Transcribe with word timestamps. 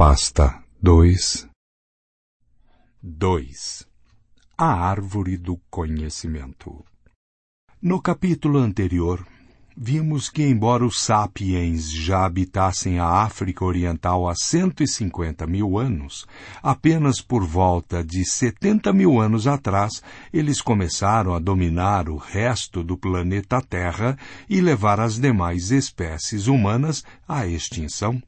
Pasta 0.00 0.64
2 0.82 1.46
2 3.02 3.86
A 4.56 4.64
Árvore 4.64 5.36
do 5.36 5.60
Conhecimento. 5.68 6.82
No 7.82 8.00
capítulo 8.00 8.60
anterior, 8.60 9.26
vimos 9.76 10.30
que, 10.30 10.42
embora 10.42 10.86
os 10.86 11.02
sapiens 11.02 11.90
já 11.92 12.24
habitassem 12.24 12.98
a 12.98 13.04
África 13.04 13.62
Oriental 13.62 14.26
há 14.26 14.34
150 14.34 15.46
mil 15.46 15.76
anos, 15.76 16.26
apenas 16.62 17.20
por 17.20 17.44
volta 17.44 18.02
de 18.02 18.24
70 18.24 18.94
mil 18.94 19.20
anos 19.20 19.46
atrás, 19.46 20.02
eles 20.32 20.62
começaram 20.62 21.34
a 21.34 21.38
dominar 21.38 22.08
o 22.08 22.16
resto 22.16 22.82
do 22.82 22.96
planeta 22.96 23.60
Terra 23.60 24.16
e 24.48 24.62
levar 24.62 24.98
as 24.98 25.20
demais 25.20 25.70
espécies 25.70 26.46
humanas 26.46 27.04
à 27.28 27.46
extinção. 27.46 28.18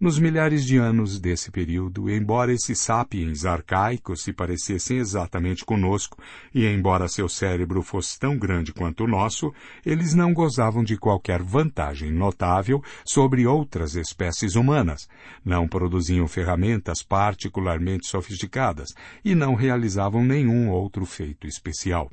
Nos 0.00 0.18
milhares 0.18 0.64
de 0.64 0.76
anos 0.76 1.20
desse 1.20 1.52
período, 1.52 2.10
embora 2.10 2.52
esses 2.52 2.80
sapiens 2.80 3.44
arcaicos 3.44 4.22
se 4.22 4.32
parecessem 4.32 4.98
exatamente 4.98 5.64
conosco, 5.64 6.18
e 6.52 6.66
embora 6.66 7.06
seu 7.06 7.28
cérebro 7.28 7.80
fosse 7.80 8.18
tão 8.18 8.36
grande 8.36 8.72
quanto 8.72 9.04
o 9.04 9.08
nosso, 9.08 9.52
eles 9.86 10.12
não 10.12 10.34
gozavam 10.34 10.82
de 10.82 10.96
qualquer 10.96 11.42
vantagem 11.42 12.10
notável 12.10 12.82
sobre 13.04 13.46
outras 13.46 13.94
espécies 13.94 14.56
humanas, 14.56 15.08
não 15.44 15.68
produziam 15.68 16.26
ferramentas 16.26 17.00
particularmente 17.02 18.08
sofisticadas 18.08 18.88
e 19.24 19.34
não 19.34 19.54
realizavam 19.54 20.24
nenhum 20.24 20.70
outro 20.70 21.06
feito 21.06 21.46
especial. 21.46 22.10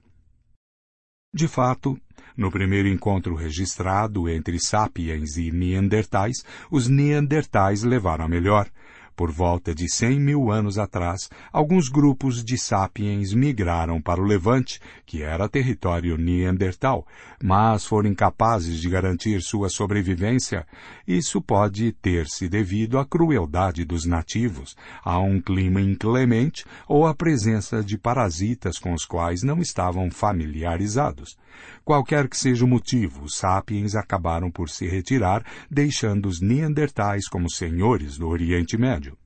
De 1.34 1.48
fato, 1.48 1.98
no 2.36 2.52
primeiro 2.52 2.90
encontro 2.90 3.36
registrado 3.36 4.28
entre 4.28 4.60
sapiens 4.60 5.38
e 5.38 5.50
neandertais, 5.50 6.44
os 6.70 6.90
neandertais 6.90 7.84
levaram 7.84 8.26
a 8.26 8.28
melhor, 8.28 8.70
por 9.16 9.32
volta 9.32 9.74
de 9.74 9.90
100 9.90 10.20
mil 10.20 10.52
anos 10.52 10.78
atrás, 10.78 11.30
alguns 11.54 11.88
grupos 11.88 12.44
de 12.44 12.58
sapiens 12.58 13.34
migraram 13.34 14.02
para 14.02 14.22
o 14.22 14.26
Levante, 14.26 14.82
que 15.06 15.24
era 15.24 15.48
território 15.48 16.18
neandertal, 16.18 17.08
mas 17.44 17.86
foram 17.86 18.10
incapazes 18.10 18.80
de 18.80 18.90
garantir 18.90 19.42
sua 19.42 19.70
sobrevivência. 19.70 20.66
Isso 21.08 21.42
pode 21.42 21.92
ter-se 21.94 22.48
devido 22.48 22.98
à 22.98 23.06
crueldade 23.06 23.84
dos 23.86 24.06
nativos, 24.06 24.76
a 25.04 25.20
um 25.20 25.42
clima 25.42 25.82
inclemente 25.82 26.66
ou 26.88 27.06
à 27.06 27.14
presença 27.14 27.84
de 27.84 27.98
parasitas 27.98 28.78
com 28.78 28.94
os 28.94 29.06
quais 29.06 29.44
não 29.44 29.60
estavam 29.60 30.10
familiarizados. 30.12 31.38
Qualquer 31.84 32.28
que 32.28 32.38
seja 32.38 32.64
o 32.66 32.68
motivo, 32.68 33.24
os 33.24 33.36
sapiens 33.36 33.96
acabaram 33.96 34.50
por 34.50 34.70
se 34.70 34.88
retirar, 34.88 35.44
deixando 35.70 36.28
os 36.28 36.40
neandertais 36.40 37.28
como 37.28 37.50
senhores 37.50 38.18
do 38.18 38.28
Oriente 38.28 38.78
Médio. 38.78 39.21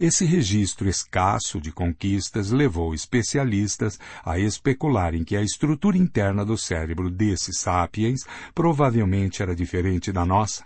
Esse 0.00 0.24
registro 0.24 0.88
escasso 0.88 1.60
de 1.60 1.70
conquistas 1.70 2.50
levou 2.50 2.94
especialistas 2.94 3.98
a 4.24 4.38
especularem 4.38 5.22
que 5.22 5.36
a 5.36 5.42
estrutura 5.42 5.98
interna 5.98 6.42
do 6.42 6.56
cérebro 6.56 7.10
desses 7.10 7.58
sapiens 7.58 8.24
provavelmente 8.54 9.42
era 9.42 9.54
diferente 9.54 10.10
da 10.10 10.24
nossa. 10.24 10.64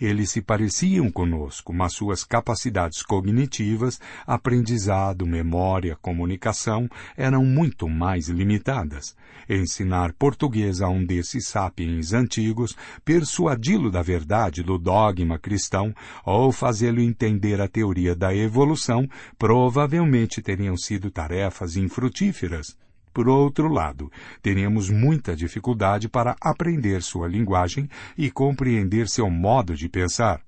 Eles 0.00 0.30
se 0.30 0.40
pareciam 0.40 1.10
conosco, 1.10 1.72
mas 1.72 1.92
suas 1.92 2.24
capacidades 2.24 3.02
cognitivas, 3.02 4.00
aprendizado, 4.26 5.26
memória, 5.26 5.96
comunicação 6.00 6.88
eram 7.16 7.44
muito 7.44 7.88
mais 7.88 8.28
limitadas. 8.28 9.16
Ensinar 9.48 10.12
português 10.14 10.80
a 10.80 10.88
um 10.88 11.04
desses 11.04 11.48
sapiens 11.48 12.12
antigos, 12.12 12.76
persuadi-lo 13.04 13.90
da 13.90 14.02
verdade 14.02 14.62
do 14.62 14.78
dogma 14.78 15.38
cristão 15.38 15.94
ou 16.24 16.52
fazê-lo 16.52 17.00
entender 17.00 17.60
a 17.60 17.68
teoria 17.68 18.14
da 18.14 18.34
evolução 18.34 19.08
provavelmente 19.38 20.42
teriam 20.42 20.76
sido 20.76 21.10
tarefas 21.10 21.76
infrutíferas. 21.76 22.83
Por 23.14 23.28
outro 23.28 23.68
lado, 23.68 24.10
teríamos 24.42 24.90
muita 24.90 25.36
dificuldade 25.36 26.08
para 26.08 26.34
aprender 26.40 27.00
sua 27.00 27.28
linguagem 27.28 27.88
e 28.18 28.28
compreender 28.28 29.08
seu 29.08 29.30
modo 29.30 29.76
de 29.76 29.88
pensar. 29.88 30.42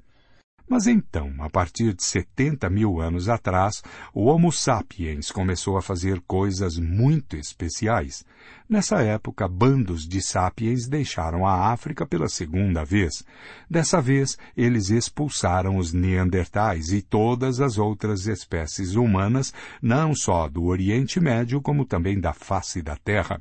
Mas 0.68 0.88
então, 0.88 1.32
a 1.38 1.48
partir 1.48 1.94
de 1.94 2.02
70 2.02 2.68
mil 2.68 3.00
anos 3.00 3.28
atrás, 3.28 3.82
o 4.12 4.24
Homo 4.24 4.50
sapiens 4.50 5.30
começou 5.30 5.76
a 5.76 5.82
fazer 5.82 6.20
coisas 6.26 6.76
muito 6.76 7.36
especiais. 7.36 8.24
Nessa 8.68 9.00
época, 9.00 9.46
bandos 9.46 10.08
de 10.08 10.20
sapiens 10.20 10.88
deixaram 10.88 11.46
a 11.46 11.70
África 11.72 12.04
pela 12.04 12.28
segunda 12.28 12.84
vez. 12.84 13.24
Dessa 13.70 14.00
vez, 14.00 14.36
eles 14.56 14.90
expulsaram 14.90 15.76
os 15.76 15.92
neandertais 15.92 16.88
e 16.88 17.00
todas 17.00 17.60
as 17.60 17.78
outras 17.78 18.26
espécies 18.26 18.96
humanas, 18.96 19.54
não 19.80 20.16
só 20.16 20.48
do 20.48 20.64
Oriente 20.64 21.20
Médio, 21.20 21.62
como 21.62 21.84
também 21.84 22.18
da 22.18 22.32
face 22.32 22.82
da 22.82 22.96
Terra. 22.96 23.40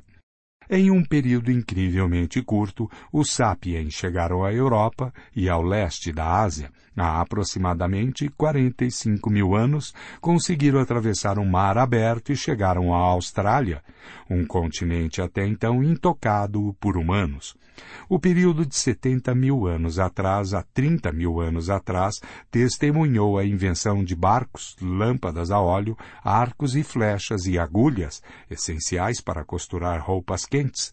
Em 0.68 0.90
um 0.90 1.04
período 1.04 1.50
incrivelmente 1.50 2.42
curto, 2.42 2.90
os 3.12 3.30
sapiens 3.30 3.94
chegaram 3.94 4.44
à 4.44 4.52
Europa 4.52 5.12
e 5.34 5.48
ao 5.48 5.62
leste 5.62 6.12
da 6.12 6.40
Ásia. 6.40 6.70
Há 6.96 7.20
aproximadamente 7.20 8.28
45 8.30 9.30
mil 9.30 9.54
anos, 9.54 9.94
conseguiram 10.20 10.80
atravessar 10.80 11.38
um 11.38 11.44
mar 11.44 11.78
aberto 11.78 12.32
e 12.32 12.36
chegaram 12.36 12.92
à 12.92 12.98
Austrália, 12.98 13.82
um 14.28 14.44
continente 14.44 15.20
até 15.20 15.46
então 15.46 15.84
intocado 15.84 16.74
por 16.80 16.96
humanos. 16.96 17.54
O 18.08 18.18
período 18.18 18.64
de 18.64 18.76
70 18.76 19.34
mil 19.34 19.66
anos 19.66 19.98
atrás 19.98 20.54
a 20.54 20.62
30 20.62 21.12
mil 21.12 21.40
anos 21.40 21.68
atrás 21.68 22.20
testemunhou 22.50 23.38
a 23.38 23.44
invenção 23.44 24.04
de 24.04 24.14
barcos, 24.14 24.76
lâmpadas 24.80 25.50
a 25.50 25.60
óleo, 25.60 25.96
arcos 26.22 26.76
e 26.76 26.82
flechas 26.82 27.46
e 27.46 27.58
agulhas, 27.58 28.22
essenciais 28.50 29.20
para 29.20 29.44
costurar 29.44 30.00
roupas 30.00 30.44
quentes. 30.44 30.92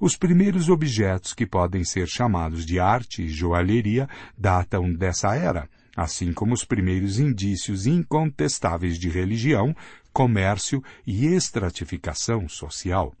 Os 0.00 0.16
primeiros 0.16 0.68
objetos 0.68 1.32
que 1.32 1.46
podem 1.46 1.84
ser 1.84 2.08
chamados 2.08 2.66
de 2.66 2.80
arte 2.80 3.22
e 3.22 3.28
joalheria 3.28 4.08
datam 4.36 4.92
dessa 4.92 5.34
era, 5.36 5.68
assim 5.96 6.32
como 6.32 6.54
os 6.54 6.64
primeiros 6.64 7.18
indícios 7.18 7.86
incontestáveis 7.86 8.98
de 8.98 9.08
religião, 9.08 9.74
comércio 10.12 10.82
e 11.06 11.26
estratificação 11.26 12.48
social. 12.48 13.14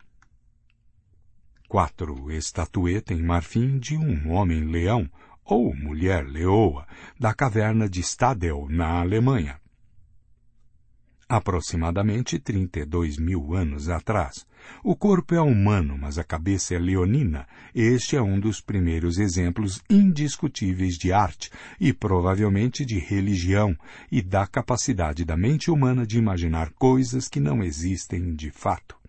4. 1.72 2.30
Estatueta 2.32 3.14
em 3.14 3.22
marfim 3.22 3.78
de 3.78 3.96
um 3.96 4.30
homem-leão 4.30 5.08
ou 5.42 5.74
mulher-leoa 5.74 6.86
da 7.18 7.32
caverna 7.32 7.88
de 7.88 8.00
Stadel, 8.00 8.66
na 8.68 9.00
Alemanha. 9.00 9.58
Aproximadamente 11.26 12.38
32 12.38 13.16
mil 13.16 13.54
anos 13.54 13.88
atrás. 13.88 14.44
O 14.84 14.94
corpo 14.94 15.34
é 15.34 15.40
humano, 15.40 15.96
mas 15.96 16.18
a 16.18 16.24
cabeça 16.24 16.74
é 16.74 16.78
leonina. 16.78 17.48
Este 17.74 18.16
é 18.16 18.20
um 18.20 18.38
dos 18.38 18.60
primeiros 18.60 19.16
exemplos 19.16 19.80
indiscutíveis 19.88 20.96
de 20.98 21.10
arte 21.10 21.50
e 21.80 21.90
provavelmente 21.90 22.84
de 22.84 22.98
religião 22.98 23.74
e 24.10 24.20
da 24.20 24.46
capacidade 24.46 25.24
da 25.24 25.38
mente 25.38 25.70
humana 25.70 26.06
de 26.06 26.18
imaginar 26.18 26.70
coisas 26.72 27.28
que 27.28 27.40
não 27.40 27.64
existem 27.64 28.34
de 28.34 28.50
fato. 28.50 29.01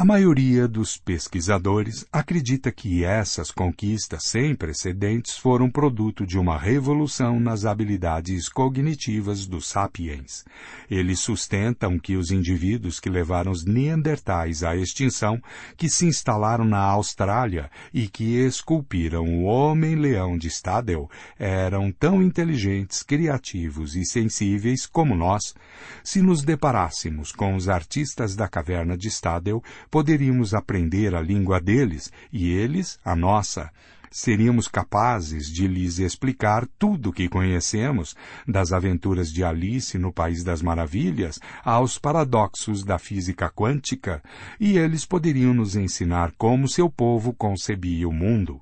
A 0.00 0.04
maioria 0.06 0.66
dos 0.66 0.96
pesquisadores 0.96 2.06
acredita 2.10 2.72
que 2.72 3.04
essas 3.04 3.50
conquistas 3.50 4.22
sem 4.24 4.54
precedentes 4.54 5.36
foram 5.36 5.70
produto 5.70 6.26
de 6.26 6.38
uma 6.38 6.56
revolução 6.56 7.38
nas 7.38 7.66
habilidades 7.66 8.48
cognitivas 8.48 9.46
dos 9.46 9.68
sapiens. 9.68 10.42
Eles 10.90 11.20
sustentam 11.20 11.98
que 11.98 12.16
os 12.16 12.30
indivíduos 12.30 12.98
que 12.98 13.10
levaram 13.10 13.52
os 13.52 13.66
neandertais 13.66 14.62
à 14.62 14.74
extinção, 14.74 15.38
que 15.76 15.90
se 15.90 16.06
instalaram 16.06 16.64
na 16.64 16.80
Austrália 16.80 17.70
e 17.92 18.08
que 18.08 18.38
esculpiram 18.38 19.26
o 19.26 19.42
homem-leão 19.42 20.38
de 20.38 20.48
Stadel, 20.48 21.10
eram 21.38 21.92
tão 21.92 22.22
inteligentes, 22.22 23.02
criativos 23.02 23.94
e 23.94 24.06
sensíveis 24.06 24.86
como 24.86 25.14
nós. 25.14 25.54
Se 26.02 26.22
nos 26.22 26.40
deparássemos 26.40 27.32
com 27.32 27.54
os 27.54 27.68
artistas 27.68 28.34
da 28.34 28.48
caverna 28.48 28.96
de 28.96 29.08
Stadel, 29.08 29.62
poderíamos 29.90 30.54
aprender 30.54 31.14
a 31.14 31.20
língua 31.20 31.60
deles 31.60 32.12
e 32.32 32.52
eles 32.52 32.98
a 33.04 33.16
nossa. 33.16 33.70
Seríamos 34.12 34.66
capazes 34.66 35.48
de 35.48 35.68
lhes 35.68 36.00
explicar 36.00 36.66
tudo 36.78 37.10
o 37.10 37.12
que 37.12 37.28
conhecemos, 37.28 38.16
das 38.46 38.72
aventuras 38.72 39.32
de 39.32 39.44
Alice 39.44 39.96
no 39.96 40.12
País 40.12 40.42
das 40.42 40.60
Maravilhas 40.60 41.38
aos 41.64 41.96
paradoxos 41.96 42.82
da 42.84 42.98
física 42.98 43.48
quântica, 43.48 44.20
e 44.58 44.76
eles 44.76 45.06
poderiam 45.06 45.54
nos 45.54 45.76
ensinar 45.76 46.32
como 46.36 46.68
seu 46.68 46.90
povo 46.90 47.32
concebia 47.32 48.08
o 48.08 48.12
mundo. 48.12 48.60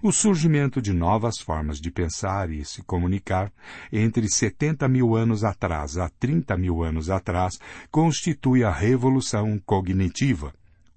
O 0.00 0.12
surgimento 0.12 0.80
de 0.80 0.92
novas 0.92 1.40
formas 1.40 1.80
de 1.80 1.90
pensar 1.90 2.50
e 2.50 2.64
se 2.64 2.80
comunicar 2.82 3.50
entre 3.90 4.28
70 4.28 4.86
mil 4.86 5.16
anos 5.16 5.42
atrás 5.42 5.98
a 5.98 6.08
30 6.08 6.56
mil 6.56 6.84
anos 6.84 7.10
atrás 7.10 7.58
constitui 7.90 8.62
a 8.62 8.70
revolução 8.70 9.58
cognitiva. 9.66 10.54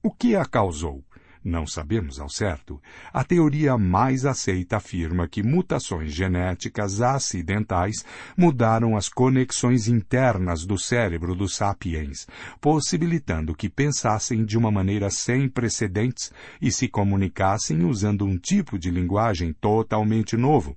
O 0.07 0.11
que 0.11 0.37
a 0.37 0.45
causou? 0.45 1.03
não 1.43 1.67
sabemos 1.67 2.17
ao 2.17 2.29
certo, 2.29 2.81
a 3.11 3.25
teoria 3.25 3.77
mais 3.77 4.25
aceita 4.25 4.77
afirma 4.77 5.27
que 5.27 5.43
mutações 5.43 6.13
genéticas 6.13 7.01
acidentais 7.01 8.05
mudaram 8.37 8.95
as 8.95 9.09
conexões 9.09 9.89
internas 9.89 10.65
do 10.65 10.77
cérebro 10.77 11.35
dos 11.35 11.57
sapiens, 11.57 12.25
possibilitando 12.61 13.53
que 13.53 13.69
pensassem 13.69 14.45
de 14.45 14.57
uma 14.57 14.71
maneira 14.71 15.09
sem 15.09 15.49
precedentes 15.49 16.31
e 16.61 16.71
se 16.71 16.87
comunicassem 16.87 17.83
usando 17.83 18.23
um 18.23 18.37
tipo 18.37 18.79
de 18.79 18.89
linguagem 18.89 19.51
totalmente 19.51 20.37
novo. 20.37 20.73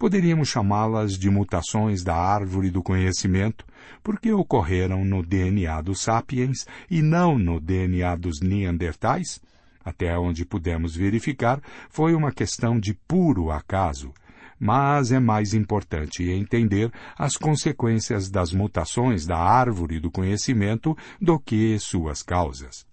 Poderíamos 0.00 0.48
chamá-las 0.48 1.12
de 1.12 1.28
mutações 1.28 2.02
da 2.02 2.16
árvore 2.16 2.70
do 2.70 2.82
conhecimento, 2.82 3.66
porque 4.02 4.32
ocorreram 4.32 5.04
no 5.04 5.22
DNA 5.22 5.82
dos 5.82 6.00
sapiens 6.00 6.66
e 6.90 7.02
não 7.02 7.38
no 7.38 7.60
DNA 7.60 8.16
dos 8.16 8.40
neandertais? 8.40 9.42
até 9.84 10.18
onde 10.18 10.46
pudemos 10.46 10.96
verificar, 10.96 11.60
foi 11.90 12.14
uma 12.14 12.32
questão 12.32 12.80
de 12.80 12.94
puro 13.06 13.50
acaso. 13.50 14.14
Mas 14.58 15.12
é 15.12 15.20
mais 15.20 15.52
importante 15.52 16.30
entender 16.30 16.90
as 17.18 17.36
consequências 17.36 18.30
das 18.30 18.52
mutações 18.52 19.26
da 19.26 19.36
árvore 19.36 20.00
do 20.00 20.10
conhecimento 20.10 20.96
do 21.20 21.38
que 21.38 21.78
suas 21.78 22.22
causas. 22.22 22.89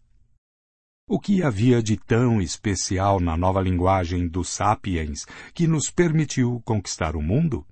O 1.09 1.21
que 1.21 1.41
havia 1.41 1.81
de 1.81 1.95
tão 1.95 2.41
especial 2.41 3.21
na 3.21 3.37
nova 3.37 3.61
linguagem 3.61 4.27
dos 4.27 4.49
sapiens 4.49 5.25
que 5.53 5.65
nos 5.65 5.89
permitiu 5.89 6.61
conquistar 6.65 7.15
o 7.15 7.21
mundo? 7.21 7.65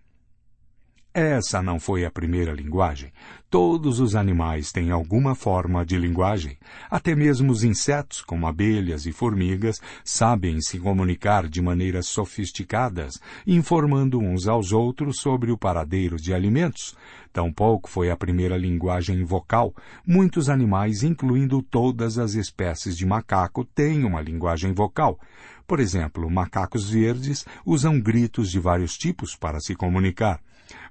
Essa 1.18 1.62
não 1.62 1.80
foi 1.80 2.04
a 2.04 2.12
primeira 2.12 2.52
linguagem. 2.52 3.10
Todos 3.50 4.02
os 4.02 4.18
animais 4.18 4.74
têm 4.74 4.92
alguma 4.92 5.34
forma 5.34 5.86
de 5.86 5.98
linguagem. 5.98 6.58
Até 6.92 7.16
mesmo 7.16 7.54
os 7.54 7.64
insetos, 7.64 8.22
como 8.22 8.46
abelhas 8.46 9.06
e 9.06 9.14
formigas, 9.14 9.80
sabem 10.04 10.60
se 10.60 10.78
comunicar 10.78 11.48
de 11.48 11.62
maneiras 11.62 12.08
sofisticadas, 12.08 13.14
informando 13.48 14.20
uns 14.20 14.46
aos 14.46 14.74
outros 14.74 15.22
sobre 15.22 15.54
o 15.54 15.58
paradeiro 15.58 16.18
de 16.18 16.34
alimentos. 16.34 16.98
Tampouco 17.32 17.90
foi 17.90 18.12
a 18.12 18.18
primeira 18.18 18.58
linguagem 18.58 19.24
vocal. 19.24 19.74
Muitos 20.06 20.50
animais, 20.50 21.02
incluindo 21.02 21.62
todas 21.62 22.18
as 22.18 22.34
espécies 22.34 22.98
de 22.98 23.06
macaco, 23.06 23.64
têm 23.64 24.04
uma 24.04 24.20
linguagem 24.20 24.74
vocal. 24.74 25.18
Por 25.66 25.80
exemplo, 25.80 26.30
macacos 26.30 26.90
verdes 26.90 27.46
usam 27.66 28.02
gritos 28.02 28.52
de 28.52 28.60
vários 28.60 28.98
tipos 28.98 29.34
para 29.34 29.62
se 29.62 29.76
comunicar. 29.76 30.42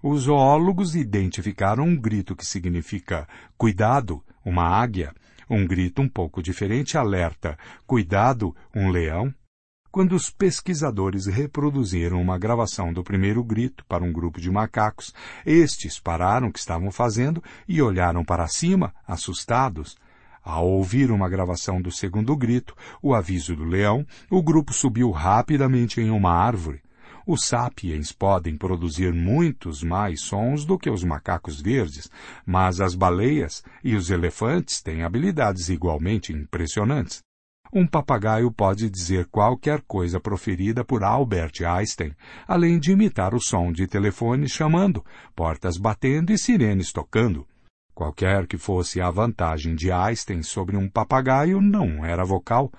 Os 0.02 0.22
zoólogos 0.22 0.94
identificaram 0.94 1.84
um 1.84 1.96
grito 1.96 2.36
que 2.36 2.46
significa 2.46 3.26
cuidado, 3.56 4.22
uma 4.44 4.64
águia, 4.64 5.14
um 5.48 5.66
grito 5.66 6.02
um 6.02 6.08
pouco 6.08 6.42
diferente 6.42 6.96
alerta 6.96 7.58
cuidado, 7.86 8.54
um 8.74 8.90
leão. 8.90 9.32
Quando 9.90 10.16
os 10.16 10.28
pesquisadores 10.28 11.26
reproduziram 11.26 12.20
uma 12.20 12.36
gravação 12.36 12.92
do 12.92 13.04
primeiro 13.04 13.44
grito 13.44 13.84
para 13.86 14.02
um 14.02 14.12
grupo 14.12 14.40
de 14.40 14.50
macacos, 14.50 15.14
estes 15.46 16.00
pararam 16.00 16.48
o 16.48 16.52
que 16.52 16.58
estavam 16.58 16.90
fazendo 16.90 17.42
e 17.68 17.80
olharam 17.80 18.24
para 18.24 18.48
cima, 18.48 18.92
assustados. 19.06 19.96
Ao 20.42 20.68
ouvir 20.68 21.10
uma 21.12 21.28
gravação 21.28 21.80
do 21.80 21.92
segundo 21.92 22.36
grito, 22.36 22.74
o 23.00 23.14
aviso 23.14 23.54
do 23.54 23.64
leão, 23.64 24.04
o 24.28 24.42
grupo 24.42 24.74
subiu 24.74 25.10
rapidamente 25.10 26.00
em 26.00 26.10
uma 26.10 26.32
árvore. 26.32 26.82
Os 27.26 27.46
sapiens 27.46 28.12
podem 28.12 28.54
produzir 28.54 29.12
muitos 29.14 29.82
mais 29.82 30.20
sons 30.20 30.66
do 30.66 30.78
que 30.78 30.90
os 30.90 31.02
macacos 31.02 31.58
verdes, 31.60 32.10
mas 32.44 32.82
as 32.82 32.94
baleias 32.94 33.64
e 33.82 33.96
os 33.96 34.10
elefantes 34.10 34.82
têm 34.82 35.02
habilidades 35.02 35.70
igualmente 35.70 36.32
impressionantes. 36.32 37.22
Um 37.72 37.86
papagaio 37.86 38.52
pode 38.52 38.90
dizer 38.90 39.26
qualquer 39.26 39.80
coisa 39.82 40.20
proferida 40.20 40.84
por 40.84 41.02
Albert 41.02 41.64
Einstein, 41.66 42.14
além 42.46 42.78
de 42.78 42.92
imitar 42.92 43.34
o 43.34 43.40
som 43.40 43.72
de 43.72 43.86
telefone 43.86 44.48
chamando, 44.48 45.04
portas 45.34 45.78
batendo 45.78 46.30
e 46.30 46.38
sirenes 46.38 46.92
tocando. 46.92 47.46
Qualquer 47.94 48.46
que 48.46 48.58
fosse 48.58 49.00
a 49.00 49.10
vantagem 49.10 49.74
de 49.74 49.90
Einstein 49.90 50.42
sobre 50.42 50.76
um 50.76 50.90
papagaio, 50.90 51.60
não 51.60 52.04
era 52.04 52.24
vocal. 52.24 52.70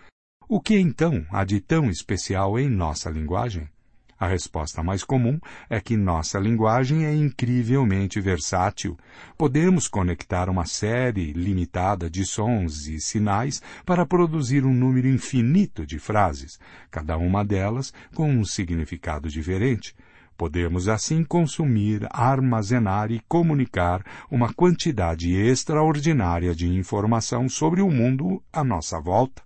O 0.48 0.62
que 0.62 0.78
então 0.78 1.26
há 1.32 1.44
de 1.44 1.60
tão 1.60 1.90
especial 1.90 2.60
em 2.60 2.70
nossa 2.70 3.10
linguagem? 3.10 3.68
A 4.18 4.28
resposta 4.28 4.82
mais 4.82 5.04
comum 5.04 5.38
é 5.70 5.82
que 5.82 5.98
nossa 5.98 6.40
linguagem 6.40 7.06
é 7.06 7.14
incrivelmente 7.14 8.22
versátil. 8.22 8.98
Podemos 9.38 9.90
conectar 9.90 10.50
uma 10.50 10.66
série 10.66 11.34
limitada 11.34 12.10
de 12.10 12.26
sons 12.26 12.88
e 12.88 13.02
sinais 13.02 13.62
para 13.86 14.06
produzir 14.06 14.66
um 14.66 14.74
número 14.74 15.10
infinito 15.10 15.86
de 15.86 16.00
frases, 16.00 16.58
cada 16.90 17.18
uma 17.18 17.44
delas 17.44 17.94
com 18.14 18.32
um 18.32 18.46
significado 18.46 19.28
diferente. 19.28 19.94
Podemos 20.38 20.88
assim 20.88 21.22
consumir, 21.22 22.08
armazenar 22.10 23.12
e 23.12 23.22
comunicar 23.28 24.02
uma 24.32 24.54
quantidade 24.54 25.34
extraordinária 25.34 26.56
de 26.56 26.68
informação 26.68 27.50
sobre 27.50 27.82
o 27.82 27.90
mundo 27.90 28.42
à 28.52 28.64
nossa 28.64 29.00
volta. 29.00 29.44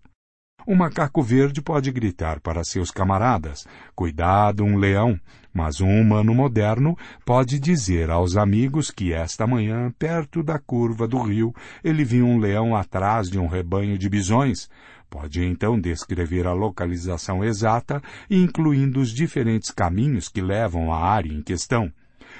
O 0.69 0.75
macaco 0.75 1.23
verde 1.23 1.63
pode 1.63 1.91
gritar 1.91 2.39
para 2.39 2.63
seus 2.63 2.91
camaradas: 2.91 3.65
Cuidado, 3.95 4.63
um 4.63 4.77
leão! 4.77 5.19
Mas 5.51 5.81
um 5.81 5.89
humano 5.89 6.31
moderno 6.35 6.95
pode 7.25 7.59
dizer 7.59 8.11
aos 8.11 8.37
amigos 8.37 8.91
que 8.91 9.11
esta 9.11 9.47
manhã, 9.47 9.91
perto 9.97 10.43
da 10.43 10.59
curva 10.59 11.07
do 11.07 11.19
rio, 11.23 11.55
ele 11.83 12.03
viu 12.03 12.23
um 12.23 12.37
leão 12.37 12.75
atrás 12.75 13.31
de 13.31 13.39
um 13.39 13.47
rebanho 13.47 13.97
de 13.97 14.07
bisões. 14.07 14.69
Pode 15.09 15.43
então 15.43 15.81
descrever 15.81 16.45
a 16.45 16.53
localização 16.53 17.43
exata, 17.43 17.99
incluindo 18.29 18.99
os 18.99 19.11
diferentes 19.11 19.71
caminhos 19.71 20.29
que 20.29 20.39
levam 20.39 20.93
à 20.93 20.99
área 20.99 21.33
em 21.33 21.41
questão. 21.41 21.91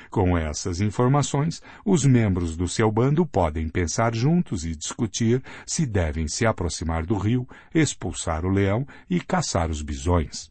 Com 0.10 0.36
essas 0.36 0.82
informações, 0.82 1.62
os 1.86 2.04
membros 2.04 2.58
do 2.58 2.68
seu 2.68 2.92
bando 2.92 3.28
podem 3.28 3.70
pensar 3.70 4.16
juntos 4.16 4.66
e 4.66 4.76
discutir 4.76 5.44
se 5.68 5.86
devem 5.86 6.28
se 6.28 6.48
aproximar 6.48 7.06
do 7.06 7.16
rio, 7.16 7.48
expulsar 7.74 8.44
o 8.44 8.50
leão 8.50 8.88
e 9.08 9.20
caçar 9.20 9.70
os 9.70 9.84
bisões. 9.84 10.48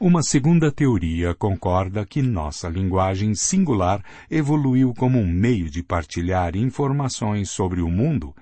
Uma 0.00 0.22
segunda 0.22 0.70
teoria 0.70 1.32
concorda 1.32 2.04
que 2.04 2.20
nossa 2.20 2.68
linguagem 2.68 3.34
singular 3.34 4.04
evoluiu 4.28 4.92
como 4.92 5.18
um 5.18 5.26
meio 5.26 5.70
de 5.70 5.82
partilhar 5.82 6.56
informações 6.56 7.48
sobre 7.48 7.80
o 7.80 7.88
mundo, 7.88 8.34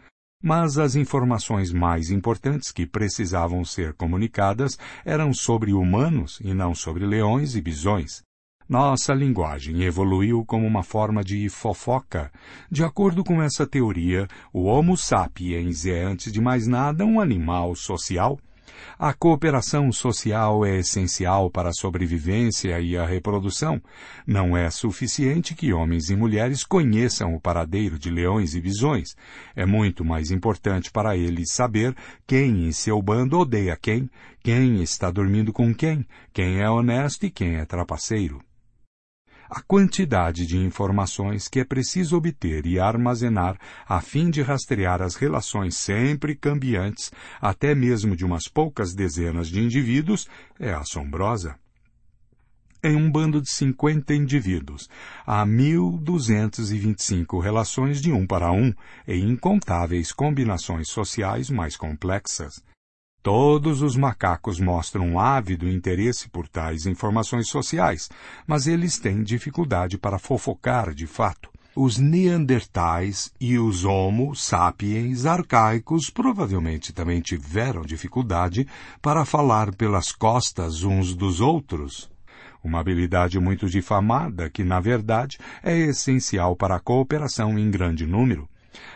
mas 0.43 0.79
as 0.79 0.97
informações 0.97 1.71
mais 1.71 2.11
importantes 2.11 2.73
que 2.73 2.87
precisavam 2.87 3.65
ser 3.65 3.93
comunicadas 3.93 4.79
eram 5.05 5.35
sobre 5.35 5.73
humanos 5.73 6.41
e 6.43 6.53
não 6.53 6.75
sobre 6.75 7.07
leões 7.07 7.55
e 7.55 7.61
bisões. 7.61 8.24
Nossa 8.67 9.13
linguagem 9.13 9.83
evoluiu 9.83 10.43
como 10.47 10.67
uma 10.67 10.83
forma 10.83 11.23
de 11.23 11.51
fofoca. 11.51 12.33
De 12.71 12.83
acordo 12.83 13.23
com 13.23 13.43
essa 13.43 13.67
teoria, 13.67 14.27
o 14.55 14.65
Homo 14.65 14.97
sapiens 14.97 15.85
é, 15.85 16.03
antes 16.03 16.33
de 16.33 16.41
mais 16.41 16.67
nada, 16.67 17.05
um 17.05 17.21
animal 17.21 17.77
social. 17.77 18.39
A 18.99 19.13
cooperação 19.13 19.93
social 19.93 20.65
é 20.65 20.79
essencial 20.79 21.51
para 21.51 21.69
a 21.69 21.75
sobrevivência 21.75 22.81
e 22.81 22.97
a 22.97 23.05
reprodução. 23.05 23.83
Não 24.27 24.57
é 24.57 24.71
suficiente 24.71 25.55
que 25.55 25.75
homens 25.75 26.09
e 26.09 26.17
mulheres 26.17 26.65
conheçam 26.65 27.35
o 27.35 27.41
paradeiro 27.41 27.99
de 27.99 28.09
leões 28.09 28.55
e 28.55 28.63
visões. 28.63 29.15
É 29.55 29.67
muito 29.67 30.07
mais 30.07 30.31
importante 30.31 30.91
para 30.91 31.15
eles 31.15 31.53
saber 31.53 31.95
quem 32.27 32.67
em 32.67 32.73
seu 32.73 33.03
bando 33.03 33.39
odeia 33.39 33.77
quem, 33.77 34.09
quem 34.43 34.83
está 34.83 35.11
dormindo 35.11 35.53
com 35.53 35.75
quem, 35.75 36.07
quem 36.33 36.61
é 36.61 36.71
honesto 36.71 37.27
e 37.27 37.31
quem 37.31 37.57
é 37.57 37.67
trapaceiro 37.67 38.41
a 39.49 39.61
quantidade 39.61 40.47
de 40.47 40.57
informações 40.59 41.49
que 41.49 41.61
é 41.61 41.65
preciso 41.65 42.17
obter 42.17 42.67
e 42.67 42.79
armazenar 42.79 43.59
a 43.87 44.01
fim 44.01 44.31
de 44.31 44.43
rastrear 44.43 45.03
as 45.03 45.15
relações 45.15 45.77
sempre 45.77 46.35
cambiantes, 46.35 47.11
até 47.41 47.75
mesmo 47.75 48.17
de 48.17 48.25
umas 48.25 48.49
poucas 48.49 48.95
dezenas 48.95 49.49
de 49.49 49.61
indivíduos, 49.61 50.29
é 50.59 50.73
assombrosa. 50.73 51.57
Em 52.83 52.95
um 52.97 53.11
bando 53.11 53.41
de 53.41 53.49
50 53.49 54.15
indivíduos, 54.15 54.91
há 55.27 55.47
1.225 55.47 57.43
relações 57.43 57.99
de 57.99 58.13
um 58.13 58.27
para 58.27 58.53
um 58.53 58.75
e 59.09 59.17
incontáveis 59.17 60.13
combinações 60.13 60.89
sociais 60.89 61.49
mais 61.49 61.79
complexas. 61.79 62.63
Todos 63.25 63.81
os 63.81 63.97
macacos 63.97 64.61
mostram 64.61 65.07
um 65.07 65.19
ávido 65.19 65.67
interesse 65.67 66.29
por 66.29 66.47
tais 66.47 66.85
informações 66.85 67.49
sociais, 67.49 68.11
mas 68.47 68.67
eles 68.67 68.99
têm 68.99 69.23
dificuldade 69.23 69.97
para 69.97 70.19
fofocar 70.19 70.93
de 70.93 71.07
fato. 71.07 71.49
Os 71.75 71.97
Neandertais 71.97 73.33
e 73.41 73.59
os 73.59 73.83
Homo 73.83 74.37
sapiens 74.37 75.25
arcaicos 75.25 76.11
provavelmente 76.11 76.93
também 76.93 77.23
tiveram 77.23 77.81
dificuldade 77.81 78.69
para 79.01 79.25
falar 79.25 79.75
pelas 79.75 80.13
costas 80.13 80.83
uns 80.83 81.15
dos 81.15 81.41
outros. 81.41 82.11
Uma 82.63 82.81
habilidade 82.81 83.41
muito 83.41 83.71
difamada 83.71 84.51
que, 84.51 84.63
na 84.63 84.81
verdade, 84.81 85.39
é 85.63 85.75
essencial 85.75 86.55
para 86.55 86.77
a 86.77 86.81
cooperação 86.81 87.59
em 87.59 87.71
grande 87.71 88.07
número. 88.07 88.47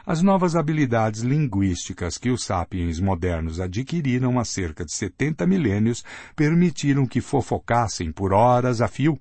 As 0.04 0.22
novas 0.22 0.56
habilidades 0.56 1.20
linguísticas 1.20 2.18
que 2.18 2.30
os 2.30 2.44
sapiens 2.44 3.00
modernos 3.00 3.60
adquiriram 3.60 4.38
há 4.38 4.44
cerca 4.44 4.84
de 4.84 4.92
70 4.92 5.46
milênios 5.46 6.04
permitiram 6.34 7.06
que 7.06 7.20
fofocassem 7.20 8.10
por 8.12 8.32
horas 8.32 8.80
a 8.80 8.88
fio. 8.88 9.18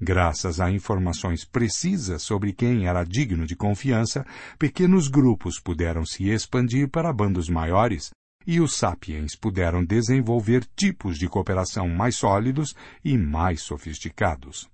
Graças 0.00 0.60
a 0.60 0.70
informações 0.70 1.44
precisas 1.44 2.22
sobre 2.22 2.54
quem 2.54 2.86
era 2.86 3.04
digno 3.04 3.46
de 3.46 3.54
confiança, 3.54 4.24
pequenos 4.58 5.08
grupos 5.08 5.60
puderam 5.60 6.06
se 6.06 6.28
expandir 6.30 6.88
para 6.88 7.12
bandos 7.12 7.50
maiores, 7.50 8.10
e 8.46 8.60
os 8.60 8.74
sapiens 8.74 9.36
puderam 9.36 9.84
desenvolver 9.84 10.64
tipos 10.74 11.18
de 11.18 11.28
cooperação 11.28 11.86
mais 11.88 12.16
sólidos 12.16 12.74
e 13.04 13.18
mais 13.18 13.60
sofisticados. 13.60 14.70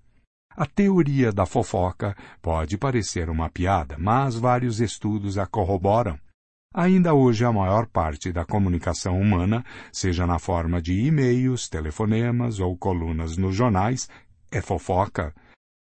A 0.56 0.64
teoria 0.64 1.30
da 1.30 1.44
fofoca 1.44 2.16
pode 2.40 2.78
parecer 2.78 3.28
uma 3.28 3.50
piada, 3.50 3.96
mas 3.98 4.36
vários 4.36 4.80
estudos 4.80 5.36
a 5.36 5.46
corroboram. 5.46 6.18
Ainda 6.75 7.12
hoje, 7.12 7.44
a 7.44 7.52
maior 7.52 7.86
parte 7.86 8.32
da 8.32 8.42
comunicação 8.42 9.20
humana, 9.20 9.62
seja 9.92 10.26
na 10.26 10.38
forma 10.38 10.80
de 10.80 10.98
e-mails, 10.98 11.68
telefonemas 11.68 12.58
ou 12.58 12.75
colunas 12.75 13.36
nos 13.36 13.54
jornais, 13.54 14.08
é 14.50 14.62
fofoca. 14.62 15.34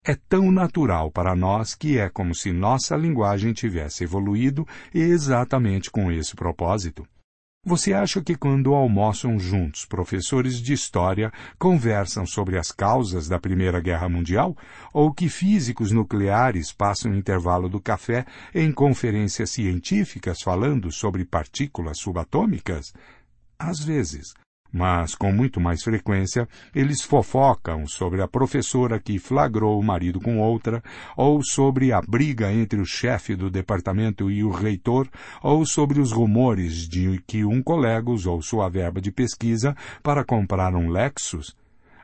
É 0.04 0.16
tão 0.16 0.52
natural 0.52 1.12
para 1.12 1.36
nós 1.36 1.76
que 1.76 2.00
é 2.00 2.10
como 2.10 2.34
se 2.34 2.52
nossa 2.52 2.98
linguagem 2.98 3.54
tivesse 3.54 4.04
evoluído 4.04 4.68
exatamente 4.92 5.92
com 5.92 6.12
esse 6.12 6.36
propósito. 6.36 7.08
Você 7.66 7.94
acha 7.94 8.22
que 8.22 8.36
quando 8.36 8.74
almoçam 8.74 9.40
juntos 9.40 9.86
professores 9.86 10.62
de 10.62 10.74
história 10.74 11.32
conversam 11.58 12.26
sobre 12.26 12.58
as 12.58 12.74
causas 12.74 13.30
da 13.30 13.40
Primeira 13.40 13.80
Guerra 13.80 14.10
Mundial? 14.10 14.54
Ou 14.92 15.14
que 15.14 15.30
físicos 15.30 15.90
nucleares 15.90 16.74
passam 16.74 17.14
o 17.14 17.16
intervalo 17.16 17.70
do 17.70 17.80
café 17.80 18.26
em 18.54 18.70
conferências 18.70 19.52
científicas 19.52 20.42
falando 20.42 20.92
sobre 20.92 21.24
partículas 21.24 22.00
subatômicas? 22.00 22.94
Às 23.58 23.80
vezes 23.80 24.34
mas 24.74 25.14
com 25.14 25.32
muito 25.32 25.62
mais 25.62 25.84
frequência 25.84 26.50
eles 26.74 27.04
fofocam 27.04 27.86
sobre 27.86 28.24
a 28.24 28.28
professora 28.28 29.00
que 29.00 29.20
flagrou 29.20 29.80
o 29.80 29.84
marido 29.84 30.20
com 30.20 30.40
outra, 30.40 30.82
ou 31.16 31.44
sobre 31.44 31.92
a 31.92 32.02
briga 32.02 32.52
entre 32.52 32.82
o 32.82 32.86
chefe 32.86 33.36
do 33.36 33.52
departamento 33.52 34.32
e 34.32 34.44
o 34.44 34.50
reitor, 34.50 35.08
ou 35.44 35.64
sobre 35.64 36.02
os 36.02 36.12
rumores 36.12 36.90
de 36.90 37.22
que 37.28 37.46
um 37.46 37.62
colega 37.62 38.10
usou 38.10 38.42
sua 38.42 38.68
verba 38.68 39.00
de 39.00 39.12
pesquisa 39.12 39.76
para 40.02 40.26
comprar 40.26 40.74
um 40.74 40.90
Lexus. 40.90 41.56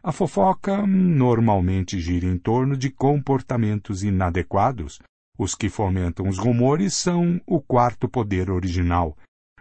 A 0.03 0.11
fofoca 0.11 0.85
normalmente 0.85 1.99
gira 1.99 2.25
em 2.25 2.37
torno 2.37 2.77
de 2.77 2.89
comportamentos 2.89 4.03
inadequados. 4.03 4.99
Os 5.37 5.55
que 5.55 5.69
fomentam 5.69 6.27
os 6.27 6.37
rumores 6.37 6.93
são 6.93 7.39
o 7.45 7.61
quarto 7.61 8.07
poder 8.07 8.49
original, 8.49 9.17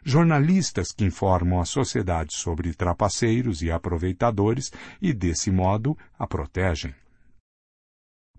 jornalistas 0.09 0.91
que 0.91 1.05
informam 1.05 1.61
a 1.61 1.67
sociedade 1.67 2.35
sobre 2.35 2.73
trapaceiros 2.73 3.61
e 3.61 3.71
aproveitadores 3.71 4.73
e, 5.03 5.12
desse 5.12 5.50
modo, 5.50 5.97
a 6.19 6.27
protegem. 6.27 6.95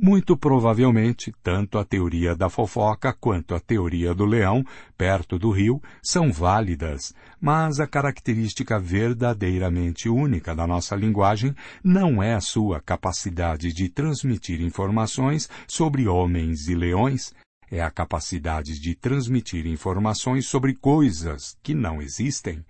Muito 0.01 0.35
provavelmente, 0.35 1.31
tanto 1.43 1.77
a 1.77 1.83
teoria 1.83 2.33
da 2.33 2.49
fofoca 2.49 3.13
quanto 3.13 3.53
a 3.53 3.59
teoria 3.59 4.15
do 4.15 4.25
leão, 4.25 4.63
perto 4.97 5.38
do 5.38 5.51
rio, 5.51 5.79
são 6.01 6.31
válidas, 6.31 7.13
mas 7.39 7.79
a 7.79 7.85
característica 7.85 8.79
verdadeiramente 8.79 10.09
única 10.09 10.55
da 10.55 10.65
nossa 10.65 10.95
linguagem 10.95 11.53
não 11.83 12.23
é 12.23 12.33
a 12.33 12.41
sua 12.41 12.79
capacidade 12.79 13.73
de 13.73 13.89
transmitir 13.89 14.61
informações 14.61 15.49
sobre 15.67 16.07
homens 16.07 16.67
e 16.67 16.73
leões, 16.73 17.33
é 17.71 17.81
a 17.81 17.91
capacidade 17.91 18.79
de 18.79 18.95
transmitir 18.95 19.65
informações 19.65 20.45
sobre 20.45 20.73
coisas 20.75 21.57
que 21.61 21.73
não 21.73 22.01
existem. 22.01 22.65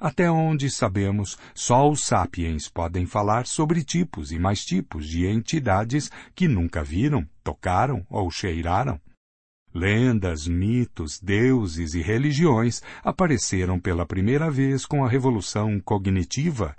Até 0.00 0.30
onde 0.30 0.68
sabemos, 0.70 1.38
só 1.54 1.88
os 1.88 2.04
sapiens 2.04 2.68
podem 2.68 3.06
falar 3.06 3.46
sobre 3.46 3.84
tipos 3.84 4.32
e 4.32 4.38
mais 4.38 4.64
tipos 4.64 5.08
de 5.08 5.26
entidades 5.26 6.10
que 6.34 6.48
nunca 6.48 6.82
viram, 6.82 7.28
tocaram 7.42 8.04
ou 8.10 8.30
cheiraram. 8.30 9.00
Lendas, 9.72 10.46
mitos, 10.46 11.20
deuses 11.20 11.94
e 11.94 12.02
religiões 12.02 12.82
apareceram 13.02 13.80
pela 13.80 14.06
primeira 14.06 14.50
vez 14.50 14.86
com 14.86 15.04
a 15.04 15.08
revolução 15.08 15.80
cognitiva. 15.80 16.76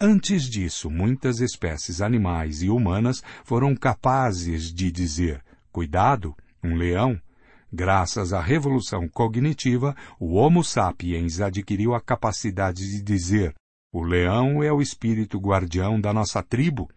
Antes 0.00 0.44
disso, 0.44 0.90
muitas 0.90 1.40
espécies 1.40 2.00
animais 2.00 2.62
e 2.62 2.68
humanas 2.68 3.22
foram 3.44 3.74
capazes 3.74 4.72
de 4.72 4.92
dizer: 4.92 5.42
cuidado, 5.72 6.36
um 6.66 6.74
leão. 6.74 7.20
Graças 7.72 8.32
à 8.32 8.40
revolução 8.40 9.08
cognitiva, 9.08 9.94
o 10.18 10.34
Homo 10.34 10.64
sapiens 10.64 11.40
adquiriu 11.40 11.94
a 11.94 12.00
capacidade 12.00 12.88
de 12.88 13.02
dizer: 13.02 13.54
o 13.92 14.02
leão 14.02 14.62
é 14.62 14.72
o 14.72 14.82
espírito 14.82 15.38
guardião 15.38 16.00
da 16.00 16.12
nossa 16.12 16.42
tribo. 16.42 16.90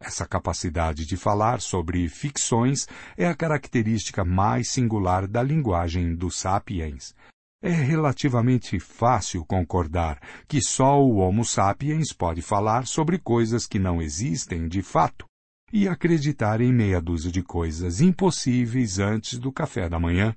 Essa 0.00 0.26
capacidade 0.26 1.04
de 1.04 1.16
falar 1.16 1.60
sobre 1.60 2.08
ficções 2.08 2.88
é 3.16 3.26
a 3.26 3.34
característica 3.34 4.24
mais 4.24 4.68
singular 4.68 5.28
da 5.28 5.42
linguagem 5.42 6.14
dos 6.14 6.38
sapiens. 6.38 7.14
É 7.62 7.70
relativamente 7.70 8.80
fácil 8.80 9.44
concordar 9.44 10.18
que 10.48 10.62
só 10.62 10.98
o 10.98 11.16
Homo 11.16 11.44
sapiens 11.44 12.12
pode 12.12 12.40
falar 12.40 12.86
sobre 12.86 13.18
coisas 13.18 13.66
que 13.66 13.78
não 13.78 14.00
existem 14.00 14.66
de 14.66 14.80
fato 14.80 15.29
e 15.72 15.88
acreditar 15.88 16.60
em 16.60 16.72
meia 16.72 17.00
dúzia 17.00 17.30
de 17.30 17.42
coisas 17.42 18.00
impossíveis 18.00 18.98
antes 18.98 19.38
do 19.38 19.52
café 19.52 19.88
da 19.88 19.98
manhã. 19.98 20.34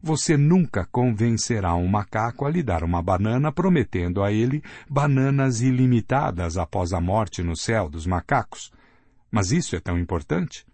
Você 0.00 0.36
nunca 0.36 0.86
convencerá 0.86 1.74
um 1.74 1.88
macaco 1.88 2.44
a 2.44 2.50
lhe 2.50 2.62
dar 2.62 2.84
uma 2.84 3.02
banana 3.02 3.50
prometendo 3.50 4.22
a 4.22 4.30
ele 4.30 4.62
bananas 4.88 5.60
ilimitadas 5.60 6.56
após 6.56 6.92
a 6.92 7.00
morte 7.00 7.42
no 7.42 7.56
céu 7.56 7.88
dos 7.88 8.06
macacos. 8.06 8.70
Mas 9.30 9.50
isso 9.50 9.74
é 9.74 9.80
tão 9.80 9.98
importante? 9.98 10.64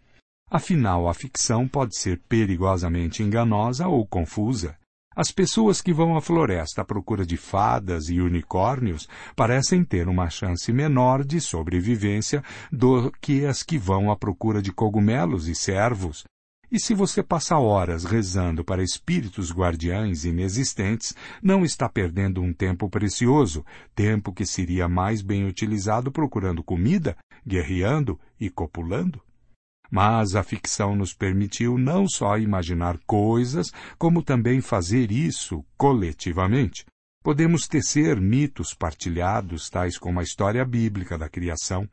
Afinal, 0.51 1.09
a 1.09 1.15
ficção 1.15 1.67
pode 1.67 1.99
ser 1.99 2.21
perigosamente 2.29 3.23
enganosa 3.23 3.89
ou 3.89 4.07
confusa. 4.07 4.77
As 5.17 5.31
pessoas 5.31 5.81
que 5.81 5.93
vão 5.93 6.17
à 6.17 6.21
floresta 6.21 6.83
à 6.83 6.85
procura 6.85 7.25
de 7.25 7.37
fadas 7.37 8.09
e 8.09 8.21
unicórnios 8.21 9.09
parecem 9.37 9.85
ter 9.85 10.09
uma 10.09 10.29
chance 10.29 10.73
menor 10.73 11.25
de 11.25 11.41
sobrevivência 11.41 12.43
do 12.73 13.13
que 13.21 13.47
as 13.47 13.63
que 13.63 13.79
vão 13.79 14.11
à 14.11 14.17
procura 14.17 14.61
de 14.61 14.73
cogumelos 14.73 15.47
e 15.47 15.55
cervos. 15.55 16.25
E 16.73 16.81
se 16.81 16.93
você 16.93 17.23
passa 17.23 17.57
horas 17.57 18.05
rezando 18.05 18.65
para 18.65 18.83
espíritos 18.83 19.53
guardiães 19.53 20.25
inexistentes, 20.25 21.15
não 21.41 21.65
está 21.65 21.89
perdendo 21.89 22.43
um 22.43 22.53
tempo 22.53 22.91
precioso, 22.91 23.65
tempo 23.95 24.33
que 24.33 24.45
seria 24.45 24.89
mais 24.89 25.23
bem 25.23 25.47
utilizado 25.47 26.11
procurando 26.11 26.65
comida, 26.65 27.17
guerreando 27.47 28.19
e 28.41 28.51
copulando? 28.51 29.23
Mas 29.95 30.35
a 30.35 30.43
ficção 30.43 30.97
nos 30.97 31.15
permitiu 31.15 31.79
não 31.79 32.09
só 32.09 32.37
imaginar 32.37 32.99
coisas, 33.07 33.71
como 33.97 34.25
também 34.25 34.61
fazer 34.61 35.13
isso 35.13 35.65
coletivamente. 35.77 36.85
Podemos 37.23 37.69
tecer 37.69 38.21
mitos 38.21 38.75
partilhados, 38.75 39.71
tais 39.71 39.97
como 39.97 40.19
a 40.19 40.25
história 40.25 40.65
bíblica 40.65 41.17
da 41.17 41.29
criação, 41.29 41.89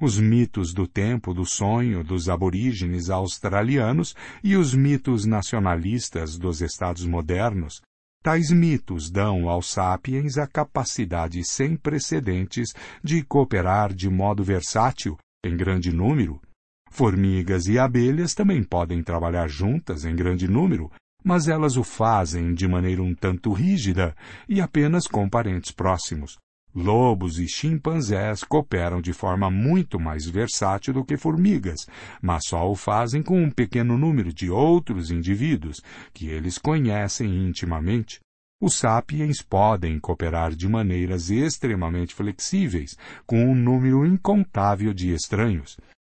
os 0.00 0.18
mitos 0.18 0.74
do 0.74 0.88
tempo 0.88 1.32
do 1.32 1.46
sonho 1.46 2.02
dos 2.02 2.28
aborígenes 2.28 3.08
australianos 3.08 4.16
e 4.42 4.56
os 4.56 4.74
mitos 4.74 5.24
nacionalistas 5.24 6.36
dos 6.36 6.60
estados 6.60 7.06
modernos. 7.06 7.80
Tais 8.20 8.50
mitos 8.50 9.12
dão 9.12 9.48
aos 9.48 9.70
sapiens 9.70 10.38
a 10.38 10.46
capacidade 10.48 11.44
sem 11.44 11.76
precedentes 11.76 12.74
de 13.00 13.22
cooperar 13.22 13.94
de 13.94 14.10
modo 14.10 14.42
versátil 14.42 15.16
em 15.44 15.56
grande 15.56 15.92
número. 15.92 16.40
Formigas 16.90 17.66
e 17.66 17.78
abelhas 17.78 18.34
também 18.34 18.62
podem 18.62 19.02
trabalhar 19.02 19.48
juntas 19.48 20.04
em 20.04 20.16
grande 20.16 20.48
número, 20.48 20.90
mas 21.24 21.48
elas 21.48 21.76
o 21.76 21.84
fazem 21.84 22.54
de 22.54 22.66
maneira 22.66 23.02
um 23.02 23.14
tanto 23.14 23.52
rígida 23.52 24.14
e 24.48 24.60
apenas 24.60 25.06
com 25.06 25.28
parentes 25.28 25.70
próximos. 25.70 26.36
Lobos 26.74 27.38
e 27.38 27.46
chimpanzés 27.46 28.42
cooperam 28.42 29.00
de 29.00 29.12
forma 29.12 29.48
muito 29.48 30.00
mais 30.00 30.26
versátil 30.26 30.92
do 30.92 31.04
que 31.04 31.16
formigas, 31.16 31.86
mas 32.20 32.46
só 32.46 32.68
o 32.68 32.74
fazem 32.74 33.22
com 33.22 33.40
um 33.40 33.50
pequeno 33.50 33.96
número 33.96 34.32
de 34.32 34.50
outros 34.50 35.10
indivíduos 35.10 35.80
que 36.12 36.26
eles 36.26 36.58
conhecem 36.58 37.46
intimamente. 37.46 38.18
Os 38.66 38.76
sapiens 38.76 39.42
podem 39.42 40.00
cooperar 40.00 40.54
de 40.54 40.66
maneiras 40.66 41.28
extremamente 41.28 42.14
flexíveis 42.14 42.96
com 43.26 43.44
um 43.44 43.54
número 43.54 44.06
incontável 44.06 44.94
de 44.94 45.12
estranhos. 45.12 45.76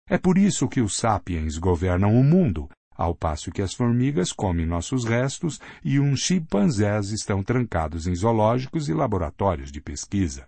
É 0.09 0.17
por 0.17 0.39
isso 0.39 0.69
que 0.69 0.81
os 0.81 0.97
sapiens 0.97 1.59
governam 1.59 2.15
o 2.15 2.23
mundo, 2.23 2.69
ao 2.95 3.17
passo 3.17 3.51
que 3.51 3.61
as 3.61 3.75
formigas 3.75 4.31
comem 4.33 4.65
nossos 4.65 5.05
restos 5.05 5.61
e 5.85 5.99
uns 5.99 6.21
chimpanzés 6.21 7.11
estão 7.11 7.43
trancados 7.43 8.07
em 8.07 8.15
zoológicos 8.15 8.89
e 8.89 8.95
laboratórios 8.95 9.73
de 9.73 9.81
pesquisa. 9.81 10.47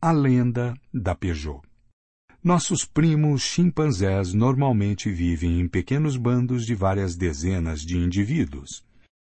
A 0.00 0.12
lenda 0.12 0.72
da 0.94 1.14
Peugeot. 1.14 1.60
Nossos 2.42 2.86
primos 2.86 3.42
chimpanzés 3.42 4.32
normalmente 4.32 5.10
vivem 5.10 5.60
em 5.60 5.68
pequenos 5.68 6.16
bandos 6.16 6.64
de 6.64 6.74
várias 6.74 7.16
dezenas 7.16 7.82
de 7.82 7.98
indivíduos. 7.98 8.82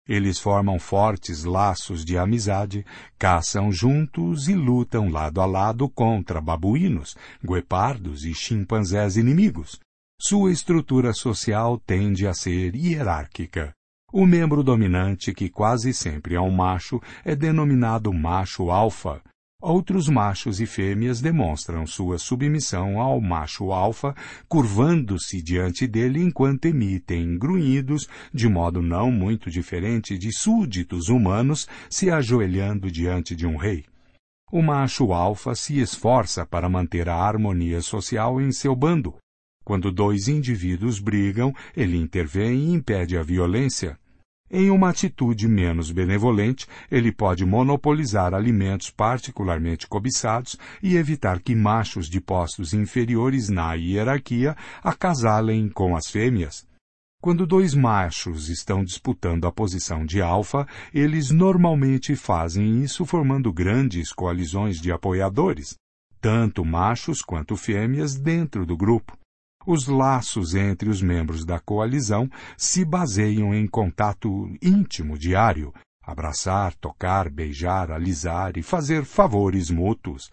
Eles 0.08 0.38
formam 0.38 0.78
fortes 0.78 1.44
laços 1.44 2.02
de 2.02 2.16
amizade, 2.16 2.84
caçam 3.18 3.70
juntos 3.70 4.48
e 4.48 4.54
lutam 4.54 5.10
lado 5.10 5.40
a 5.40 5.46
lado 5.46 5.86
contra 5.88 6.40
babuínos, 6.40 7.14
guepardos 7.44 8.24
e 8.24 8.32
chimpanzés 8.32 9.18
inimigos. 9.18 9.78
Sua 10.18 10.50
estrutura 10.50 11.12
social 11.12 11.78
tende 11.86 12.26
a 12.26 12.32
ser 12.32 12.74
hierárquica. 12.74 13.74
O 14.10 14.24
membro 14.24 14.62
dominante, 14.62 15.34
que 15.34 15.50
quase 15.50 15.92
sempre 15.92 16.34
é 16.34 16.40
um 16.40 16.50
macho, 16.50 16.98
é 17.22 17.36
denominado 17.36 18.10
macho 18.12 18.70
alfa. 18.70 19.20
Outros 19.60 20.08
machos 20.08 20.60
e 20.60 20.66
fêmeas 20.66 21.20
demonstram 21.20 21.84
sua 21.84 22.16
submissão 22.16 23.00
ao 23.00 23.20
macho 23.20 23.72
alfa, 23.72 24.14
curvando-se 24.48 25.42
diante 25.42 25.84
dele 25.84 26.22
enquanto 26.22 26.66
emitem 26.66 27.36
grunhidos, 27.36 28.08
de 28.32 28.48
modo 28.48 28.80
não 28.80 29.10
muito 29.10 29.50
diferente 29.50 30.16
de 30.16 30.30
súditos 30.30 31.08
humanos 31.08 31.66
se 31.90 32.08
ajoelhando 32.08 32.88
diante 32.88 33.34
de 33.34 33.46
um 33.48 33.56
rei. 33.56 33.84
O 34.52 34.62
macho 34.62 35.12
alfa 35.12 35.56
se 35.56 35.80
esforça 35.80 36.46
para 36.46 36.68
manter 36.68 37.08
a 37.08 37.16
harmonia 37.16 37.80
social 37.82 38.40
em 38.40 38.52
seu 38.52 38.76
bando, 38.76 39.16
quando 39.64 39.90
dois 39.90 40.28
indivíduos 40.28 41.00
brigam, 41.00 41.52
ele 41.76 41.98
intervém 41.98 42.70
e 42.70 42.72
impede 42.72 43.18
a 43.18 43.22
violência. 43.24 43.98
Em 44.50 44.70
uma 44.70 44.88
atitude 44.88 45.46
menos 45.46 45.90
benevolente, 45.90 46.66
ele 46.90 47.12
pode 47.12 47.44
monopolizar 47.44 48.32
alimentos 48.32 48.88
particularmente 48.88 49.86
cobiçados 49.86 50.56
e 50.82 50.96
evitar 50.96 51.40
que 51.40 51.54
machos 51.54 52.08
de 52.08 52.18
postos 52.18 52.72
inferiores 52.72 53.50
na 53.50 53.74
hierarquia 53.74 54.56
acasalem 54.82 55.68
com 55.68 55.94
as 55.94 56.06
fêmeas. 56.06 56.66
Quando 57.20 57.46
dois 57.46 57.74
machos 57.74 58.48
estão 58.48 58.84
disputando 58.84 59.44
a 59.46 59.52
posição 59.52 60.06
de 60.06 60.22
alfa, 60.22 60.66
eles 60.94 61.30
normalmente 61.30 62.14
fazem 62.14 62.82
isso 62.82 63.04
formando 63.04 63.52
grandes 63.52 64.12
coalizões 64.12 64.80
de 64.80 64.92
apoiadores, 64.92 65.74
tanto 66.20 66.64
machos 66.64 67.20
quanto 67.20 67.56
fêmeas 67.56 68.14
dentro 68.14 68.64
do 68.64 68.76
grupo. 68.76 69.17
Os 69.70 69.86
laços 69.86 70.54
entre 70.54 70.88
os 70.88 71.02
membros 71.02 71.44
da 71.44 71.60
coalizão 71.60 72.26
se 72.56 72.86
baseiam 72.86 73.54
em 73.54 73.66
contato 73.66 74.50
íntimo 74.62 75.18
diário, 75.18 75.74
abraçar, 76.02 76.74
tocar, 76.76 77.28
beijar, 77.28 77.90
alisar 77.90 78.56
e 78.56 78.62
fazer 78.62 79.04
favores 79.04 79.70
mútuos. 79.70 80.30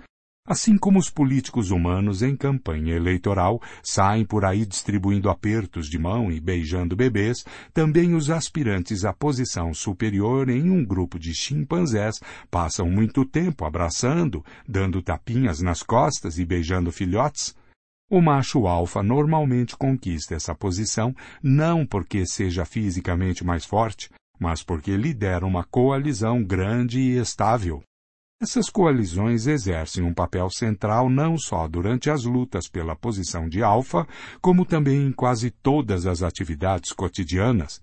Assim 0.48 0.78
como 0.78 0.98
os 0.98 1.10
políticos 1.10 1.70
humanos 1.70 2.24
em 2.24 2.34
campanha 2.34 2.96
eleitoral 2.96 3.62
saem 3.84 4.24
por 4.24 4.46
aí 4.46 4.66
distribuindo 4.66 5.30
apertos 5.30 5.90
de 5.90 6.00
mão 6.00 6.32
e 6.32 6.40
beijando 6.40 6.96
bebês, 6.96 7.44
também 7.74 8.16
os 8.16 8.30
aspirantes 8.30 9.04
à 9.04 9.12
posição 9.12 9.74
superior 9.74 10.48
em 10.48 10.70
um 10.70 10.86
grupo 10.86 11.20
de 11.20 11.34
chimpanzés 11.36 12.22
passam 12.50 12.90
muito 12.90 13.26
tempo 13.26 13.66
abraçando, 13.66 14.46
dando 14.66 15.02
tapinhas 15.02 15.60
nas 15.60 15.84
costas 15.84 16.40
e 16.40 16.46
beijando 16.46 16.90
filhotes. 16.90 17.54
O 18.10 18.22
macho 18.22 18.68
alfa 18.68 19.02
normalmente 19.02 19.76
conquista 19.76 20.36
essa 20.36 20.54
posição 20.54 21.16
não 21.42 21.86
porque 21.86 22.24
seja 22.26 22.64
fisicamente 22.64 23.44
mais 23.44 23.66
forte, 23.66 24.10
mas 24.40 24.62
porque 24.62 24.96
lidera 24.96 25.44
uma 25.44 25.64
coalizão 25.64 26.44
grande 26.44 27.00
e 27.00 27.18
estável. 27.18 27.82
Essas 28.40 28.70
coalizões 28.70 29.48
exercem 29.48 30.04
um 30.04 30.14
papel 30.14 30.50
central 30.52 31.10
não 31.10 31.36
só 31.36 31.68
durante 31.68 32.12
as 32.12 32.26
lutas 32.26 32.68
pela 32.68 32.96
posição 32.96 33.50
de 33.50 33.64
alfa, 33.64 34.06
como 34.40 34.66
também 34.66 35.08
em 35.08 35.12
quase 35.12 35.50
todas 35.50 36.06
as 36.06 36.22
atividades 36.22 36.92
cotidianas. 36.92 37.82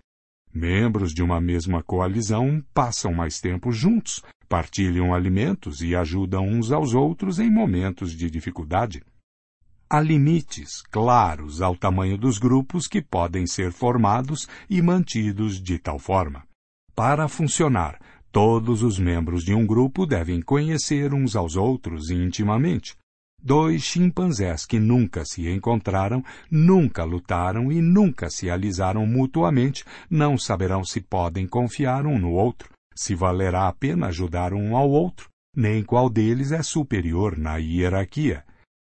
Membros 0.55 1.13
de 1.13 1.23
uma 1.23 1.41
mesma 1.41 1.83
coalizão 1.83 2.63
passam 2.73 3.13
mais 3.13 3.41
tempo 3.41 3.73
juntos, 3.73 4.23
partilham 4.49 5.13
alimentos 5.13 5.81
e 5.81 5.97
ajudam 5.97 6.47
uns 6.47 6.71
aos 6.71 6.95
outros 6.95 7.41
em 7.41 7.51
momentos 7.51 8.13
de 8.13 8.31
dificuldade. 8.31 9.03
Há 9.93 10.01
limites 10.01 10.81
claros 10.91 11.61
ao 11.61 11.77
tamanho 11.77 12.17
dos 12.17 12.39
grupos 12.39 12.87
que 12.87 13.03
podem 13.03 13.47
ser 13.47 13.73
formados 13.73 14.49
e 14.71 14.81
mantidos 14.81 15.63
de 15.63 15.79
tal 15.79 15.99
forma. 15.99 16.45
Para 16.97 17.29
funcionar, 17.29 18.01
todos 18.33 18.83
os 18.83 18.99
membros 18.99 19.45
de 19.45 19.53
um 19.53 19.67
grupo 19.67 20.07
devem 20.07 20.41
conhecer 20.41 21.13
uns 21.13 21.37
aos 21.37 21.57
outros 21.57 22.09
intimamente. 22.09 22.97
Dois 23.39 23.83
chimpanzés 23.83 24.65
que 24.65 24.81
nunca 24.81 25.27
se 25.27 25.47
encontraram, 25.47 26.25
nunca 26.51 27.05
lutaram 27.05 27.71
e 27.71 27.83
nunca 27.83 28.31
se 28.31 28.49
alisaram 28.49 29.07
mutuamente 29.07 29.85
não 30.09 30.39
saberão 30.39 30.83
se 30.83 31.03
podem 31.03 31.47
confiar 31.47 32.07
um 32.07 32.19
no 32.19 32.31
outro, 32.31 32.71
se 32.97 33.15
valerá 33.15 33.69
a 33.69 33.73
pena 33.75 34.07
ajudar 34.07 34.55
um 34.55 34.75
ao 34.75 34.89
outro, 34.89 35.29
nem 35.55 35.85
qual 35.85 36.09
deles 36.09 36.51
é 36.51 36.63
superior 36.63 37.37
na 37.37 37.59
hierarquia. 37.59 38.43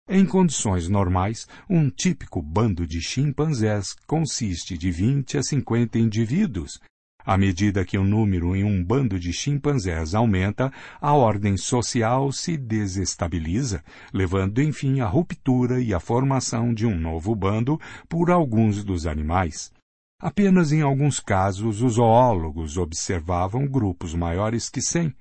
Em 0.09 0.25
condições 0.25 0.89
normais, 0.89 1.47
um 1.69 1.89
típico 1.89 2.41
bando 2.41 2.85
de 2.85 2.99
chimpanzés 3.01 3.95
consiste 4.05 4.77
de 4.77 4.91
20 4.91 5.37
a 5.37 5.43
50 5.43 5.97
indivíduos. 5.97 6.77
À 7.25 7.37
medida 7.37 7.85
que 7.85 7.97
o 7.97 8.03
número 8.03 8.53
em 8.53 8.65
um 8.65 8.83
bando 8.83 9.17
de 9.17 9.31
chimpanzés 9.31 10.13
aumenta, 10.13 10.69
a 10.99 11.13
ordem 11.13 11.55
social 11.55 12.33
se 12.33 12.57
desestabiliza, 12.57 13.81
levando 14.13 14.61
enfim 14.61 14.99
à 14.99 15.07
ruptura 15.07 15.79
e 15.79 15.93
à 15.93 16.01
formação 16.01 16.73
de 16.73 16.85
um 16.85 16.99
novo 16.99 17.33
bando 17.33 17.79
por 18.09 18.29
alguns 18.29 18.83
dos 18.83 19.07
animais. 19.07 19.71
Apenas 20.19 20.73
em 20.73 20.81
alguns 20.81 21.21
casos 21.21 21.81
os 21.81 21.93
zoólogos 21.93 22.77
observavam 22.77 23.65
grupos 23.65 24.13
maiores 24.13 24.69
que 24.69 24.81
cem, 24.81 25.15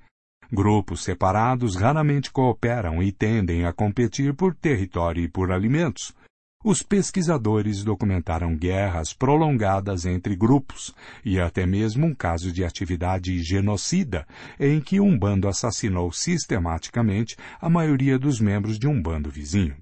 Grupos 0.55 1.03
separados 1.03 1.75
raramente 1.75 2.31
cooperam 2.31 3.01
e 3.01 3.11
tendem 3.11 3.65
a 3.65 3.73
competir 3.73 4.35
por 4.35 4.53
território 4.53 5.23
e 5.23 5.27
por 5.27 5.51
alimentos. 5.51 6.13
Os 6.63 6.83
pesquisadores 6.83 7.83
documentaram 7.83 8.55
guerras 8.55 9.13
prolongadas 9.13 10.05
entre 10.05 10.35
grupos 10.35 10.93
e 11.25 11.39
até 11.39 11.65
mesmo 11.65 12.05
um 12.05 12.13
caso 12.13 12.51
de 12.51 12.63
atividade 12.63 13.41
genocida 13.41 14.27
em 14.59 14.79
que 14.79 14.99
um 14.99 15.17
bando 15.17 15.47
assassinou 15.47 16.11
sistematicamente 16.11 17.35
a 17.59 17.67
maioria 17.67 18.19
dos 18.19 18.39
membros 18.39 18.77
de 18.77 18.87
um 18.87 19.01
bando 19.01 19.31
vizinho. 19.31 19.75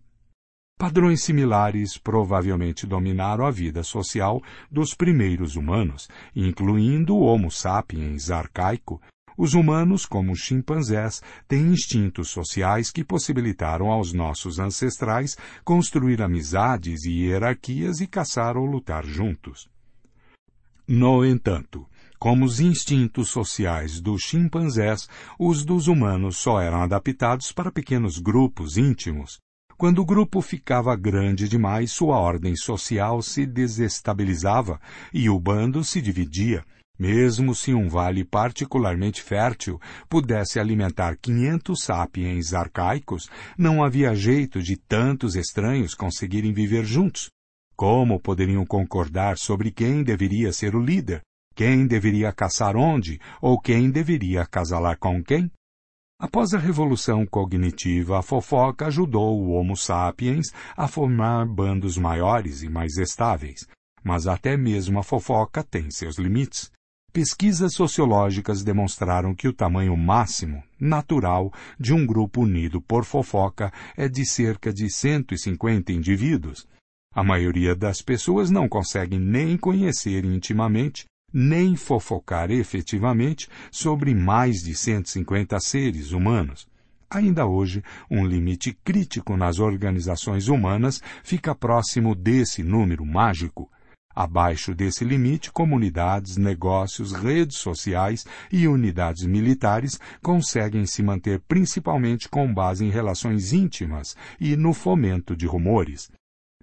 Padrões 0.79 1.21
similares 1.21 1.97
provavelmente 1.97 2.87
dominaram 2.87 3.45
a 3.45 3.51
vida 3.51 3.83
social 3.83 4.41
dos 4.71 4.93
primeiros 4.93 5.57
humanos, 5.57 6.07
incluindo 6.33 7.13
o 7.13 7.23
Homo 7.23 7.51
sapiens 7.51 8.31
arcaico, 8.31 9.01
os 9.41 9.55
humanos, 9.55 10.05
como 10.05 10.33
os 10.33 10.39
chimpanzés, 10.39 11.19
têm 11.47 11.69
instintos 11.69 12.29
sociais 12.29 12.91
que 12.91 13.03
possibilitaram 13.03 13.89
aos 13.89 14.13
nossos 14.13 14.59
ancestrais 14.59 15.35
construir 15.63 16.21
amizades 16.21 17.05
e 17.05 17.23
hierarquias 17.23 18.01
e 18.01 18.05
caçar 18.05 18.55
ou 18.55 18.67
lutar 18.67 19.03
juntos. 19.03 19.67
No 20.87 21.25
entanto, 21.25 21.87
como 22.19 22.45
os 22.45 22.59
instintos 22.59 23.29
sociais 23.29 23.99
dos 23.99 24.21
chimpanzés, 24.21 25.09
os 25.39 25.65
dos 25.65 25.87
humanos 25.87 26.37
só 26.37 26.61
eram 26.61 26.83
adaptados 26.83 27.51
para 27.51 27.71
pequenos 27.71 28.19
grupos 28.19 28.77
íntimos. 28.77 29.39
Quando 29.75 30.03
o 30.03 30.05
grupo 30.05 30.39
ficava 30.41 30.95
grande 30.95 31.49
demais, 31.49 31.91
sua 31.91 32.19
ordem 32.19 32.55
social 32.55 33.23
se 33.23 33.47
desestabilizava 33.47 34.79
e 35.11 35.31
o 35.31 35.39
bando 35.39 35.83
se 35.83 35.99
dividia, 35.99 36.63
mesmo 37.01 37.55
se 37.55 37.73
um 37.73 37.89
vale 37.89 38.23
particularmente 38.23 39.23
fértil 39.23 39.81
pudesse 40.07 40.59
alimentar 40.59 41.17
500 41.17 41.81
sapiens 41.81 42.53
arcaicos, 42.53 43.27
não 43.57 43.83
havia 43.83 44.13
jeito 44.13 44.61
de 44.61 44.77
tantos 44.77 45.35
estranhos 45.35 45.95
conseguirem 45.95 46.53
viver 46.53 46.85
juntos. 46.85 47.31
Como 47.75 48.19
poderiam 48.19 48.63
concordar 48.63 49.39
sobre 49.39 49.71
quem 49.71 50.03
deveria 50.03 50.53
ser 50.53 50.75
o 50.75 50.79
líder, 50.79 51.23
quem 51.55 51.87
deveria 51.87 52.31
caçar 52.31 52.77
onde 52.77 53.19
ou 53.41 53.59
quem 53.59 53.89
deveria 53.89 54.45
casalar 54.45 54.99
com 54.99 55.23
quem? 55.23 55.51
Após 56.19 56.53
a 56.53 56.59
revolução 56.59 57.25
cognitiva, 57.25 58.19
a 58.19 58.21
fofoca 58.21 58.85
ajudou 58.85 59.41
o 59.41 59.53
Homo 59.53 59.75
sapiens 59.75 60.51
a 60.77 60.87
formar 60.87 61.47
bandos 61.47 61.97
maiores 61.97 62.61
e 62.61 62.69
mais 62.69 62.95
estáveis, 62.97 63.67
mas 64.03 64.27
até 64.27 64.55
mesmo 64.55 64.99
a 64.99 65.03
fofoca 65.03 65.63
tem 65.63 65.89
seus 65.89 66.19
limites. 66.19 66.69
Pesquisas 67.13 67.73
sociológicas 67.73 68.63
demonstraram 68.63 69.35
que 69.35 69.45
o 69.45 69.51
tamanho 69.51 69.97
máximo, 69.97 70.63
natural, 70.79 71.51
de 71.77 71.93
um 71.93 72.05
grupo 72.05 72.43
unido 72.43 72.81
por 72.81 73.03
fofoca 73.03 73.69
é 73.97 74.07
de 74.07 74.25
cerca 74.25 74.71
de 74.71 74.89
150 74.89 75.91
indivíduos. 75.91 76.65
A 77.13 77.21
maioria 77.21 77.75
das 77.75 78.01
pessoas 78.01 78.49
não 78.49 78.69
consegue 78.69 79.19
nem 79.19 79.57
conhecer 79.57 80.23
intimamente, 80.23 81.03
nem 81.33 81.75
fofocar 81.75 82.49
efetivamente 82.49 83.49
sobre 83.69 84.15
mais 84.15 84.63
de 84.63 84.73
150 84.73 85.59
seres 85.59 86.13
humanos. 86.13 86.65
Ainda 87.09 87.45
hoje, 87.45 87.83
um 88.09 88.25
limite 88.25 88.71
crítico 88.85 89.35
nas 89.35 89.59
organizações 89.59 90.47
humanas 90.47 91.01
fica 91.25 91.53
próximo 91.53 92.15
desse 92.15 92.63
número 92.63 93.05
mágico. 93.05 93.69
Abaixo 94.15 94.75
desse 94.75 95.03
limite, 95.03 95.51
comunidades, 95.51 96.37
negócios, 96.37 97.13
redes 97.13 97.57
sociais 97.57 98.25
e 98.51 98.67
unidades 98.67 99.25
militares 99.25 99.99
conseguem 100.21 100.85
se 100.85 101.01
manter 101.01 101.39
principalmente 101.47 102.29
com 102.29 102.53
base 102.53 102.85
em 102.85 102.89
relações 102.89 103.53
íntimas 103.53 104.15
e 104.39 104.55
no 104.55 104.73
fomento 104.73 105.35
de 105.35 105.45
rumores. 105.45 106.11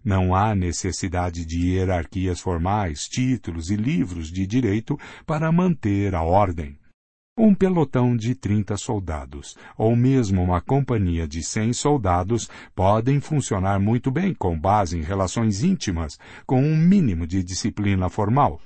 Não 0.04 0.34
há 0.34 0.54
necessidade 0.54 1.44
de 1.44 1.58
hierarquias 1.58 2.40
formais, 2.40 3.08
títulos 3.08 3.70
e 3.70 3.76
livros 3.76 4.30
de 4.30 4.46
direito 4.46 4.98
para 5.26 5.50
manter 5.50 6.14
a 6.14 6.22
ordem. 6.22 6.77
Um 7.40 7.54
pelotão 7.54 8.16
de 8.16 8.34
30 8.34 8.76
soldados, 8.76 9.56
ou 9.76 9.94
mesmo 9.94 10.42
uma 10.42 10.60
companhia 10.60 11.24
de 11.28 11.40
100 11.40 11.72
soldados, 11.72 12.50
podem 12.74 13.20
funcionar 13.20 13.78
muito 13.78 14.10
bem 14.10 14.34
com 14.34 14.58
base 14.58 14.98
em 14.98 15.02
relações 15.02 15.62
íntimas, 15.62 16.18
com 16.44 16.60
um 16.60 16.76
mínimo 16.76 17.28
de 17.28 17.44
disciplina 17.44 18.08
formal. 18.08 18.60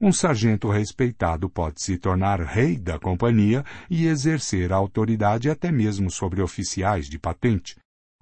Um 0.00 0.10
sargento 0.10 0.68
respeitado 0.68 1.48
pode 1.48 1.80
se 1.80 1.98
tornar 1.98 2.40
rei 2.40 2.76
da 2.76 2.98
companhia 2.98 3.64
e 3.88 4.08
exercer 4.08 4.72
autoridade 4.72 5.48
até 5.48 5.70
mesmo 5.70 6.10
sobre 6.10 6.42
oficiais 6.42 7.08
de 7.08 7.20
patente. 7.20 7.76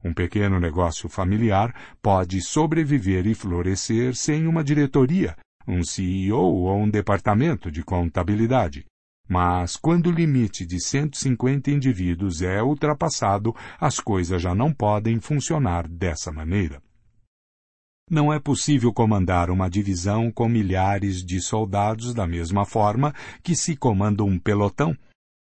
Um 0.04 0.12
pequeno 0.12 0.60
negócio 0.60 1.08
familiar 1.08 1.74
pode 2.02 2.42
sobreviver 2.42 3.26
e 3.26 3.34
florescer 3.34 4.14
sem 4.14 4.46
uma 4.46 4.62
diretoria, 4.62 5.34
um 5.66 5.82
CEO 5.82 6.36
ou 6.36 6.76
um 6.76 6.90
departamento 6.90 7.70
de 7.70 7.82
contabilidade. 7.82 8.84
Mas 9.28 9.76
quando 9.76 10.08
o 10.08 10.12
limite 10.12 10.66
de 10.66 10.78
150 10.78 11.70
indivíduos 11.70 12.42
é 12.42 12.62
ultrapassado, 12.62 13.54
as 13.80 13.98
coisas 13.98 14.42
já 14.42 14.54
não 14.54 14.72
podem 14.72 15.18
funcionar 15.18 15.88
dessa 15.88 16.30
maneira. 16.30 16.82
Não 18.10 18.30
é 18.30 18.38
possível 18.38 18.92
comandar 18.92 19.48
uma 19.48 19.70
divisão 19.70 20.30
com 20.30 20.46
milhares 20.46 21.24
de 21.24 21.40
soldados 21.40 22.12
da 22.12 22.26
mesma 22.26 22.66
forma 22.66 23.14
que 23.42 23.56
se 23.56 23.74
comanda 23.74 24.22
um 24.22 24.38
pelotão. 24.38 24.94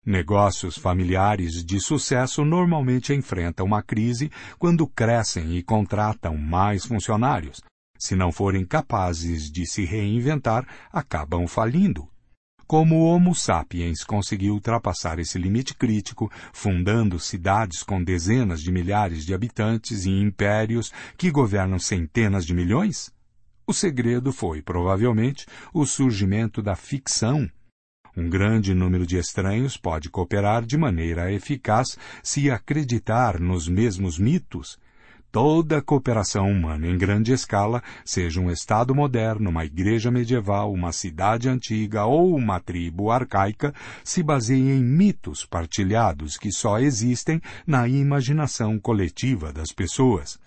Negócios 0.05 0.77
familiares 0.77 1.65
de 1.65 1.81
sucesso 1.81 2.45
normalmente 2.45 3.13
enfrentam 3.13 3.65
uma 3.65 3.83
crise 3.83 4.31
quando 4.57 4.87
crescem 4.87 5.57
e 5.57 5.63
contratam 5.63 6.37
mais 6.37 6.85
funcionários. 6.85 7.59
Se 7.97 8.15
não 8.15 8.31
forem 8.31 8.63
capazes 8.63 9.51
de 9.51 9.65
se 9.65 9.83
reinventar, 9.83 10.65
acabam 10.93 11.47
falindo. 11.47 12.07
Como 12.67 12.95
o 12.95 13.05
Homo 13.05 13.35
sapiens 13.35 14.03
conseguiu 14.03 14.55
ultrapassar 14.55 15.19
esse 15.19 15.37
limite 15.37 15.75
crítico, 15.75 16.31
fundando 16.51 17.19
cidades 17.19 17.83
com 17.83 18.03
dezenas 18.03 18.59
de 18.59 18.71
milhares 18.71 19.23
de 19.23 19.35
habitantes 19.35 20.05
e 20.05 20.09
impérios 20.09 20.91
que 21.15 21.29
governam 21.29 21.77
centenas 21.77 22.43
de 22.43 22.55
milhões? 22.55 23.13
O 23.67 23.73
segredo 23.73 24.33
foi, 24.33 24.63
provavelmente, 24.63 25.45
o 25.71 25.85
surgimento 25.85 26.59
da 26.59 26.75
ficção. 26.75 27.47
Um 28.17 28.29
grande 28.29 28.73
número 28.73 29.05
de 29.05 29.17
estranhos 29.17 29.77
pode 29.77 30.09
cooperar 30.09 30.65
de 30.65 30.75
maneira 30.75 31.31
eficaz 31.31 31.97
se 32.23 32.49
acreditar 32.49 33.39
nos 33.39 33.67
mesmos 33.67 34.17
mitos, 34.17 34.79
toda 35.35 35.81
cooperação 35.81 36.49
humana 36.49 36.87
em 36.87 36.97
grande 36.97 37.33
escala, 37.33 37.83
seja 38.05 38.39
um 38.39 38.49
Estado 38.49 38.95
moderno, 38.95 39.49
uma 39.49 39.65
igreja 39.65 40.09
medieval, 40.09 40.71
uma 40.71 40.93
cidade 40.93 41.49
antiga 41.49 42.05
ou 42.05 42.33
uma 42.33 42.57
tribo 42.61 43.11
arcaica, 43.11 43.73
se 44.01 44.23
baseia 44.23 44.73
em 44.73 44.81
mitos 44.81 45.45
partilhados 45.45 46.37
que 46.37 46.53
só 46.53 46.79
existem 46.79 47.41
na 47.67 47.85
imaginação 47.85 48.79
coletiva 48.79 49.51
das 49.51 49.73
pessoas. 49.73 50.39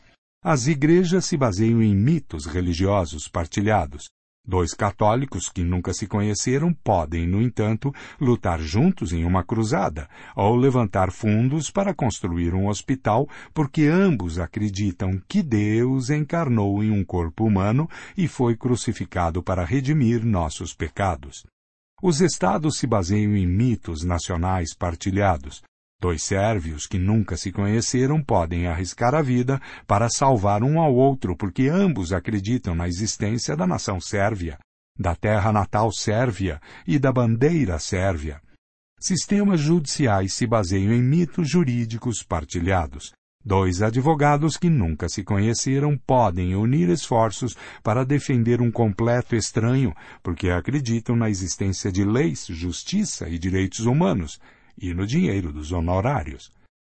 As 0.42 0.66
igrejas 0.66 1.27
se 1.27 1.37
baseiam 1.37 1.83
em 1.83 1.94
mitos 1.94 2.46
religiosos 2.46 3.29
partilhados. 3.29 4.09
Dois 4.48 4.72
católicos 4.72 5.50
que 5.50 5.62
nunca 5.62 5.92
se 5.92 6.06
conheceram 6.06 6.72
podem, 6.72 7.26
no 7.26 7.42
entanto, 7.42 7.92
lutar 8.18 8.58
juntos 8.58 9.12
em 9.12 9.22
uma 9.22 9.44
cruzada, 9.44 10.08
ou 10.34 10.56
levantar 10.56 11.12
fundos 11.12 11.70
para 11.70 11.92
construir 11.92 12.54
um 12.54 12.66
hospital, 12.66 13.28
porque 13.52 13.82
ambos 13.82 14.38
acreditam 14.38 15.20
que 15.28 15.42
Deus 15.42 16.08
encarnou 16.08 16.82
em 16.82 16.90
um 16.90 17.04
corpo 17.04 17.44
humano 17.44 17.87
e 18.16 18.26
foi 18.26 18.56
crucificado 18.56 19.42
para 19.42 19.66
redimir 19.66 20.24
nossos 20.24 20.72
pecados. 20.72 21.44
Os 22.02 22.22
estados 22.22 22.78
se 22.78 22.87
baseiam 22.87 23.37
em 23.37 23.46
mitos 23.46 24.02
nacionais 24.02 24.74
partilhados, 24.74 25.62
Dois 26.00 26.22
sérvios 26.22 26.87
que 26.87 26.96
nunca 26.96 27.37
se 27.37 27.50
conheceram 27.50 28.22
podem 28.22 28.68
arriscar 28.68 29.16
a 29.16 29.22
vida 29.22 29.61
para 29.84 30.08
salvar 30.08 30.62
um 30.62 30.78
ao 30.80 30.94
outro 30.94 31.37
porque 31.37 31.68
ambos 31.68 32.12
acreditam 32.12 32.72
na 32.72 32.87
existência 32.87 33.56
da 33.56 33.66
nação 33.66 34.00
sérvia, 34.00 34.61
da 34.96 35.16
terra 35.16 35.52
natal 35.52 35.90
sérvia 35.92 36.61
e 36.87 37.00
da 37.00 37.11
bandeira 37.11 37.80
sérvia. 37.80 38.40
Sistemas 39.00 39.61
judiciais 39.61 40.34
se 40.34 40.46
baseiam 40.46 40.92
em 40.92 41.02
mitos 41.02 41.50
jurídicos 41.50 42.22
partilhados. 42.22 43.12
Dois 43.44 43.82
advogados 43.82 44.56
que 44.56 44.68
nunca 44.68 45.08
se 45.08 45.24
conheceram 45.24 45.98
podem 45.98 46.54
unir 46.54 46.90
esforços 46.90 47.56
para 47.82 48.04
defender 48.04 48.61
um 48.61 48.70
completo 48.70 49.34
estranho, 49.34 49.92
porque 50.22 50.50
acreditam 50.50 51.16
na 51.16 51.28
existência 51.28 51.90
de 51.90 52.04
leis, 52.04 52.46
justiça 52.46 53.28
e 53.28 53.38
direitos 53.38 53.87
humanos, 53.87 54.38
e 54.80 54.94
no 54.94 55.06
dinheiro 55.06 55.52
dos 55.52 55.72
honorários. 55.72 56.50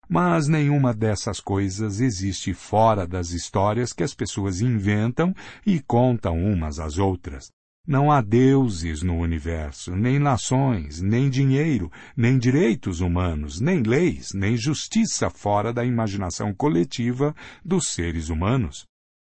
Mas 0.08 0.48
nenhuma 0.48 0.92
dessas 0.92 1.40
coisas 1.40 2.00
existe 2.00 2.52
fora 2.52 3.06
das 3.06 3.30
histórias 3.30 3.92
que 3.92 4.02
as 4.02 4.14
pessoas 4.14 4.60
inventam 4.60 5.34
e 5.66 5.80
contam 5.80 6.38
umas 6.38 6.78
às 6.78 6.98
outras. 6.98 7.50
Não 7.86 8.10
há 8.10 8.22
deuses 8.22 9.02
no 9.02 9.18
universo, 9.18 9.94
nem 9.94 10.18
nações, 10.18 11.02
nem 11.02 11.28
dinheiro, 11.28 11.92
nem 12.16 12.38
direitos 12.38 13.00
humanos, 13.00 13.60
nem 13.60 13.82
leis, 13.82 14.32
nem 14.32 14.56
justiça 14.56 15.28
fora 15.28 15.70
da 15.70 15.84
imaginação 15.84 16.54
coletiva 16.54 17.34
dos 17.62 17.88
seres 17.88 18.30
humanos. 18.30 18.86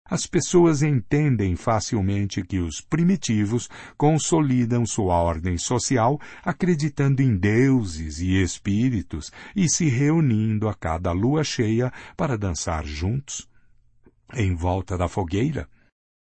As 0.06 0.26
pessoas 0.26 0.82
entendem 0.82 1.56
facilmente 1.56 2.42
que 2.42 2.58
os 2.58 2.78
primitivos 2.78 3.70
consolidam 3.96 4.84
sua 4.84 5.14
ordem 5.14 5.56
social 5.56 6.20
acreditando 6.44 7.22
em 7.22 7.34
deuses 7.34 8.18
e 8.18 8.42
espíritos 8.42 9.32
e 9.56 9.66
se 9.66 9.88
reunindo 9.88 10.68
a 10.68 10.74
cada 10.74 11.10
lua 11.10 11.42
cheia 11.42 11.90
para 12.18 12.36
dançar 12.36 12.84
juntos, 12.84 13.48
em 14.34 14.54
volta 14.54 14.98
da 14.98 15.08
fogueira. 15.08 15.66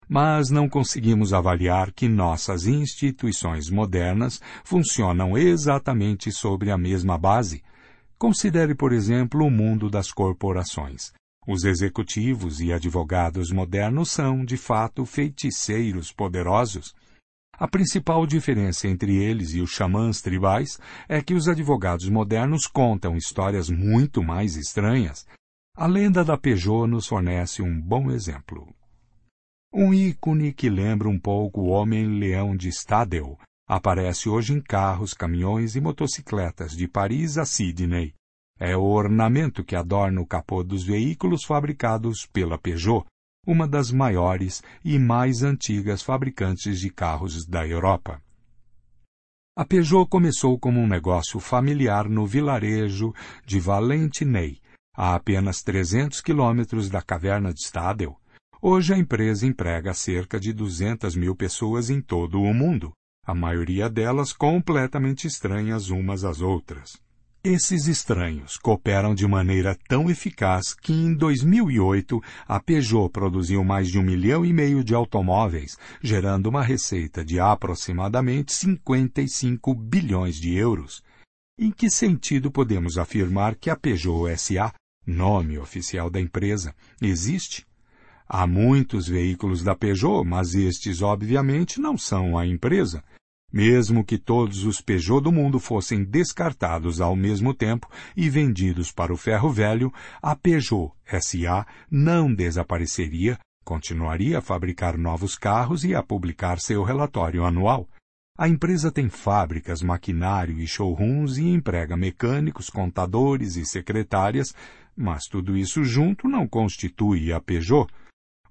Mas 0.09 0.49
não 0.49 0.71
conseguimos 0.71 1.35
avaliar 1.35 1.93
que 1.93 2.09
nossas 2.09 2.67
instituições 2.67 3.69
modernas 3.69 4.41
funcionam 4.65 5.37
exatamente 5.37 6.33
sobre 6.33 6.71
a 6.71 6.79
mesma 6.79 7.19
base. 7.19 7.63
Considere, 8.17 8.75
por 8.75 8.95
exemplo, 8.95 9.45
o 9.45 9.51
mundo 9.51 9.91
das 9.91 10.11
corporações. 10.11 11.13
Os 11.47 11.63
executivos 11.65 12.61
e 12.61 12.73
advogados 12.73 13.53
modernos 13.53 14.11
são, 14.11 14.45
de 14.45 14.57
fato, 14.57 15.07
feiticeiros 15.07 16.11
poderosos. 16.11 16.93
A 17.53 17.69
principal 17.69 18.27
diferença 18.27 18.89
entre 18.89 19.17
eles 19.17 19.55
e 19.55 19.61
os 19.61 19.71
xamãs 19.71 20.21
tribais 20.21 20.79
é 21.09 21.23
que 21.23 21.35
os 21.35 21.49
advogados 21.49 22.09
modernos 22.09 22.67
contam 22.67 23.17
histórias 23.17 23.71
muito 23.71 24.25
mais 24.25 24.57
estranhas. 24.57 25.25
A 25.77 25.87
lenda 25.87 26.25
da 26.25 26.37
Peugeot 26.37 26.89
nos 26.89 27.07
fornece 27.07 27.63
um 27.63 27.81
bom 27.81 28.11
exemplo. 28.11 28.75
Um 29.73 29.95
ícone 29.95 30.53
que 30.53 30.69
lembra 30.69 31.09
um 31.09 31.19
pouco 31.19 31.61
o 31.61 31.69
Homem-Leão 31.69 32.57
de 32.57 32.71
Stadel 32.71 33.39
aparece 33.69 34.29
hoje 34.29 34.53
em 34.53 34.61
carros, 34.61 35.15
caminhões 35.15 35.77
e 35.77 35.81
motocicletas 35.81 36.73
de 36.73 36.89
Paris 36.89 37.39
a 37.39 37.45
Sydney. 37.45 38.15
É 38.59 38.77
o 38.77 38.85
ornamento 38.85 39.63
que 39.63 39.77
adorna 39.77 40.21
o 40.21 40.27
capô 40.27 40.63
dos 40.63 40.83
veículos 40.83 41.45
fabricados 41.45 42.27
pela 42.33 42.57
Peugeot, 42.57 43.05
uma 43.47 43.69
das 43.69 43.91
maiores 43.91 44.63
e 44.85 44.99
mais 44.99 45.43
antigas 45.43 46.03
fabricantes 46.03 46.81
de 46.81 46.91
carros 46.91 47.47
da 47.47 47.67
Europa. 47.67 48.21
A 49.57 49.65
Peugeot 49.65 50.07
começou 50.09 50.59
como 50.59 50.81
um 50.81 50.87
negócio 50.87 51.39
familiar 51.39 52.09
no 52.09 52.27
vilarejo 52.27 53.15
de 53.47 53.61
Valentinei, 53.61 54.59
a 54.95 55.15
apenas 55.15 55.63
300 55.63 56.21
quilômetros 56.21 56.89
da 56.89 57.03
caverna 57.03 57.53
de 57.53 57.61
Stadel. 57.61 58.17
Hoje 58.61 58.95
a 58.95 58.99
empresa 58.99 59.47
emprega 59.47 59.95
cerca 59.95 60.41
de 60.41 60.53
200 60.53 61.15
mil 61.15 61.37
pessoas 61.37 61.91
em 61.91 62.01
todo 62.01 62.41
o 62.41 62.55
mundo, 62.55 62.93
a 63.25 63.35
maioria 63.35 63.89
delas 63.89 64.33
completamente 64.33 65.27
estranhas 65.27 65.91
umas 65.91 66.25
às 66.25 66.41
outras. 66.41 67.06
Esses 67.49 67.87
estranhos 67.87 68.59
cooperam 68.59 69.15
de 69.15 69.25
maneira 69.25 69.79
tão 69.87 70.11
eficaz 70.11 70.75
que 70.75 70.93
em 70.93 71.15
2008 71.15 72.21
a 72.45 72.59
Peugeot 72.59 73.09
produziu 73.09 73.63
mais 73.63 73.87
de 73.87 74.01
um 74.01 74.03
milhão 74.03 74.45
e 74.45 74.53
meio 74.53 74.83
de 74.83 74.97
automóveis, 74.97 75.79
gerando 76.03 76.49
uma 76.49 76.61
receita 76.61 77.25
de 77.25 77.39
aproximadamente 77.39 78.53
55 78.53 79.73
bilhões 79.77 80.41
de 80.41 80.57
euros. 80.57 81.05
Em 81.57 81.71
que 81.71 81.89
sentido 81.89 82.51
podemos 82.51 82.99
afirmar 82.99 83.55
que 83.55 83.71
a 83.71 83.77
Peugeot 83.77 84.37
SA, 84.37 84.75
nome 85.07 85.57
oficial 85.57 86.11
da 86.11 86.21
empresa, 86.21 86.75
existe? 87.01 87.65
Há 88.29 88.45
muitos 88.45 89.07
veículos 89.07 89.63
da 89.63 89.77
Peugeot, 89.77 90.25
mas 90.27 90.53
estes 90.53 91.01
obviamente 91.01 91.81
não 91.81 91.97
são 91.97 92.37
a 92.37 92.45
empresa. 92.45 93.05
Mesmo 93.53 94.05
que 94.05 94.19
todos 94.19 94.65
os 94.65 94.81
Peugeot 94.81 95.23
do 95.23 95.33
mundo 95.33 95.59
fossem 95.59 96.05
descartados 96.05 97.01
ao 97.01 97.15
mesmo 97.15 97.55
tempo 97.55 97.89
e 98.17 98.29
vendidos 98.29 98.91
para 98.91 99.13
o 99.13 99.17
ferro 99.17 99.51
velho, 99.51 99.93
a 100.21 100.35
Peugeot 100.35 100.93
SA 101.21 101.67
não 101.91 102.35
desapareceria, 102.35 103.39
continuaria 103.65 104.39
a 104.39 104.43
fabricar 104.43 104.99
novos 104.99 105.37
carros 105.37 105.85
e 105.85 105.95
a 105.95 106.03
publicar 106.03 106.59
seu 106.59 106.83
relatório 106.83 107.45
anual. 107.45 107.89
A 108.39 108.49
empresa 108.49 108.93
tem 108.93 109.09
fábricas, 109.09 109.81
maquinário 109.81 110.59
e 110.59 110.67
showrooms 110.67 111.39
e 111.39 111.49
emprega 111.49 111.97
mecânicos, 111.97 112.69
contadores 112.69 113.57
e 113.57 113.65
secretárias, 113.65 114.53
mas 114.95 115.25
tudo 115.25 115.57
isso 115.57 115.83
junto 115.83 116.29
não 116.29 116.47
constitui 116.47 117.33
a 117.33 117.41
Peugeot. 117.41 117.91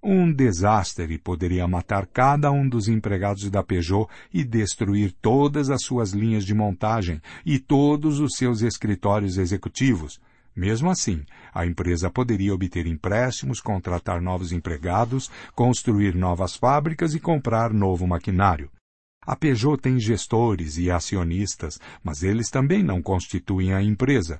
Um 0.08 0.32
desastre 0.32 1.18
poderia 1.18 1.68
matar 1.68 2.06
cada 2.06 2.52
um 2.52 2.70
dos 2.70 2.88
empregados 2.88 3.50
da 3.50 3.64
Peugeot 3.64 4.08
e 4.32 4.44
destruir 4.44 5.12
todas 5.20 5.72
as 5.72 5.82
suas 5.82 6.12
linhas 6.12 6.46
de 6.46 6.54
montagem 6.54 7.20
e 7.44 7.58
todos 7.58 8.20
os 8.20 8.36
seus 8.36 8.62
escritórios 8.62 9.40
executivos. 9.40 10.22
Mesmo 10.56 10.92
assim, 10.92 11.24
a 11.52 11.66
empresa 11.66 12.08
poderia 12.08 12.54
obter 12.54 12.86
empréstimos, 12.86 13.60
contratar 13.60 14.22
novos 14.22 14.52
empregados, 14.52 15.32
construir 15.56 16.14
novas 16.14 16.56
fábricas 16.56 17.16
e 17.16 17.20
comprar 17.20 17.74
novo 17.74 18.06
maquinário. 18.06 18.70
A 19.26 19.36
Peugeot 19.36 19.82
tem 19.82 20.00
gestores 20.00 20.78
e 20.78 20.92
acionistas, 20.92 21.80
mas 22.04 22.22
eles 22.22 22.52
também 22.52 22.84
não 22.84 23.02
constituem 23.02 23.74
a 23.74 23.82
empresa 23.82 24.40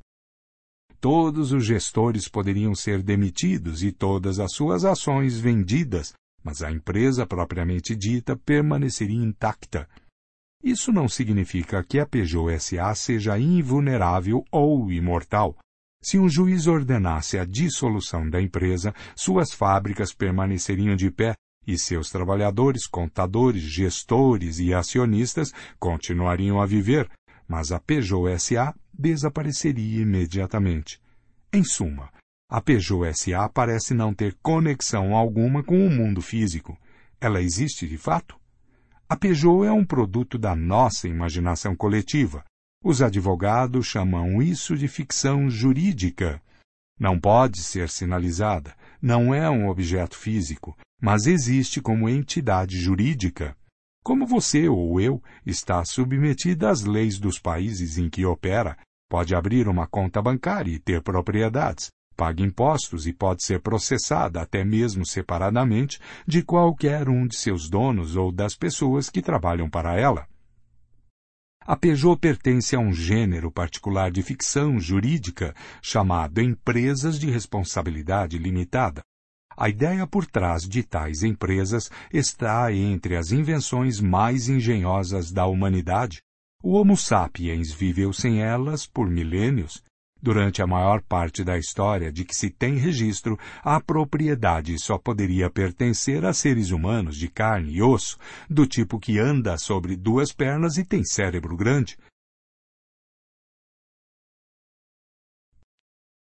todos 1.06 1.52
os 1.52 1.64
gestores 1.64 2.28
poderiam 2.28 2.74
ser 2.74 3.04
demitidos 3.04 3.84
e 3.84 3.92
todas 3.92 4.40
as 4.40 4.52
suas 4.54 4.84
ações 4.84 5.38
vendidas, 5.38 6.14
mas 6.44 6.64
a 6.64 6.72
empresa 6.72 7.28
propriamente 7.28 7.96
dita 7.96 8.36
permaneceria 8.36 9.24
intacta. 9.24 9.88
Isso 10.64 10.92
não 10.92 11.08
significa 11.08 11.84
que 11.84 12.00
a 12.00 12.08
Peugeot 12.08 12.60
SA 12.60 12.96
seja 12.96 13.38
invulnerável 13.38 14.44
ou 14.52 14.92
imortal. 14.92 15.56
Se 16.02 16.18
um 16.18 16.28
juiz 16.28 16.66
ordenasse 16.66 17.38
a 17.38 17.46
dissolução 17.46 18.28
da 18.28 18.42
empresa, 18.42 18.92
suas 19.16 19.54
fábricas 19.54 20.12
permaneceriam 20.12 20.96
de 20.96 21.12
pé 21.12 21.36
e 21.68 21.78
seus 21.78 22.10
trabalhadores, 22.10 22.88
contadores, 22.88 23.62
gestores 23.62 24.58
e 24.58 24.74
acionistas 24.74 25.54
continuariam 25.78 26.60
a 26.60 26.66
viver, 26.66 27.08
mas 27.48 27.72
a 27.72 27.80
Peugeot 27.80 28.40
SA 28.40 28.74
desapareceria 28.98 30.02
imediatamente. 30.02 31.02
Em 31.52 31.64
suma, 31.64 32.10
a 32.50 32.62
Peugeot 32.62 33.14
SA 33.14 33.50
parece 33.50 33.94
não 33.94 34.14
ter 34.14 34.36
conexão 34.42 35.16
alguma 35.16 35.64
com 35.64 35.86
o 35.86 35.90
mundo 35.90 36.22
físico. 36.22 36.78
Ela 37.20 37.42
existe 37.42 37.88
de 37.88 37.98
fato? 37.98 38.40
A 39.10 39.16
Peugeot 39.16 39.66
é 39.66 39.72
um 39.72 39.86
produto 39.86 40.38
da 40.38 40.56
nossa 40.56 41.08
imaginação 41.08 41.76
coletiva. 41.76 42.44
Os 42.84 43.02
advogados 43.02 43.88
chamam 43.88 44.42
isso 44.42 44.76
de 44.76 44.88
ficção 44.88 45.50
jurídica. 45.50 46.42
Não 47.00 47.20
pode 47.20 47.62
ser 47.62 47.90
sinalizada, 47.90 48.76
não 49.02 49.34
é 49.34 49.50
um 49.50 49.68
objeto 49.68 50.16
físico, 50.16 50.78
mas 51.02 51.28
existe 51.28 51.82
como 51.82 52.08
entidade 52.08 52.80
jurídica. 52.80 53.56
Como 54.06 54.24
você 54.24 54.70
ou 54.70 55.02
eu 55.02 55.20
está 55.44 55.84
submetida 55.84 56.70
às 56.70 56.84
leis 56.84 57.18
dos 57.18 57.40
países 57.40 57.98
em 57.98 58.08
que 58.08 58.24
opera, 58.24 58.78
pode 59.10 59.34
abrir 59.34 59.68
uma 59.68 59.88
conta 59.88 60.22
bancária 60.22 60.72
e 60.72 60.78
ter 60.78 61.02
propriedades, 61.02 61.90
paga 62.16 62.44
impostos 62.44 63.08
e 63.08 63.14
pode 63.14 63.44
ser 63.44 63.62
processada 63.62 64.40
até 64.40 64.64
mesmo 64.64 65.04
separadamente 65.08 66.00
de 66.28 66.44
qualquer 66.44 67.10
um 67.10 67.26
de 67.26 67.36
seus 67.36 67.68
donos 67.68 68.16
ou 68.16 68.32
das 68.32 68.56
pessoas 68.56 69.10
que 69.10 69.24
trabalham 69.24 69.68
para 69.68 70.00
ela. 70.00 70.28
A 71.66 71.76
Peugeot 71.76 72.20
pertence 72.20 72.76
a 72.76 72.80
um 72.80 72.94
gênero 72.94 73.52
particular 73.52 74.12
de 74.12 74.22
ficção 74.22 74.80
jurídica 74.80 75.56
chamado 75.82 76.40
empresas 76.40 77.20
de 77.20 77.32
responsabilidade 77.32 78.38
limitada. 78.38 79.02
A 79.58 79.70
ideia 79.70 80.06
por 80.06 80.26
trás 80.26 80.64
de 80.64 80.84
tais 80.84 81.24
empresas 81.24 81.90
está 82.12 82.74
entre 82.74 83.16
as 83.16 83.32
invenções 83.32 84.02
mais 84.02 84.50
engenhosas 84.50 85.32
da 85.32 85.46
humanidade. 85.46 86.22
O 86.62 86.74
Homo 86.74 86.98
sapiens 86.98 87.72
viveu 87.72 88.12
sem 88.12 88.42
elas 88.42 88.86
por 88.86 89.10
milênios. 89.10 89.82
Durante 90.22 90.62
a 90.62 90.68
maior 90.68 91.02
parte 91.04 91.44
da 91.44 91.58
história 91.58 92.12
de 92.12 92.26
que 92.26 92.36
se 92.36 92.50
tem 92.50 92.78
registro, 92.78 93.38
a 93.64 93.80
propriedade 93.80 94.78
só 94.80 94.98
poderia 94.98 95.50
pertencer 95.50 96.26
a 96.26 96.34
seres 96.34 96.72
humanos 96.72 97.16
de 97.16 97.28
carne 97.28 97.76
e 97.76 97.82
osso, 97.82 98.18
do 98.50 98.66
tipo 98.66 99.00
que 99.00 99.20
anda 99.20 99.58
sobre 99.58 99.96
duas 99.96 100.34
pernas 100.34 100.78
e 100.78 100.84
tem 100.84 101.04
cérebro 101.04 101.56
grande. 101.56 101.98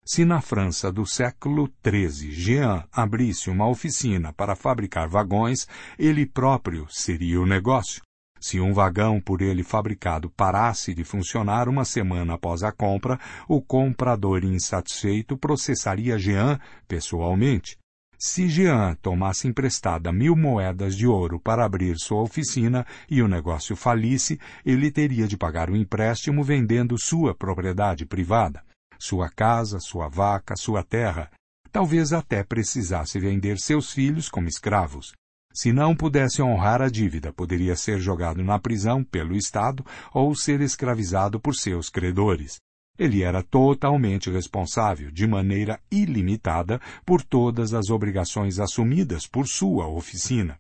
Se 0.04 0.24
na 0.24 0.40
França 0.40 0.90
do 0.90 1.06
século 1.06 1.72
XIII 1.86 2.32
Jean 2.32 2.84
abrisse 2.90 3.48
uma 3.48 3.68
oficina 3.68 4.32
para 4.32 4.56
fabricar 4.56 5.08
vagões, 5.08 5.68
ele 5.96 6.26
próprio 6.26 6.88
seria 6.90 7.40
o 7.40 7.46
negócio. 7.46 8.02
Se 8.40 8.58
um 8.58 8.72
vagão 8.72 9.20
por 9.20 9.40
ele 9.40 9.62
fabricado 9.62 10.28
parasse 10.28 10.92
de 10.92 11.04
funcionar 11.04 11.68
uma 11.68 11.84
semana 11.84 12.34
após 12.34 12.64
a 12.64 12.72
compra, 12.72 13.16
o 13.48 13.62
comprador 13.62 14.42
insatisfeito 14.42 15.36
processaria 15.38 16.18
Jean 16.18 16.58
pessoalmente. 16.88 17.78
Se 18.18 18.48
Jean 18.48 18.96
tomasse 19.00 19.46
emprestada 19.46 20.12
mil 20.12 20.34
moedas 20.34 20.96
de 20.96 21.06
ouro 21.06 21.38
para 21.38 21.64
abrir 21.64 21.96
sua 21.96 22.22
oficina 22.22 22.84
e 23.08 23.22
o 23.22 23.28
negócio 23.28 23.76
falisse, 23.76 24.36
ele 24.66 24.90
teria 24.90 25.28
de 25.28 25.36
pagar 25.36 25.70
o 25.70 25.76
empréstimo 25.76 26.42
vendendo 26.42 26.98
sua 26.98 27.32
propriedade 27.32 28.04
privada 28.04 28.64
sua 29.02 29.28
casa, 29.28 29.80
sua 29.80 30.06
vaca, 30.06 30.54
sua 30.56 30.84
terra. 30.84 31.28
Talvez 31.72 32.12
até 32.12 32.44
precisasse 32.44 33.18
vender 33.18 33.58
seus 33.58 33.92
filhos 33.92 34.28
como 34.28 34.46
escravos. 34.46 35.12
Se 35.52 35.72
não 35.72 35.94
pudesse 35.94 36.40
honrar 36.40 36.80
a 36.80 36.88
dívida, 36.88 37.32
poderia 37.32 37.74
ser 37.74 37.98
jogado 37.98 38.44
na 38.44 38.60
prisão 38.60 39.02
pelo 39.02 39.34
Estado 39.34 39.84
ou 40.14 40.34
ser 40.36 40.60
escravizado 40.60 41.40
por 41.40 41.56
seus 41.56 41.90
credores. 41.90 42.60
Ele 42.96 43.24
era 43.24 43.42
totalmente 43.42 44.30
responsável, 44.30 45.10
de 45.10 45.26
maneira 45.26 45.80
ilimitada, 45.90 46.80
por 47.04 47.22
todas 47.22 47.74
as 47.74 47.90
obrigações 47.90 48.60
assumidas 48.60 49.26
por 49.26 49.48
sua 49.48 49.88
oficina. 49.88 50.58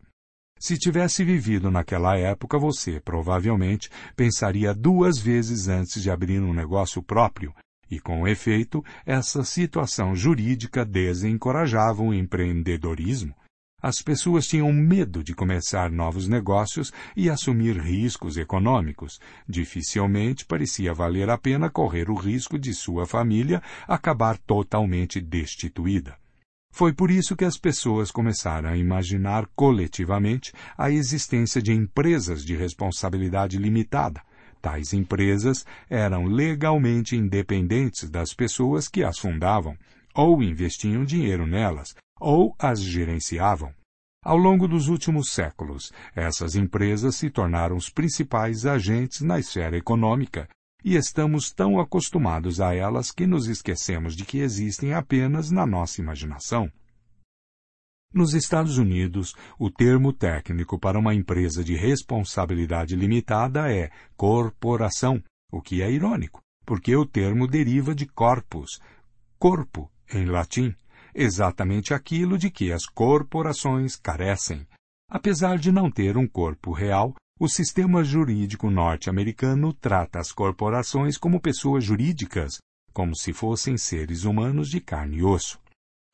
Se 0.58 0.76
tivesse 0.76 1.24
vivido 1.24 1.70
naquela 1.70 2.16
época, 2.16 2.58
você 2.58 3.00
provavelmente 3.00 3.88
pensaria 4.16 4.74
duas 4.74 5.18
vezes 5.18 5.68
antes 5.68 6.02
de 6.02 6.10
abrir 6.10 6.40
um 6.40 6.52
negócio 6.52 7.02
próprio 7.02 7.54
e, 7.92 8.00
com 8.00 8.26
efeito, 8.26 8.82
essa 9.04 9.44
situação 9.44 10.16
jurídica 10.16 10.82
desencorajava 10.82 12.02
o 12.02 12.14
empreendedorismo. 12.14 13.34
As 13.82 14.00
pessoas 14.00 14.46
tinham 14.46 14.72
medo 14.72 15.22
de 15.22 15.34
começar 15.34 15.90
novos 15.90 16.26
negócios 16.26 16.90
e 17.14 17.28
assumir 17.28 17.76
riscos 17.76 18.38
econômicos. 18.38 19.20
Dificilmente 19.46 20.46
parecia 20.46 20.94
valer 20.94 21.28
a 21.28 21.36
pena 21.36 21.68
correr 21.68 22.08
o 22.08 22.14
risco 22.14 22.58
de 22.58 22.72
sua 22.72 23.04
família 23.04 23.62
acabar 23.86 24.38
totalmente 24.38 25.20
destituída. 25.20 26.16
Foi 26.72 26.94
por 26.94 27.10
isso 27.10 27.36
que 27.36 27.44
as 27.44 27.58
pessoas 27.58 28.10
começaram 28.10 28.70
a 28.70 28.76
imaginar 28.78 29.46
coletivamente 29.54 30.50
a 30.78 30.90
existência 30.90 31.60
de 31.60 31.74
empresas 31.74 32.42
de 32.42 32.56
responsabilidade 32.56 33.58
limitada, 33.58 34.22
Tais 34.62 34.92
empresas 34.92 35.66
eram 35.90 36.24
legalmente 36.24 37.16
independentes 37.16 38.08
das 38.08 38.32
pessoas 38.32 38.86
que 38.86 39.02
as 39.02 39.18
fundavam, 39.18 39.76
ou 40.14 40.40
investiam 40.40 41.04
dinheiro 41.04 41.44
nelas, 41.44 41.96
ou 42.20 42.54
as 42.60 42.80
gerenciavam. 42.80 43.74
Ao 44.24 44.36
longo 44.36 44.68
dos 44.68 44.86
últimos 44.86 45.32
séculos, 45.32 45.92
essas 46.14 46.54
empresas 46.54 47.16
se 47.16 47.28
tornaram 47.28 47.76
os 47.76 47.90
principais 47.90 48.64
agentes 48.64 49.20
na 49.22 49.40
esfera 49.40 49.76
econômica, 49.76 50.48
e 50.84 50.94
estamos 50.94 51.50
tão 51.50 51.80
acostumados 51.80 52.60
a 52.60 52.72
elas 52.72 53.10
que 53.10 53.26
nos 53.26 53.48
esquecemos 53.48 54.14
de 54.14 54.24
que 54.24 54.38
existem 54.38 54.94
apenas 54.94 55.50
na 55.50 55.66
nossa 55.66 56.00
imaginação. 56.00 56.70
Nos 58.14 58.34
Estados 58.34 58.76
Unidos, 58.76 59.34
o 59.58 59.70
termo 59.70 60.12
técnico 60.12 60.78
para 60.78 60.98
uma 60.98 61.14
empresa 61.14 61.64
de 61.64 61.74
responsabilidade 61.74 62.94
limitada 62.94 63.72
é 63.72 63.90
corporação, 64.16 65.22
o 65.50 65.62
que 65.62 65.80
é 65.80 65.90
irônico, 65.90 66.40
porque 66.66 66.94
o 66.94 67.06
termo 67.06 67.46
deriva 67.46 67.94
de 67.94 68.06
corpus, 68.06 68.80
corpo, 69.38 69.90
em 70.12 70.26
latim, 70.26 70.74
exatamente 71.14 71.94
aquilo 71.94 72.36
de 72.36 72.50
que 72.50 72.70
as 72.70 72.84
corporações 72.84 73.96
carecem. 73.96 74.66
Apesar 75.10 75.56
de 75.58 75.72
não 75.72 75.90
ter 75.90 76.16
um 76.18 76.28
corpo 76.28 76.70
real, 76.72 77.14
O 77.42 77.48
sistema 77.48 78.04
jurídico 78.04 78.70
norte-americano 78.70 79.72
trata 79.72 80.20
as 80.20 80.30
corporações 80.30 81.18
como 81.18 81.40
pessoas 81.40 81.82
jurídicas, 81.82 82.58
como 82.92 83.16
se 83.16 83.32
fossem 83.32 83.76
seres 83.76 84.22
humanos 84.22 84.70
de 84.70 84.80
carne 84.80 85.16
e 85.16 85.24
osso. 85.24 85.58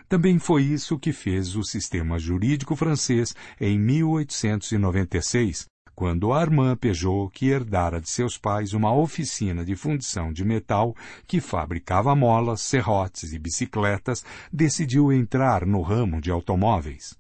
Também 0.08 0.38
foi 0.38 0.62
isso 0.62 0.98
que 0.98 1.12
fez 1.12 1.54
o 1.54 1.62
sistema 1.62 2.18
jurídico 2.18 2.74
francês 2.74 3.34
em 3.60 3.78
1896, 3.78 5.66
quando 5.94 6.32
Armand 6.32 6.76
Peugeot, 6.76 7.28
que 7.30 7.48
herdara 7.48 8.00
de 8.00 8.08
seus 8.08 8.38
pais 8.38 8.72
uma 8.72 8.94
oficina 8.94 9.64
de 9.64 9.76
fundição 9.76 10.32
de 10.32 10.44
metal 10.44 10.96
que 11.26 11.40
fabricava 11.40 12.14
molas, 12.14 12.62
serrotes 12.62 13.32
e 13.32 13.38
bicicletas, 13.38 14.24
decidiu 14.50 15.12
entrar 15.12 15.66
no 15.66 15.82
ramo 15.82 16.20
de 16.20 16.30
automóveis. 16.30 17.14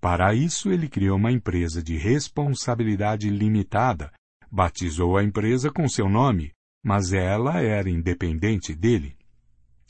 Para 0.00 0.34
isso, 0.34 0.70
ele 0.70 0.88
criou 0.88 1.16
uma 1.16 1.32
empresa 1.32 1.82
de 1.82 1.96
responsabilidade 1.96 3.30
limitada, 3.30 4.12
batizou 4.50 5.16
a 5.16 5.24
empresa 5.24 5.70
com 5.70 5.88
seu 5.88 6.08
nome, 6.08 6.52
mas 6.84 7.12
ela 7.12 7.60
era 7.60 7.88
independente 7.88 8.74
dele. 8.74 9.17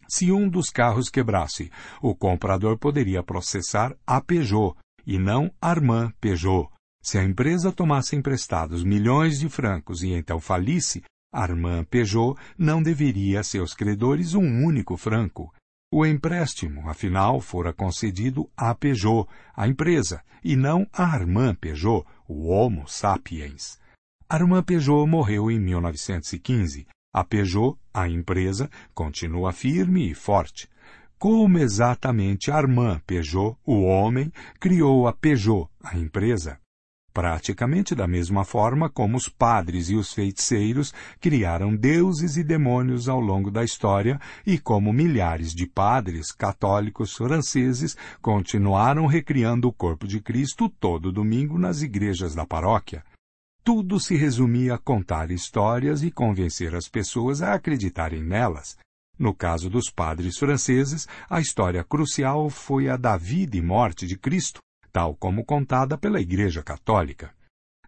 Se 0.09 0.33
um 0.33 0.49
dos 0.49 0.71
carros 0.71 1.11
quebrasse, 1.11 1.71
o 2.01 2.14
comprador 2.14 2.79
poderia 2.79 3.23
processar 3.23 3.94
a 4.07 4.21
Peugeot 4.21 4.75
e 5.07 5.18
não 5.18 5.53
Armand 5.61 6.12
Peugeot 6.21 6.68
se 7.03 7.16
a 7.16 7.25
empresa 7.25 7.73
tomasse 7.73 8.16
emprestados 8.16 8.85
milhões 8.85 9.38
de 9.38 9.49
francos 9.49 10.03
e 10.03 10.12
então 10.12 10.40
falisse, 10.40 11.03
Armand 11.33 11.85
Peugeot 11.85 12.37
não 12.57 12.83
deveria 12.83 13.40
a 13.40 13.42
seus 13.42 13.73
credores 13.73 14.35
um 14.35 14.64
único 14.64 14.97
franco. 14.97 15.53
O 15.90 16.05
empréstimo, 16.05 16.88
afinal, 16.88 17.40
fora 17.40 17.73
concedido 17.73 18.51
a 18.57 18.75
Peugeot, 18.75 19.27
a 19.55 19.66
empresa, 19.66 20.23
e 20.44 20.55
não 20.55 20.87
a 20.92 21.05
Armand 21.05 21.55
Peugeot, 21.55 22.05
o 22.29 22.49
Homo 22.49 22.87
sapiens. 22.87 23.79
Armand 24.29 24.64
Peugeot 24.64 25.07
morreu 25.07 25.51
em 25.51 25.59
1915. 25.59 26.87
A 27.12 27.25
Peugeot, 27.25 27.79
a 27.92 28.09
empresa, 28.09 28.71
continua 28.94 29.53
firme 29.53 30.11
e 30.11 30.14
forte. 30.14 30.68
Como 31.18 31.59
exatamente 31.59 32.51
Armand 32.51 33.01
Peugeot, 33.07 33.57
o 33.64 33.83
homem, 33.83 34.33
criou 34.61 35.09
a 35.09 35.12
Peugeot, 35.12 35.68
a 35.83 35.97
empresa? 35.99 36.59
praticamente 37.18 37.97
da 37.97 38.07
mesma 38.07 38.44
forma 38.44 38.88
como 38.88 39.16
os 39.16 39.29
padres 39.29 39.90
e 39.90 39.97
os 39.97 40.12
feiticeiros 40.12 40.94
criaram 41.21 41.75
deuses 41.75 42.37
e 42.37 42.44
demônios 42.44 43.09
ao 43.09 43.18
longo 43.18 43.51
da 43.51 43.64
história 43.64 44.21
e 44.47 44.57
como 44.57 44.92
milhares 44.92 45.53
de 45.53 45.66
padres 45.66 46.31
católicos 46.31 47.12
franceses 47.14 47.97
continuaram 48.23 49.07
recriando 49.07 49.66
o 49.66 49.73
corpo 49.73 50.07
de 50.07 50.21
Cristo 50.21 50.68
todo 50.68 51.11
domingo 51.11 51.59
nas 51.59 51.83
igrejas 51.83 52.37
da 52.37 52.47
paróquia. 52.47 53.03
Tudo 53.64 54.01
se 54.01 54.16
resumia 54.16 54.75
a 54.75 54.79
contar 54.79 55.31
histórias 55.31 56.03
e 56.03 56.11
convencer 56.11 56.75
as 56.75 56.88
pessoas 56.88 57.42
a 57.42 57.55
acreditarem 57.55 58.23
nelas. 58.23 58.77
No 59.18 59.35
caso 59.35 59.68
dos 59.68 59.90
padres 59.90 60.38
franceses, 60.38 61.09
a 61.29 61.40
história 61.40 61.83
crucial 61.83 62.49
foi 62.49 62.88
a 62.88 62.97
da 62.97 63.16
vida 63.16 63.57
e 63.57 63.62
morte 63.62 64.07
de 64.07 64.16
Cristo, 64.16 64.61
tal 64.92 65.14
como 65.16 65.44
contada 65.44 65.99
pela 65.99 66.21
Igreja 66.21 66.62
Católica. 66.62 67.37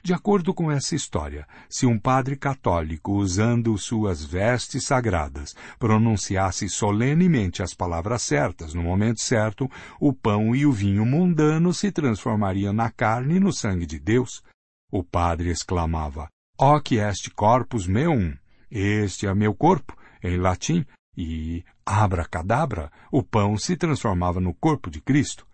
De 0.02 0.14
acordo 0.14 0.54
com 0.54 0.72
essa 0.72 0.94
história, 0.94 1.46
se 1.68 1.84
um 1.84 1.98
padre 1.98 2.34
católico, 2.34 3.12
usando 3.12 3.76
suas 3.76 4.24
vestes 4.24 4.84
sagradas, 4.84 5.54
pronunciasse 5.78 6.70
solenemente 6.70 7.62
as 7.62 7.74
palavras 7.74 8.22
certas 8.22 8.72
no 8.72 8.82
momento 8.82 9.20
certo, 9.20 9.70
o 10.00 10.10
pão 10.10 10.56
e 10.56 10.64
o 10.64 10.72
vinho 10.72 11.04
mundano 11.04 11.74
se 11.74 11.92
transformariam 11.92 12.72
na 12.72 12.90
carne 12.90 13.36
e 13.36 13.40
no 13.40 13.52
sangue 13.52 13.84
de 13.84 13.98
Deus. 13.98 14.42
O 14.90 15.04
padre 15.04 15.50
exclamava: 15.50 16.28
Hoc 16.58 16.92
est 16.92 17.30
corpus 17.34 17.86
meum, 17.86 18.36
este 18.70 19.26
é 19.26 19.34
meu 19.34 19.54
corpo, 19.54 19.96
em 20.22 20.36
latim, 20.36 20.84
e 21.16 21.64
abracadabra, 21.84 22.90
o 23.10 23.22
pão 23.22 23.56
se 23.56 23.76
transformava 23.76 24.40
no 24.40 24.54
corpo 24.54 24.90
de 24.90 25.00
Cristo. 25.00 25.46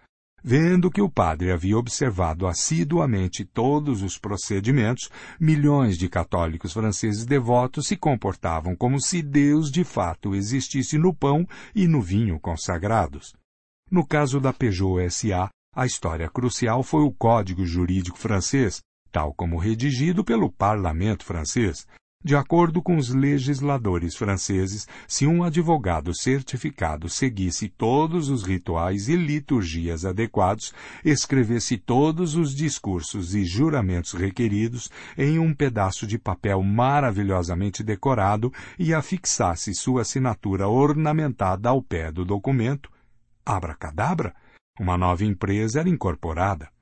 Vendo 0.42 0.90
que 0.90 1.03
o 1.03 1.11
padre 1.11 1.51
havia 1.51 1.77
observado 1.77 2.46
assiduamente 2.46 3.44
todos 3.44 4.03
os 4.03 4.16
procedimentos, 4.16 5.11
milhões 5.40 5.99
de 5.99 6.09
católicos 6.09 6.72
franceses 6.72 7.25
devotos 7.25 7.88
se 7.88 7.96
comportavam 7.96 8.77
como 8.77 9.01
se 9.01 9.22
Deus 9.22 9.70
de 9.70 9.83
fato 9.83 10.35
existisse 10.35 10.99
no 10.99 11.12
pão 11.12 11.46
e 11.75 11.88
no 11.88 12.01
vinho 12.01 12.38
consagrados. 12.38 13.35
No 13.90 14.07
caso 14.07 14.38
da 14.38 14.53
Peugeot 14.53 15.11
SA, 15.11 15.51
a 15.75 15.85
história 15.85 16.31
crucial 16.31 16.83
foi 16.83 17.03
o 17.03 17.12
Código 17.12 17.66
Jurídico 17.66 18.16
Francês, 18.16 18.81
tal 19.16 19.33
como 19.33 19.57
redigido 19.57 20.22
pelo 20.22 20.52
Parlamento 20.52 21.24
francês, 21.24 21.87
de 22.22 22.37
acordo 22.37 22.83
com 22.83 22.98
os 22.98 23.09
legisladores 23.09 24.14
franceses, 24.14 24.87
se 25.09 25.26
um 25.26 25.42
advogado 25.42 26.14
certificado 26.14 27.09
seguisse 27.09 27.66
todos 27.66 28.29
os 28.29 28.42
rituais 28.42 29.09
e 29.09 29.16
liturgias 29.16 30.05
adequados, 30.05 30.74
escrevesse 31.02 31.79
todos 31.79 32.35
os 32.35 32.55
discursos 32.55 33.35
e 33.35 33.42
juramentos 33.42 34.12
requeridos 34.12 34.90
em 35.16 35.38
um 35.38 35.55
pedaço 35.55 36.07
de 36.07 36.18
papel 36.18 36.62
maravilhosamente 36.62 37.83
decorado 37.83 38.52
e 38.79 38.92
afixasse 38.92 39.72
sua 39.72 40.02
assinatura 40.02 40.68
ornamentada 40.68 41.70
ao 41.70 41.81
pé 41.81 42.12
do 42.12 42.22
documento, 42.22 42.90
abracadabra, 43.46 44.35
uma 44.79 44.98
nova 44.98 45.24
empresa 45.24 45.81
era 45.81 45.88
incorporada. 45.88 46.75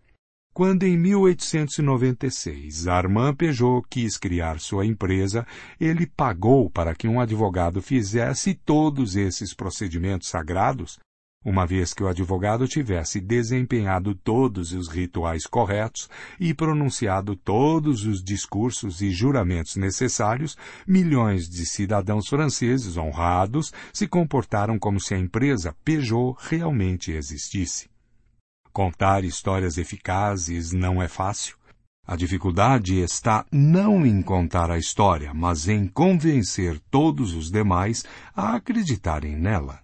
Quando 0.54 0.84
em 0.84 0.96
1896 0.96 2.86
Armand 2.86 3.34
Peugeot 3.34 3.82
quis 3.90 4.16
criar 4.16 4.60
sua 4.60 4.86
empresa, 4.86 5.44
ele 5.80 6.06
pagou 6.06 6.70
para 6.70 6.94
que 6.94 7.08
um 7.08 7.20
advogado 7.20 7.82
fizesse 7.82 8.54
todos 8.54 9.16
esses 9.16 9.52
procedimentos 9.52 10.28
sagrados, 10.28 10.96
uma 11.44 11.66
vez 11.66 11.92
que 11.92 12.04
o 12.04 12.06
advogado 12.06 12.68
tivesse 12.68 13.20
desempenhado 13.20 14.14
todos 14.14 14.72
os 14.72 14.86
rituais 14.86 15.44
corretos 15.44 16.08
e 16.38 16.54
pronunciado 16.54 17.34
todos 17.34 18.06
os 18.06 18.22
discursos 18.22 19.02
e 19.02 19.10
juramentos 19.10 19.74
necessários, 19.74 20.56
milhões 20.86 21.48
de 21.48 21.66
cidadãos 21.66 22.28
franceses 22.28 22.96
honrados 22.96 23.72
se 23.92 24.06
comportaram 24.06 24.78
como 24.78 25.00
se 25.00 25.14
a 25.14 25.18
empresa 25.18 25.74
Peugeot 25.84 26.36
realmente 26.38 27.10
existisse. 27.10 27.92
Contar 28.74 29.22
histórias 29.22 29.78
eficazes 29.78 30.72
não 30.72 31.00
é 31.00 31.06
fácil. 31.06 31.56
A 32.04 32.16
dificuldade 32.16 32.98
está 32.98 33.46
não 33.52 34.04
em 34.04 34.20
contar 34.20 34.68
a 34.68 34.76
história, 34.76 35.32
mas 35.32 35.68
em 35.68 35.86
convencer 35.86 36.80
todos 36.90 37.34
os 37.34 37.52
demais 37.52 38.02
a 38.34 38.56
acreditarem 38.56 39.36
nela. 39.36 39.78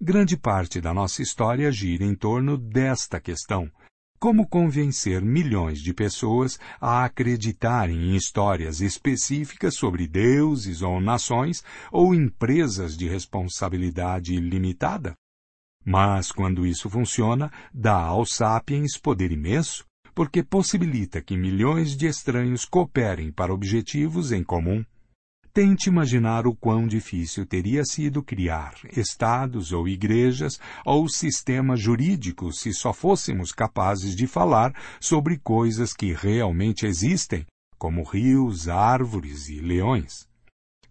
Grande 0.00 0.38
parte 0.38 0.80
da 0.80 0.94
nossa 0.94 1.20
história 1.20 1.70
gira 1.70 2.02
em 2.02 2.14
torno 2.14 2.56
desta 2.56 3.20
questão. 3.20 3.70
Como 4.18 4.48
convencer 4.48 5.20
milhões 5.20 5.80
de 5.80 5.92
pessoas 5.92 6.58
a 6.80 7.04
acreditarem 7.04 8.08
em 8.08 8.16
histórias 8.16 8.80
específicas 8.80 9.74
sobre 9.74 10.08
deuses 10.08 10.80
ou 10.80 10.98
nações 10.98 11.62
ou 11.92 12.14
empresas 12.14 12.96
de 12.96 13.06
responsabilidade 13.06 14.34
limitada? 14.40 15.14
Mas, 15.84 16.32
quando 16.32 16.66
isso 16.66 16.88
funciona, 16.88 17.52
dá 17.72 17.96
aos 17.96 18.34
sapiens 18.34 18.96
poder 18.96 19.30
imenso, 19.30 19.84
porque 20.14 20.42
possibilita 20.42 21.20
que 21.20 21.36
milhões 21.36 21.96
de 21.96 22.06
estranhos 22.06 22.64
cooperem 22.64 23.30
para 23.30 23.52
objetivos 23.52 24.32
em 24.32 24.42
comum. 24.42 24.84
Tente 25.52 25.88
imaginar 25.88 26.48
o 26.48 26.54
quão 26.54 26.86
difícil 26.86 27.46
teria 27.46 27.84
sido 27.84 28.24
criar 28.24 28.74
estados 28.96 29.70
ou 29.72 29.86
igrejas 29.86 30.58
ou 30.84 31.08
sistemas 31.08 31.80
jurídicos 31.80 32.58
se 32.58 32.72
só 32.72 32.92
fôssemos 32.92 33.52
capazes 33.52 34.16
de 34.16 34.26
falar 34.26 34.74
sobre 35.00 35.38
coisas 35.38 35.92
que 35.92 36.12
realmente 36.12 36.86
existem, 36.86 37.46
como 37.78 38.02
rios, 38.02 38.68
árvores 38.68 39.48
e 39.48 39.60
leões. 39.60 40.26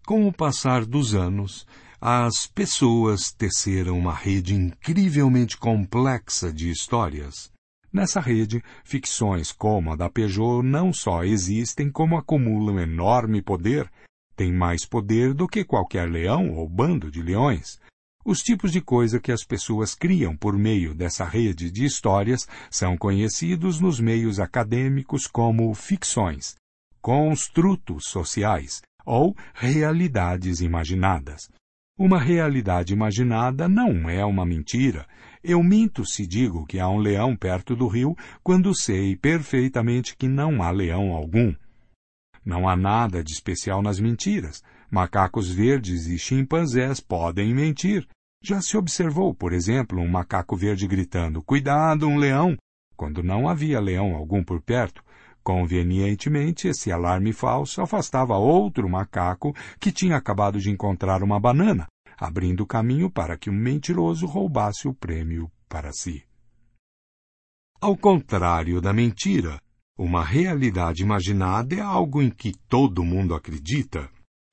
Com 0.06 0.26
o 0.26 0.32
passar 0.32 0.86
dos 0.86 1.14
anos, 1.14 1.66
as 2.06 2.46
pessoas 2.46 3.32
teceram 3.32 3.98
uma 3.98 4.12
rede 4.12 4.54
incrivelmente 4.54 5.56
complexa 5.56 6.52
de 6.52 6.70
histórias. 6.70 7.50
Nessa 7.90 8.20
rede, 8.20 8.62
ficções 8.84 9.50
como 9.50 9.90
a 9.90 9.96
da 9.96 10.10
Peugeot 10.10 10.62
não 10.62 10.92
só 10.92 11.24
existem, 11.24 11.90
como 11.90 12.18
acumulam 12.18 12.78
enorme 12.78 13.40
poder, 13.40 13.90
têm 14.36 14.52
mais 14.52 14.84
poder 14.84 15.32
do 15.32 15.48
que 15.48 15.64
qualquer 15.64 16.06
leão 16.06 16.50
ou 16.50 16.68
bando 16.68 17.10
de 17.10 17.22
leões. 17.22 17.80
Os 18.22 18.42
tipos 18.42 18.70
de 18.70 18.82
coisa 18.82 19.18
que 19.18 19.32
as 19.32 19.42
pessoas 19.42 19.94
criam 19.94 20.36
por 20.36 20.58
meio 20.58 20.94
dessa 20.94 21.24
rede 21.24 21.70
de 21.70 21.86
histórias 21.86 22.46
são 22.70 22.98
conhecidos 22.98 23.80
nos 23.80 23.98
meios 23.98 24.38
acadêmicos 24.38 25.26
como 25.26 25.72
ficções, 25.72 26.54
construtos 27.00 28.08
sociais 28.08 28.82
ou 29.06 29.34
realidades 29.54 30.60
imaginadas. 30.60 31.48
Uma 31.96 32.18
realidade 32.18 32.92
imaginada 32.92 33.68
não 33.68 34.10
é 34.10 34.24
uma 34.24 34.44
mentira. 34.44 35.06
Eu 35.42 35.62
minto 35.62 36.04
se 36.04 36.26
digo 36.26 36.66
que 36.66 36.80
há 36.80 36.88
um 36.88 36.98
leão 36.98 37.36
perto 37.36 37.76
do 37.76 37.86
rio, 37.86 38.16
quando 38.42 38.74
sei 38.74 39.16
perfeitamente 39.16 40.16
que 40.16 40.26
não 40.26 40.60
há 40.60 40.70
leão 40.72 41.12
algum. 41.12 41.54
Não 42.44 42.68
há 42.68 42.76
nada 42.76 43.22
de 43.22 43.32
especial 43.32 43.80
nas 43.80 44.00
mentiras. 44.00 44.60
Macacos 44.90 45.48
verdes 45.48 46.06
e 46.06 46.18
chimpanzés 46.18 46.98
podem 46.98 47.54
mentir. 47.54 48.08
Já 48.42 48.60
se 48.60 48.76
observou, 48.76 49.32
por 49.32 49.52
exemplo, 49.52 50.00
um 50.00 50.08
macaco 50.08 50.56
verde 50.56 50.88
gritando: 50.88 51.42
Cuidado, 51.42 52.08
um 52.08 52.16
leão! 52.16 52.56
quando 52.96 53.22
não 53.22 53.48
havia 53.48 53.80
leão 53.80 54.14
algum 54.14 54.42
por 54.42 54.60
perto. 54.60 55.03
Convenientemente, 55.44 56.68
esse 56.68 56.90
alarme 56.90 57.30
falso 57.34 57.82
afastava 57.82 58.34
outro 58.38 58.88
macaco 58.88 59.54
que 59.78 59.92
tinha 59.92 60.16
acabado 60.16 60.58
de 60.58 60.70
encontrar 60.70 61.22
uma 61.22 61.38
banana, 61.38 61.86
abrindo 62.16 62.66
caminho 62.66 63.10
para 63.10 63.36
que 63.36 63.50
o 63.50 63.52
mentiroso 63.52 64.24
roubasse 64.24 64.88
o 64.88 64.94
prêmio 64.94 65.52
para 65.68 65.92
si. 65.92 66.24
Ao 67.78 67.94
contrário 67.94 68.80
da 68.80 68.94
mentira, 68.94 69.60
uma 69.98 70.24
realidade 70.24 71.02
imaginada 71.02 71.74
é 71.74 71.80
algo 71.80 72.22
em 72.22 72.30
que 72.30 72.54
todo 72.66 73.04
mundo 73.04 73.34
acredita. 73.34 74.08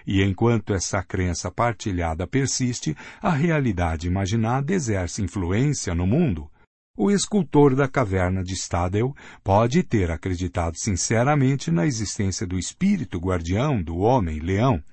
E 0.05 0.21
enquanto 0.21 0.73
essa 0.73 1.01
crença 1.01 1.49
partilhada 1.49 2.27
persiste, 2.27 2.97
a 3.21 3.31
realidade 3.31 4.07
imaginada 4.07 4.73
exerce 4.73 5.21
influência 5.21 5.95
no 5.95 6.05
mundo. 6.05 6.50
O 6.97 7.09
escultor 7.09 7.73
da 7.73 7.87
caverna 7.87 8.43
de 8.43 8.53
Stadel 8.53 9.15
pode 9.41 9.81
ter 9.81 10.11
acreditado 10.11 10.77
sinceramente 10.77 11.71
na 11.71 11.85
existência 11.85 12.45
do 12.45 12.59
espírito 12.59 13.17
guardião 13.17 13.81
do 13.81 13.99
homem-leão. 13.99 14.83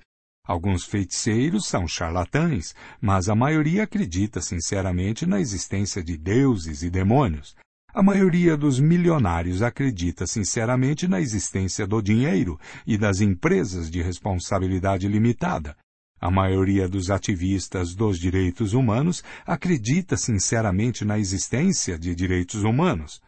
Alguns 0.47 0.85
feiticeiros 0.85 1.67
são 1.67 1.85
charlatães, 1.85 2.73
mas 3.01 3.27
a 3.27 3.35
maioria 3.35 3.83
acredita 3.83 4.39
sinceramente 4.39 5.25
na 5.25 5.41
existência 5.41 6.01
de 6.01 6.17
deuses 6.17 6.83
e 6.83 6.89
demônios. 6.89 7.53
A 7.93 8.01
maioria 8.01 8.55
dos 8.55 8.79
milionários 8.79 9.61
acredita 9.61 10.25
sinceramente 10.25 11.05
na 11.05 11.19
existência 11.19 11.85
do 11.85 12.01
dinheiro 12.01 12.57
e 12.87 12.97
das 12.97 13.19
empresas 13.19 13.91
de 13.91 14.01
responsabilidade 14.01 15.05
limitada. 15.05 15.75
A 16.19 16.29
maioria 16.29 16.87
dos 16.87 17.09
ativistas 17.09 17.95
dos 17.95 18.19
direitos 18.19 18.73
humanos 18.73 19.23
acredita 19.45 20.17
sinceramente 20.17 21.05
na 21.05 21.17
existência 21.17 21.97
de 21.97 22.13
direitos 22.13 22.63
humanos. 22.63 23.21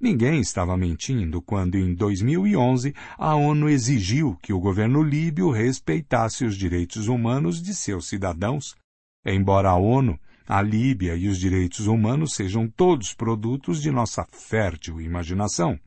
Ninguém 0.00 0.40
estava 0.40 0.76
mentindo 0.76 1.40
quando, 1.40 1.76
em 1.76 1.94
2011, 1.94 2.94
a 3.18 3.34
ONU 3.34 3.68
exigiu 3.68 4.36
que 4.42 4.52
o 4.52 4.60
governo 4.60 5.02
líbio 5.02 5.50
respeitasse 5.50 6.44
os 6.44 6.56
direitos 6.56 7.08
humanos 7.08 7.62
de 7.62 7.74
seus 7.74 8.06
cidadãos. 8.06 8.74
Embora 9.24 9.70
a 9.70 9.76
ONU 9.76 10.18
a 10.48 10.62
Líbia 10.62 11.16
e 11.16 11.28
os 11.28 11.38
direitos 11.38 11.88
humanos 11.88 12.34
sejam 12.34 12.68
todos 12.68 13.12
produtos 13.12 13.82
de 13.82 13.90
nossa 13.90 14.24
fértil 14.30 15.00
imaginação. 15.00 15.78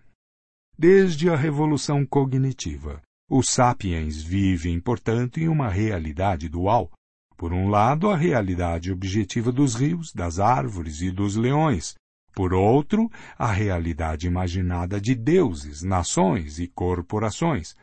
Desde 0.78 1.30
a 1.30 1.36
Revolução 1.36 2.06
Cognitiva, 2.06 3.02
os 3.30 3.50
sapiens 3.50 4.22
vivem, 4.24 4.80
portanto, 4.80 5.40
em 5.40 5.48
uma 5.48 5.70
realidade 5.70 6.50
dual. 6.50 6.92
Por 7.38 7.54
um 7.54 7.70
lado, 7.70 8.10
a 8.10 8.18
realidade 8.18 8.92
objetiva 8.92 9.52
dos 9.52 9.76
rios, 9.76 10.12
das 10.12 10.40
árvores 10.40 11.02
e 11.02 11.12
dos 11.12 11.36
leões. 11.36 11.96
Por 12.34 12.54
outro, 12.54 13.10
a 13.38 13.52
realidade 13.52 14.28
imaginada 14.28 15.00
de 15.00 15.14
deuses, 15.14 15.84
nações 15.84 16.60
e 16.60 16.68
corporações. 16.68 17.76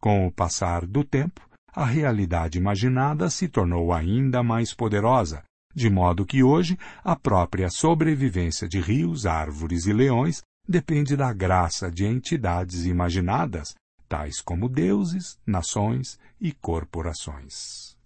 Com 0.00 0.26
o 0.26 0.32
passar 0.32 0.86
do 0.86 1.04
tempo, 1.04 1.46
a 1.72 1.84
realidade 1.84 2.58
imaginada 2.58 3.28
se 3.28 3.48
tornou 3.48 3.92
ainda 3.92 4.42
mais 4.42 4.72
poderosa, 4.72 5.42
de 5.74 5.90
modo 5.90 6.24
que 6.24 6.42
hoje 6.42 6.78
a 7.02 7.16
própria 7.16 7.68
sobrevivência 7.68 8.68
de 8.68 8.80
rios, 8.80 9.26
árvores 9.26 9.86
e 9.86 9.92
leões 9.92 10.42
depende 10.66 11.16
da 11.16 11.32
graça 11.32 11.90
de 11.90 12.04
entidades 12.04 12.86
imaginadas, 12.86 13.74
tais 14.14 14.40
como 14.40 14.68
deuses, 14.68 15.40
nações 15.44 16.20
e 16.40 16.52
corporações. 16.52 17.96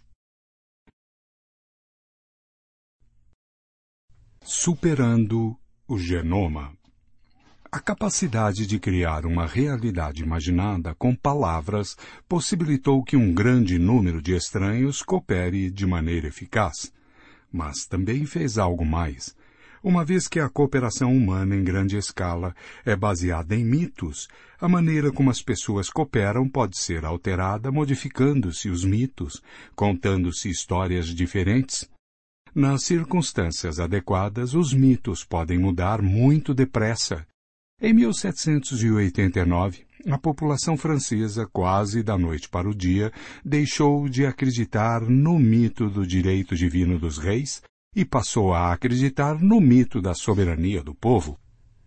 Superando 4.41 5.55
o 5.87 5.99
genoma. 5.99 6.75
A 7.71 7.79
capacidade 7.79 8.65
de 8.65 8.79
criar 8.79 9.23
uma 9.23 9.45
realidade 9.45 10.23
imaginada 10.23 10.95
com 10.95 11.15
palavras 11.15 11.95
possibilitou 12.27 13.03
que 13.03 13.15
um 13.15 13.31
grande 13.31 13.77
número 13.77 14.19
de 14.19 14.35
estranhos 14.35 15.03
coopere 15.03 15.69
de 15.69 15.85
maneira 15.85 16.27
eficaz 16.27 16.91
mas 17.51 17.85
também 17.85 18.25
fez 18.25 18.57
algo 18.57 18.85
mais. 18.85 19.35
Uma 19.81 20.03
vez 20.03 20.27
que 20.27 20.41
a 20.41 20.49
cooperação 20.49 21.15
humana 21.15 21.55
em 21.55 21.63
grande 21.63 21.95
escala 21.95 22.53
é 22.83 22.97
baseada 22.97 23.55
em 23.55 23.63
mitos, 23.63 24.27
a 24.59 24.67
maneira 24.67 25.09
como 25.09 25.29
as 25.29 25.41
pessoas 25.41 25.89
cooperam 25.89 26.49
pode 26.49 26.77
ser 26.77 27.05
alterada 27.05 27.71
modificando-se 27.71 28.69
os 28.69 28.83
mitos, 28.83 29.41
contando-se 29.75 30.49
histórias 30.49 31.07
diferentes. 31.07 31.89
Nas 32.53 32.83
circunstâncias 32.83 33.79
adequadas, 33.79 34.53
os 34.53 34.73
mitos 34.73 35.23
podem 35.23 35.57
mudar 35.57 36.01
muito 36.01 36.53
depressa. 36.53 37.25
Em 37.81 37.93
1789, 37.93 39.85
a 40.07 40.17
população 40.17 40.75
francesa, 40.75 41.47
quase 41.53 42.03
da 42.03 42.17
noite 42.17 42.49
para 42.49 42.69
o 42.69 42.75
dia, 42.75 43.13
deixou 43.45 44.09
de 44.09 44.25
acreditar 44.25 45.01
no 45.01 45.39
mito 45.39 45.89
do 45.89 46.05
direito 46.05 46.53
divino 46.53 46.99
dos 46.99 47.17
reis 47.17 47.61
e 47.95 48.05
passou 48.05 48.53
a 48.53 48.71
acreditar 48.71 49.39
no 49.39 49.59
mito 49.59 50.01
da 50.01 50.13
soberania 50.13 50.83
do 50.83 50.93
povo. 50.93 51.37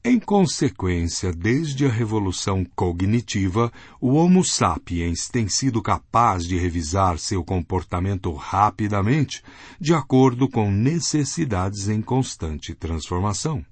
Em 0.05 0.19
consequência, 0.19 1.33
desde 1.33 1.87
a 1.87 1.89
revolução 1.89 2.65
cognitiva, 2.75 3.73
o 4.01 4.15
Homo 4.15 4.45
sapiens 4.45 5.29
tem 5.29 5.49
sido 5.49 5.81
capaz 5.81 6.45
de 6.45 6.59
revisar 6.59 7.19
seu 7.19 7.45
comportamento 7.45 8.33
rapidamente, 8.33 9.45
de 9.81 9.95
acordo 9.95 10.49
com 10.49 10.73
necessidades 10.73 11.89
em 11.89 12.03
constante 12.03 12.75
transformação. 12.75 13.65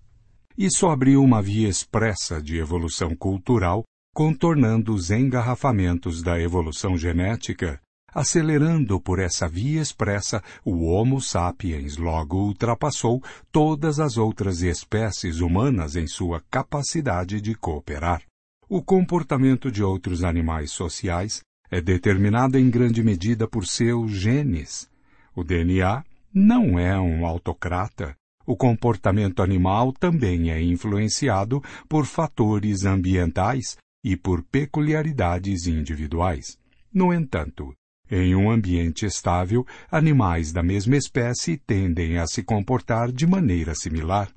Isso 0.57 0.87
abriu 0.87 1.21
uma 1.21 1.43
via 1.43 1.69
expressa 1.69 2.41
de 2.41 2.59
evolução 2.59 3.17
cultural 3.17 3.83
contornando 4.15 4.93
os 4.93 5.11
engarrafamentos 5.11 6.23
da 6.23 6.41
evolução 6.41 6.97
genética, 6.97 7.81
acelerando 8.15 9.01
por 9.01 9.19
essa 9.19 9.49
via 9.49 9.81
expressa, 9.81 10.43
o 10.65 10.85
Homo 10.85 11.21
sapiens 11.21 11.97
logo 11.97 12.37
ultrapassou 12.37 13.23
todas 13.51 14.01
as 14.01 14.17
outras 14.17 14.63
espécies 14.63 15.41
humanas 15.41 15.97
em 15.97 16.07
sua 16.07 16.43
capacidade 16.51 17.41
de 17.41 17.55
cooperar. 17.55 18.23
O 18.69 18.83
comportamento 18.83 19.71
de 19.71 19.83
outros 19.83 20.23
animais 20.23 20.71
sociais 20.71 21.41
é 21.71 21.81
determinado 21.81 22.59
em 22.59 22.69
grande 22.69 23.03
medida 23.03 23.49
por 23.49 23.67
seus 23.67 24.11
genes. 24.11 24.89
O 25.35 25.45
DNA 25.45 26.05
não 26.33 26.79
é 26.79 26.99
um 26.99 27.27
autocrata. 27.27 28.15
O 28.47 28.57
comportamento 28.57 29.43
animal 29.43 29.93
também 29.93 30.51
é 30.51 30.61
influenciado 30.61 31.63
por 31.89 32.07
fatores 32.07 32.85
ambientais 32.85 33.77
e 34.05 34.17
por 34.17 34.43
peculiaridades 34.43 35.67
individuais. 35.67 36.59
No 36.93 37.13
entanto, 37.13 37.73
em 38.11 38.35
um 38.35 38.51
ambiente 38.51 39.07
estável, 39.07 39.67
animais 39.91 40.53
da 40.53 40.63
mesma 40.63 40.97
espécie 40.97 41.57
tendem 41.57 42.19
a 42.19 42.27
se 42.27 42.43
comportar 42.43 43.13
de 43.13 43.27
maneira 43.27 43.75
similar. 43.75 44.31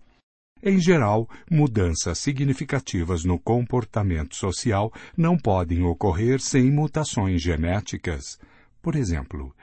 Em 0.61 0.79
geral, 0.79 1.27
mudanças 1.51 2.19
significativas 2.19 3.25
no 3.25 3.37
comportamento 3.37 4.35
social 4.35 4.93
não 5.17 5.37
podem 5.37 5.83
ocorrer 5.83 6.39
sem 6.39 6.71
mutações 6.71 7.41
genéticas. 7.41 8.39
Por 8.81 8.95
exemplo, 8.95 9.53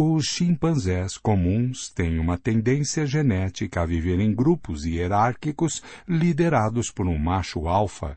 os 0.00 0.26
chimpanzés 0.26 1.18
comuns 1.18 1.90
têm 1.90 2.18
uma 2.18 2.38
tendência 2.38 3.04
genética 3.04 3.82
a 3.82 3.86
viver 3.86 4.20
em 4.20 4.32
grupos 4.32 4.84
hierárquicos 4.84 5.82
liderados 6.06 6.90
por 6.90 7.06
um 7.06 7.18
macho 7.18 7.66
alfa, 7.66 8.16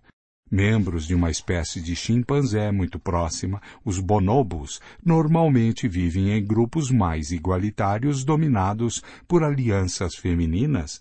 Membros 0.51 1.07
de 1.07 1.15
uma 1.15 1.31
espécie 1.31 1.79
de 1.79 1.95
chimpanzé 1.95 2.71
muito 2.73 2.99
próxima, 2.99 3.61
os 3.85 3.99
bonobos, 3.99 4.81
normalmente 5.01 5.87
vivem 5.87 6.31
em 6.31 6.45
grupos 6.45 6.91
mais 6.91 7.31
igualitários 7.31 8.25
dominados 8.25 9.01
por 9.25 9.45
alianças 9.45 10.13
femininas. 10.13 10.99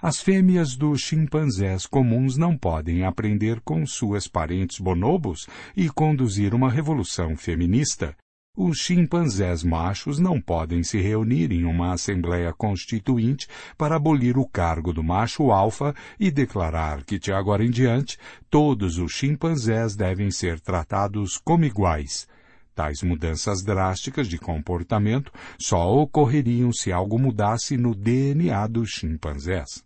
As 0.00 0.20
fêmeas 0.20 0.74
dos 0.74 1.02
chimpanzés 1.02 1.84
comuns 1.84 2.38
não 2.38 2.56
podem 2.56 3.04
aprender 3.04 3.60
com 3.60 3.84
suas 3.84 4.26
parentes 4.26 4.78
bonobos 4.78 5.46
e 5.76 5.90
conduzir 5.90 6.54
uma 6.54 6.70
revolução 6.70 7.36
feminista. 7.36 8.16
Os 8.60 8.78
chimpanzés 8.78 9.62
machos 9.62 10.18
não 10.18 10.40
podem 10.40 10.82
se 10.82 11.00
reunir 11.00 11.52
em 11.52 11.64
uma 11.64 11.92
assembleia 11.92 12.52
constituinte 12.52 13.46
para 13.76 13.94
abolir 13.94 14.36
o 14.36 14.44
cargo 14.44 14.92
do 14.92 15.00
macho 15.00 15.52
alfa 15.52 15.94
e 16.18 16.28
declarar 16.28 17.04
que 17.04 17.20
de 17.20 17.32
agora 17.32 17.64
em 17.64 17.70
diante 17.70 18.18
todos 18.50 18.98
os 18.98 19.12
chimpanzés 19.12 19.94
devem 19.94 20.32
ser 20.32 20.58
tratados 20.58 21.38
como 21.38 21.64
iguais. 21.64 22.26
Tais 22.74 23.00
mudanças 23.00 23.62
drásticas 23.62 24.26
de 24.26 24.38
comportamento 24.38 25.30
só 25.56 25.94
ocorreriam 25.94 26.72
se 26.72 26.90
algo 26.90 27.16
mudasse 27.16 27.76
no 27.76 27.94
DNA 27.94 28.66
dos 28.66 28.90
chimpanzés. 28.90 29.84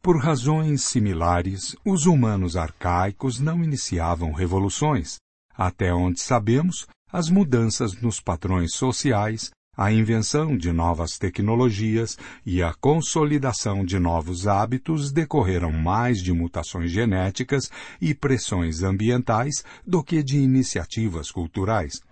Por 0.00 0.22
razões 0.22 0.82
similares, 0.82 1.74
os 1.84 2.06
humanos 2.06 2.56
arcaicos 2.56 3.40
não 3.40 3.64
iniciavam 3.64 4.30
revoluções, 4.30 5.16
Até 5.58 5.92
onde 5.92 6.20
sabemos, 6.20 6.86
as 7.16 7.30
mudanças 7.30 7.98
nos 8.02 8.20
padrões 8.20 8.72
sociais, 8.74 9.50
a 9.74 9.90
invenção 9.90 10.54
de 10.54 10.70
novas 10.70 11.16
tecnologias 11.16 12.18
e 12.44 12.62
a 12.62 12.74
consolidação 12.74 13.86
de 13.86 13.98
novos 13.98 14.46
hábitos 14.46 15.10
decorreram 15.12 15.72
mais 15.72 16.18
de 16.18 16.30
mutações 16.30 16.90
genéticas 16.90 17.70
e 18.02 18.14
pressões 18.14 18.82
ambientais 18.82 19.64
do 19.86 20.04
que 20.04 20.22
de 20.22 20.36
iniciativas 20.36 21.30
culturais. 21.30 22.02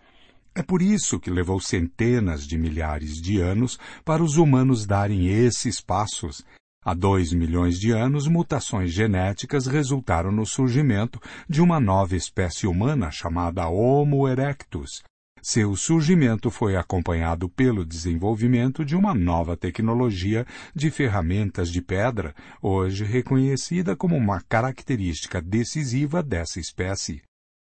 É 0.55 0.62
por 0.62 0.80
isso 0.80 1.20
que 1.20 1.28
levou 1.28 1.61
centenas 1.61 2.46
de 2.46 2.57
milhares 2.57 3.20
de 3.20 3.42
anos 3.42 3.78
para 4.07 4.24
os 4.24 4.38
humanos 4.38 4.86
darem 4.86 5.28
esses 5.28 5.82
passos. 5.82 6.42
Há 6.85 6.93
dois 6.93 7.32
milhões 7.32 7.78
de 7.80 7.93
anos, 7.93 8.28
mutações 8.28 8.93
genéticas 8.93 9.66
resultaram 9.66 10.30
no 10.30 10.45
surgimento 10.45 11.18
de 11.49 11.62
uma 11.62 11.80
nova 11.80 12.14
espécie 12.14 12.66
humana 12.66 13.11
chamada 13.11 13.68
Homo 13.68 14.28
erectus, 14.28 15.03
seu 15.47 15.76
surgimento 15.76 16.51
foi 16.51 16.74
acompanhado 16.74 17.51
pelo 17.51 17.85
desenvolvimento 17.85 18.82
de 18.82 18.97
uma 18.97 19.12
nova 19.12 19.55
tecnologia 19.55 20.47
de 20.74 20.91
ferramentas 20.91 21.70
de 21.70 21.82
pedra, 21.82 22.35
hoje 22.62 23.05
reconhecida 23.05 23.95
como 23.95 24.16
uma 24.16 24.41
característica 24.41 25.43
decisiva 25.43 26.22
dessa 26.22 26.59
espécie. 26.59 27.20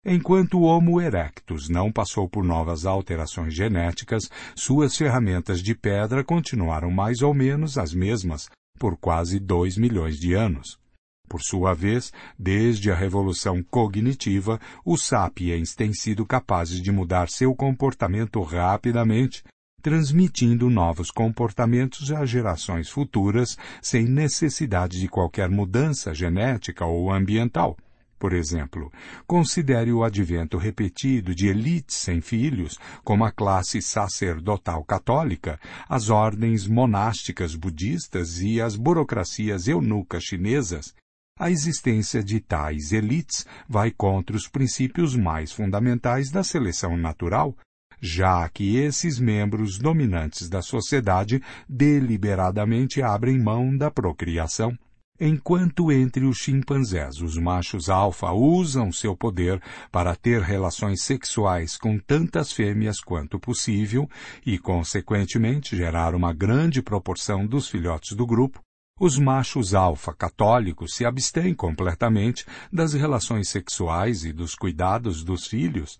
Enquanto 0.03 0.57
o 0.57 0.63
Homo 0.63 0.99
erectus 0.99 1.69
não 1.69 1.91
passou 1.91 2.27
por 2.27 2.43
novas 2.43 2.87
alterações 2.87 3.53
genéticas, 3.53 4.31
suas 4.55 4.97
ferramentas 4.97 5.61
de 5.61 5.75
pedra 5.75 6.23
continuaram 6.23 6.89
mais 6.89 7.21
ou 7.21 7.35
menos 7.35 7.77
as 7.77 7.93
mesmas 7.93 8.49
por 8.79 8.97
quase 8.97 9.39
dois 9.39 9.77
milhões 9.77 10.17
de 10.17 10.33
anos. 10.33 10.79
Por 11.27 11.41
sua 11.43 11.75
vez, 11.75 12.11
desde 12.39 12.89
a 12.89 12.95
revolução 12.95 13.61
cognitiva, 13.61 14.59
os 14.83 15.03
sapiens 15.03 15.75
têm 15.75 15.93
sido 15.93 16.25
capazes 16.25 16.81
de 16.81 16.91
mudar 16.91 17.29
seu 17.29 17.53
comportamento 17.53 18.41
rapidamente, 18.41 19.43
transmitindo 19.83 20.69
novos 20.69 21.11
comportamentos 21.11 22.11
às 22.11 22.29
gerações 22.29 22.89
futuras 22.89 23.57
sem 23.81 24.05
necessidade 24.05 24.99
de 24.99 25.07
qualquer 25.07 25.49
mudança 25.49 26.15
genética 26.15 26.85
ou 26.85 27.11
ambiental. 27.11 27.77
Por 28.19 28.33
exemplo, 28.33 28.91
considere 29.25 29.93
o 29.93 30.03
advento 30.03 30.57
repetido 30.57 31.33
de 31.33 31.47
elites 31.47 31.95
sem 31.95 32.19
filhos, 32.19 32.77
como 33.01 33.23
a 33.23 33.31
classe 33.31 33.81
sacerdotal 33.81 34.83
católica, 34.83 35.57
as 35.87 36.09
ordens 36.09 36.67
monásticas 36.67 37.55
budistas 37.55 38.41
e 38.41 38.59
as 38.59 38.75
burocracias 38.75 39.69
eunucas 39.69 40.23
chinesas, 40.23 40.93
a 41.39 41.49
existência 41.49 42.21
de 42.21 42.41
tais 42.41 42.91
elites 42.91 43.47
vai 43.67 43.89
contra 43.89 44.35
os 44.35 44.49
princípios 44.49 45.15
mais 45.15 45.53
fundamentais 45.53 46.29
da 46.29 46.43
seleção 46.43 46.97
natural, 46.97 47.55
já 48.01 48.47
que 48.49 48.75
esses 48.75 49.17
membros 49.17 49.79
dominantes 49.79 50.49
da 50.49 50.61
sociedade 50.61 51.41
deliberadamente 51.67 53.01
abrem 53.01 53.39
mão 53.39 53.77
da 53.77 53.89
procriação. 53.89 54.77
Enquanto 55.21 55.91
entre 55.91 56.23
os 56.23 56.37
chimpanzés 56.37 57.21
os 57.21 57.37
machos 57.37 57.89
alfa 57.89 58.31
usam 58.31 58.89
seu 58.89 59.17
poder 59.17 59.61
para 59.91 60.15
ter 60.15 60.41
relações 60.41 61.03
sexuais 61.03 61.77
com 61.77 61.99
tantas 61.99 62.53
fêmeas 62.53 63.01
quanto 63.01 63.37
possível 63.37 64.09
e, 64.45 64.57
consequentemente, 64.57 65.75
gerar 65.75 66.15
uma 66.15 66.31
grande 66.31 66.81
proporção 66.81 67.45
dos 67.45 67.67
filhotes 67.67 68.15
do 68.15 68.25
grupo, 68.25 68.61
os 68.97 69.17
machos 69.17 69.73
alfa 69.73 70.13
católicos 70.13 70.95
se 70.95 71.05
abstêm 71.05 71.53
completamente 71.53 72.45
das 72.71 72.93
relações 72.93 73.49
sexuais 73.49 74.23
e 74.23 74.31
dos 74.31 74.55
cuidados 74.55 75.23
dos 75.23 75.47
filhos. 75.47 75.97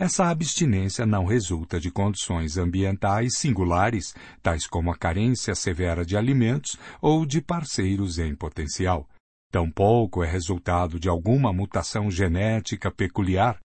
Essa 0.00 0.30
abstinência 0.30 1.04
não 1.04 1.26
resulta 1.26 1.78
de 1.78 1.90
condições 1.90 2.56
ambientais 2.56 3.36
singulares, 3.36 4.14
tais 4.42 4.66
como 4.66 4.90
a 4.90 4.96
carência 4.96 5.54
severa 5.54 6.06
de 6.06 6.16
alimentos 6.16 6.78
ou 7.02 7.26
de 7.26 7.42
parceiros 7.42 8.18
em 8.18 8.34
potencial. 8.34 9.06
Tampouco 9.52 10.24
é 10.24 10.26
resultado 10.26 10.98
de 10.98 11.06
alguma 11.06 11.52
mutação 11.52 12.10
genética 12.10 12.90
peculiar. 12.90 13.58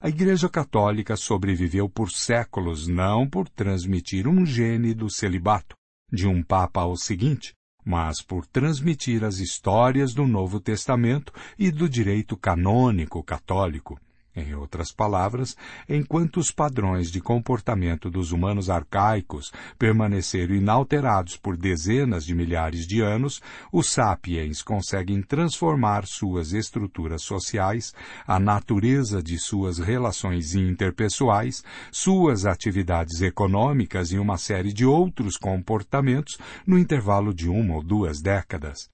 A 0.00 0.08
Igreja 0.08 0.48
Católica 0.48 1.16
sobreviveu 1.16 1.88
por 1.88 2.12
séculos 2.12 2.86
não 2.86 3.28
por 3.28 3.48
transmitir 3.48 4.28
um 4.28 4.46
gene 4.46 4.94
do 4.94 5.10
celibato, 5.10 5.74
de 6.12 6.24
um 6.24 6.40
Papa 6.40 6.82
ao 6.82 6.96
seguinte, 6.96 7.52
mas 7.84 8.22
por 8.22 8.46
transmitir 8.46 9.24
as 9.24 9.38
histórias 9.38 10.14
do 10.14 10.24
Novo 10.24 10.60
Testamento 10.60 11.32
e 11.58 11.68
do 11.68 11.88
direito 11.88 12.36
canônico 12.36 13.24
católico. 13.24 13.98
Em 14.34 14.54
outras 14.54 14.92
palavras, 14.92 15.56
enquanto 15.88 16.36
os 16.36 16.52
padrões 16.52 17.10
de 17.10 17.20
comportamento 17.20 18.08
dos 18.08 18.30
humanos 18.30 18.70
arcaicos 18.70 19.52
permaneceram 19.76 20.54
inalterados 20.54 21.36
por 21.36 21.56
dezenas 21.56 22.24
de 22.24 22.32
milhares 22.32 22.86
de 22.86 23.00
anos, 23.00 23.42
os 23.72 23.90
sapiens 23.90 24.62
conseguem 24.62 25.20
transformar 25.20 26.06
suas 26.06 26.52
estruturas 26.52 27.22
sociais, 27.22 27.92
a 28.24 28.38
natureza 28.38 29.20
de 29.20 29.36
suas 29.36 29.78
relações 29.78 30.54
interpessoais, 30.54 31.64
suas 31.90 32.46
atividades 32.46 33.20
econômicas 33.22 34.12
e 34.12 34.18
uma 34.18 34.38
série 34.38 34.72
de 34.72 34.86
outros 34.86 35.36
comportamentos 35.36 36.38
no 36.64 36.78
intervalo 36.78 37.34
de 37.34 37.48
uma 37.48 37.74
ou 37.74 37.82
duas 37.82 38.20
décadas. 38.20 38.88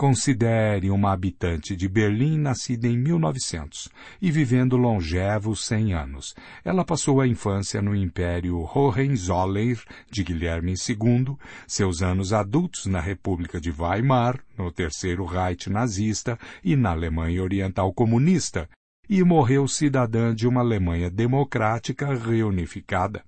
Considere 0.00 0.90
uma 0.90 1.12
habitante 1.12 1.76
de 1.76 1.86
Berlim 1.86 2.38
nascida 2.38 2.88
em 2.88 2.96
1900 2.96 3.90
e 4.22 4.30
vivendo 4.30 4.78
longevos 4.78 5.66
100 5.66 5.92
anos. 5.92 6.34
Ela 6.64 6.86
passou 6.86 7.20
a 7.20 7.28
infância 7.28 7.82
no 7.82 7.94
Império 7.94 8.66
Hohenzollern 8.74 9.78
de 10.10 10.24
Guilherme 10.24 10.72
II, 10.72 11.36
seus 11.66 12.00
anos 12.00 12.32
adultos 12.32 12.86
na 12.86 12.98
República 12.98 13.60
de 13.60 13.70
Weimar, 13.70 14.40
no 14.56 14.72
Terceiro 14.72 15.26
Reich 15.26 15.68
nazista 15.68 16.38
e 16.64 16.74
na 16.76 16.92
Alemanha 16.92 17.42
Oriental 17.42 17.92
comunista, 17.92 18.70
e 19.06 19.22
morreu 19.22 19.68
cidadã 19.68 20.34
de 20.34 20.48
uma 20.48 20.62
Alemanha 20.62 21.10
democrática 21.10 22.14
reunificada 22.14 23.22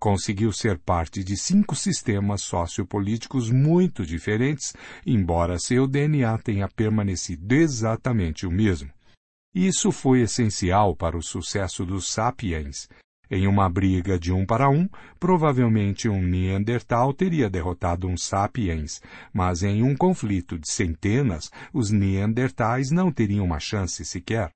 conseguiu 0.00 0.50
ser 0.50 0.78
parte 0.78 1.22
de 1.22 1.36
cinco 1.36 1.76
sistemas 1.76 2.42
sociopolíticos 2.42 3.50
muito 3.50 4.04
diferentes, 4.04 4.74
embora 5.06 5.58
seu 5.58 5.86
DNA 5.86 6.38
tenha 6.38 6.66
permanecido 6.66 7.54
exatamente 7.54 8.46
o 8.46 8.50
mesmo. 8.50 8.90
Isso 9.54 9.92
foi 9.92 10.22
essencial 10.22 10.96
para 10.96 11.18
o 11.18 11.22
sucesso 11.22 11.84
dos 11.84 12.10
sapiens. 12.10 12.88
Em 13.30 13.46
uma 13.46 13.68
briga 13.68 14.18
de 14.18 14.32
um 14.32 14.44
para 14.44 14.68
um, 14.68 14.88
provavelmente 15.18 16.08
um 16.08 16.20
Neandertal 16.20 17.12
teria 17.12 17.48
derrotado 17.48 18.08
um 18.08 18.16
sapiens, 18.16 19.00
mas 19.32 19.62
em 19.62 19.82
um 19.82 19.94
conflito 19.94 20.58
de 20.58 20.68
centenas, 20.68 21.50
os 21.72 21.90
Neandertais 21.90 22.90
não 22.90 23.12
teriam 23.12 23.44
uma 23.44 23.60
chance 23.60 24.04
sequer. 24.04 24.50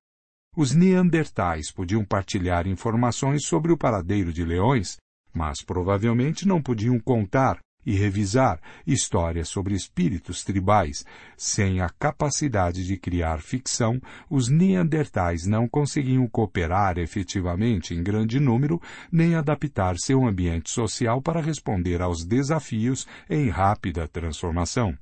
Os 0.57 0.73
Neandertais 0.73 1.73
podiam 1.73 2.05
partilhar 2.05 2.67
informações 2.67 3.45
sobre 3.45 3.73
o 3.73 3.77
paradeiro 3.77 4.33
de 4.33 4.45
leões, 4.45 4.97
mas 5.35 5.63
provavelmente 5.63 6.47
não 6.47 6.63
podiam 6.63 6.99
contar 6.99 7.59
e 7.87 7.93
revisar 7.93 8.61
histórias 8.87 9.49
sobre 9.49 9.75
espíritos 9.75 10.43
tribais. 10.43 11.05
Sem 11.37 11.81
a 11.81 11.89
capacidade 11.89 12.85
de 12.87 12.97
criar 12.97 13.41
ficção, 13.41 14.01
os 14.31 14.49
Neandertais 14.49 15.47
não 15.47 15.69
conseguiam 15.69 16.27
cooperar 16.27 16.99
efetivamente 16.99 17.95
em 17.95 18.03
grande 18.03 18.41
número, 18.41 18.81
nem 19.13 19.35
adaptar 19.35 19.97
seu 19.99 20.25
ambiente 20.25 20.71
social 20.71 21.21
para 21.21 21.41
responder 21.41 22.01
aos 22.01 22.25
desafios 22.25 23.07
em 23.29 23.49
rápida 23.49 24.09
transformação. 24.09 24.97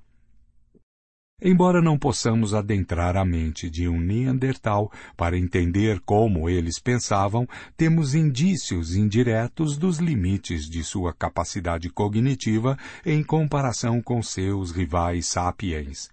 Embora 1.45 1.83
não 1.83 1.99
possamos 1.99 2.55
adentrar 2.55 3.17
a 3.17 3.25
mente 3.25 3.69
de 3.69 3.89
um 3.89 3.99
Neandertal 3.99 4.93
para 5.17 5.37
entender 5.37 5.99
como 6.03 6.49
eles 6.49 6.79
pensavam, 6.79 7.49
temos 7.77 8.15
indícios 8.15 8.95
indiretos 8.95 9.77
dos 9.77 9.99
limites 9.99 10.71
de 10.71 10.85
sua 10.85 11.13
capacidade 11.13 11.91
cognitiva 11.91 12.79
em 13.05 13.25
comparação 13.25 14.01
com 14.01 14.23
seus 14.23 14.71
rivais 14.71 15.27
sapiens. 15.27 16.09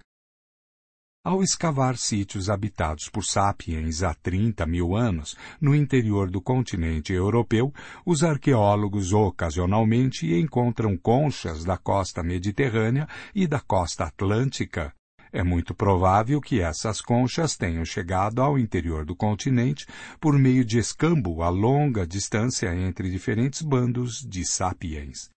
Ao 1.24 1.44
escavar 1.44 1.96
sítios 1.96 2.50
habitados 2.50 3.08
por 3.08 3.24
sapiens 3.24 4.02
há 4.02 4.16
30 4.16 4.66
mil 4.66 4.96
anos 4.96 5.38
no 5.62 5.76
interior 5.76 6.32
do 6.32 6.42
continente 6.42 7.14
europeu, 7.14 7.72
os 8.04 8.24
arqueólogos 8.24 9.14
ocasionalmente 9.14 10.34
encontram 10.34 10.98
conchas 10.98 11.64
da 11.64 11.78
costa 11.78 12.24
mediterrânea 12.24 13.08
e 13.36 13.46
da 13.46 13.60
costa 13.60 14.06
atlântica 14.06 14.92
é 15.32 15.44
muito 15.44 15.76
provável 15.76 16.42
que 16.42 16.62
essas 16.62 17.02
conchas 17.02 17.56
tenham 17.56 17.86
chegado 17.86 18.42
ao 18.42 18.58
interior 18.58 19.06
do 19.06 19.16
continente 19.16 19.86
por 20.20 20.38
meio 20.38 20.66
de 20.66 20.80
escambo 20.80 21.44
a 21.44 21.50
longa 21.50 22.06
distância 22.06 22.74
entre 22.76 23.10
diferentes 23.10 23.62
bandos 23.62 24.26
de 24.28 24.46
sapiens. 24.46 25.30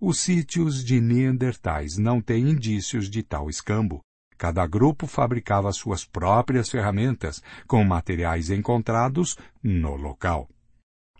Os 0.00 0.20
sítios 0.20 0.84
de 0.84 1.00
Neandertais 1.00 1.96
não 1.96 2.20
têm 2.20 2.50
indícios 2.50 3.10
de 3.10 3.22
tal 3.22 3.50
escambo. 3.50 4.00
Cada 4.36 4.64
grupo 4.66 5.06
fabricava 5.08 5.72
suas 5.72 6.04
próprias 6.04 6.68
ferramentas 6.68 7.42
com 7.66 7.82
materiais 7.82 8.50
encontrados 8.50 9.36
no 9.60 9.96
local. 9.96 10.48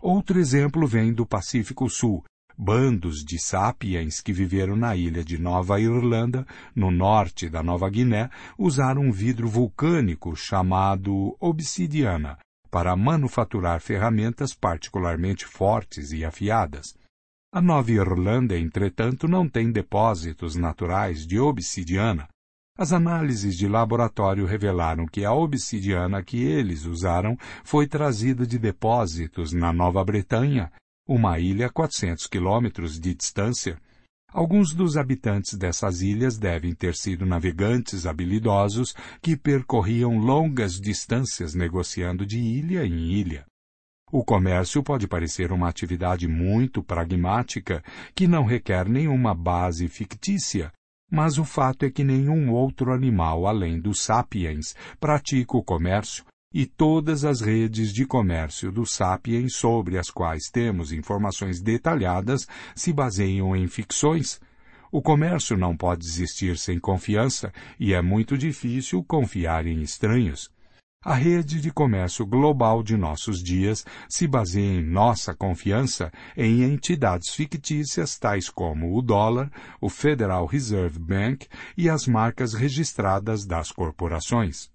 Outro 0.01 0.39
exemplo 0.39 0.87
vem 0.87 1.11
do 1.13 1.25
Pacífico 1.25 1.89
Sul, 1.89 2.23
bandos 2.61 3.23
de 3.23 3.39
sapiens 3.39 4.19
que 4.19 4.33
viveram 4.33 4.75
na 4.75 4.93
ilha 4.93 5.23
de 5.23 5.37
Nova 5.37 5.79
Irlanda, 5.79 6.45
no 6.75 6.91
norte 6.91 7.47
da 7.47 7.63
Nova 7.63 7.89
Guiné, 7.89 8.29
usaram 8.57 9.03
um 9.03 9.13
vidro 9.13 9.47
vulcânico 9.47 10.35
chamado 10.35 11.37
obsidiana 11.39 12.37
para 12.69 12.97
manufaturar 12.97 13.79
ferramentas 13.79 14.53
particularmente 14.53 15.45
fortes 15.45 16.11
e 16.11 16.25
afiadas. 16.25 16.97
A 17.53 17.61
Nova 17.61 17.91
Irlanda, 17.91 18.57
entretanto, 18.57 19.25
não 19.25 19.47
tem 19.47 19.71
depósitos 19.71 20.57
naturais 20.57 21.25
de 21.25 21.39
obsidiana. 21.39 22.27
As 22.77 22.91
análises 22.91 23.55
de 23.55 23.69
laboratório 23.69 24.45
revelaram 24.45 25.05
que 25.05 25.23
a 25.23 25.31
obsidiana 25.31 26.21
que 26.21 26.43
eles 26.43 26.85
usaram 26.85 27.37
foi 27.63 27.87
trazida 27.87 28.45
de 28.45 28.59
depósitos 28.59 29.53
na 29.53 29.71
Nova 29.71 30.03
Bretanha 30.03 30.69
uma 31.09 31.39
ilha 31.39 31.65
a 31.65 31.69
400 31.71 32.27
quilômetros 32.27 32.99
de 32.99 33.15
distância. 33.15 33.81
Alguns 34.31 34.75
dos 34.75 34.95
habitantes 34.95 35.55
dessas 35.55 36.01
ilhas 36.01 36.37
devem 36.37 36.75
ter 36.75 36.93
sido 36.93 37.25
navegantes 37.25 38.05
habilidosos 38.05 38.93
que 39.19 39.35
percorriam 39.35 40.19
longas 40.19 40.79
distâncias 40.79 41.55
negociando 41.55 42.27
de 42.27 42.37
ilha 42.37 42.85
em 42.85 43.11
ilha. 43.11 43.43
O 44.11 44.23
comércio 44.23 44.83
pode 44.83 45.07
parecer 45.07 45.51
uma 45.51 45.67
atividade 45.67 46.27
muito 46.27 46.83
pragmática 46.83 47.83
que 48.13 48.27
não 48.27 48.45
requer 48.45 48.87
nenhuma 48.87 49.33
base 49.33 49.87
fictícia, 49.87 50.71
mas 51.11 51.39
o 51.39 51.43
fato 51.43 51.85
é 51.85 51.89
que 51.89 52.03
nenhum 52.03 52.51
outro 52.51 52.93
animal 52.93 53.47
além 53.47 53.79
dos 53.79 54.01
sapiens 54.01 54.75
pratica 54.99 55.57
o 55.57 55.63
comércio 55.63 56.23
e 56.53 56.65
todas 56.65 57.23
as 57.23 57.41
redes 57.41 57.93
de 57.93 58.05
comércio 58.05 58.71
do 58.71 58.85
Sapiens 58.85 59.55
sobre 59.55 59.97
as 59.97 60.09
quais 60.09 60.49
temos 60.49 60.91
informações 60.91 61.61
detalhadas 61.61 62.47
se 62.75 62.91
baseiam 62.91 63.55
em 63.55 63.67
ficções. 63.67 64.39
O 64.91 65.01
comércio 65.01 65.55
não 65.55 65.77
pode 65.77 66.05
existir 66.05 66.57
sem 66.57 66.79
confiança 66.79 67.53
e 67.79 67.93
é 67.93 68.01
muito 68.01 68.35
difícil 68.35 69.03
confiar 69.03 69.67
em 69.67 69.81
estranhos. 69.83 70.49
A 71.05 71.13
rede 71.13 71.61
de 71.61 71.71
comércio 71.71 72.25
global 72.25 72.83
de 72.83 72.97
nossos 72.97 73.41
dias 73.41 73.85
se 74.09 74.27
baseia 74.27 74.79
em 74.79 74.83
nossa 74.83 75.33
confiança 75.33 76.11
em 76.35 76.63
entidades 76.63 77.29
fictícias 77.29 78.17
tais 78.17 78.49
como 78.49 78.97
o 78.97 79.01
dólar, 79.01 79.49
o 79.79 79.87
Federal 79.87 80.45
Reserve 80.45 80.99
Bank 80.99 81.47
e 81.77 81.87
as 81.87 82.05
marcas 82.05 82.53
registradas 82.53 83.45
das 83.45 83.71
corporações. 83.71 84.69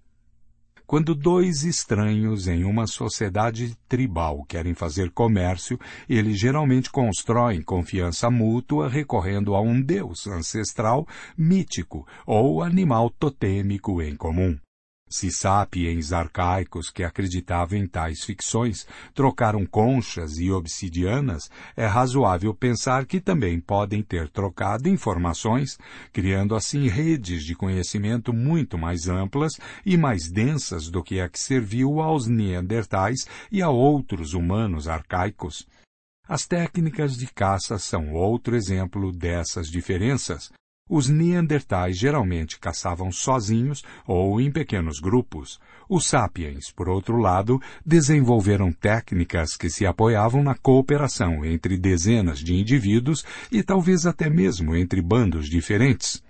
Quando 0.95 1.13
dois 1.13 1.65
estranhos 1.65 2.47
em 2.47 2.63
uma 2.63 2.87
sociedade 2.87 3.77
tribal 3.89 4.45
querem 4.45 4.75
fazer 4.75 5.11
comércio, 5.11 5.77
eles 6.09 6.39
geralmente 6.39 6.89
constroem 6.89 7.61
confiança 7.63 8.31
mútua 8.31 8.89
recorrendo 8.89 9.57
a 9.57 9.61
um 9.61 9.83
deus 9.83 10.29
ancestral, 10.29 11.05
mítico 11.37 12.07
ou 12.25 12.63
animal 12.63 13.11
totêmico 13.11 14.01
em 14.01 14.15
comum. 14.15 14.57
Se 15.17 15.31
sapiens 15.31 16.13
arcaicos 16.13 16.91
que 16.91 17.05
acreditavam 17.05 17.79
em 17.79 17.87
tais 17.87 18.25
ficções 18.25 18.85
trocaram 19.15 19.65
conchas 19.65 20.39
e 20.39 20.51
obsidianas, 20.51 21.49
é 21.77 21.87
razoável 21.87 22.53
pensar 22.53 23.07
que 23.07 23.21
também 23.21 23.61
podem 23.61 24.03
ter 24.03 24.29
trocado 24.29 24.89
informações, 24.89 25.79
criando 26.13 26.57
assim 26.57 26.89
redes 26.89 27.45
de 27.45 27.55
conhecimento 27.55 28.33
muito 28.33 28.77
mais 28.77 29.07
amplas 29.07 29.53
e 29.87 29.97
mais 29.97 30.29
densas 30.29 30.91
do 30.91 31.01
que 31.01 31.21
a 31.21 31.29
que 31.29 31.39
serviu 31.39 32.01
aos 32.01 32.27
neandertais 32.27 33.25
e 33.53 33.63
a 33.63 33.71
outros 33.71 34.35
humanos 34.35 34.89
arcaicos. 34.89 35.65
As 36.27 36.45
técnicas 36.45 37.17
de 37.17 37.29
caça 37.29 37.79
são 37.79 38.13
outro 38.15 38.57
exemplo 38.57 39.13
dessas 39.13 39.69
diferenças, 39.69 40.51
os 40.89 41.09
Neandertais 41.09 41.97
geralmente 41.97 42.59
caçavam 42.59 43.11
sozinhos 43.11 43.83
ou 44.07 44.41
em 44.41 44.51
pequenos 44.51 45.01
grupos. 45.01 45.59
Os 45.89 46.07
sapiens, 46.07 46.71
por 46.71 46.89
outro 46.89 47.17
lado, 47.17 47.61
desenvolveram 47.85 48.71
técnicas 48.71 49.57
que 49.57 49.71
se 49.71 49.87
apoiavam 49.87 50.43
na 50.43 50.55
cooperação 50.55 51.45
entre 51.45 51.79
dezenas 51.79 52.39
de 52.39 52.55
indivíduos 52.55 53.25
e 53.51 53.63
talvez 53.63 54.05
até 54.05 54.29
mesmo 54.29 54.77
entre 54.77 55.01
bandos 55.01 55.49
diferentes. 55.49 56.23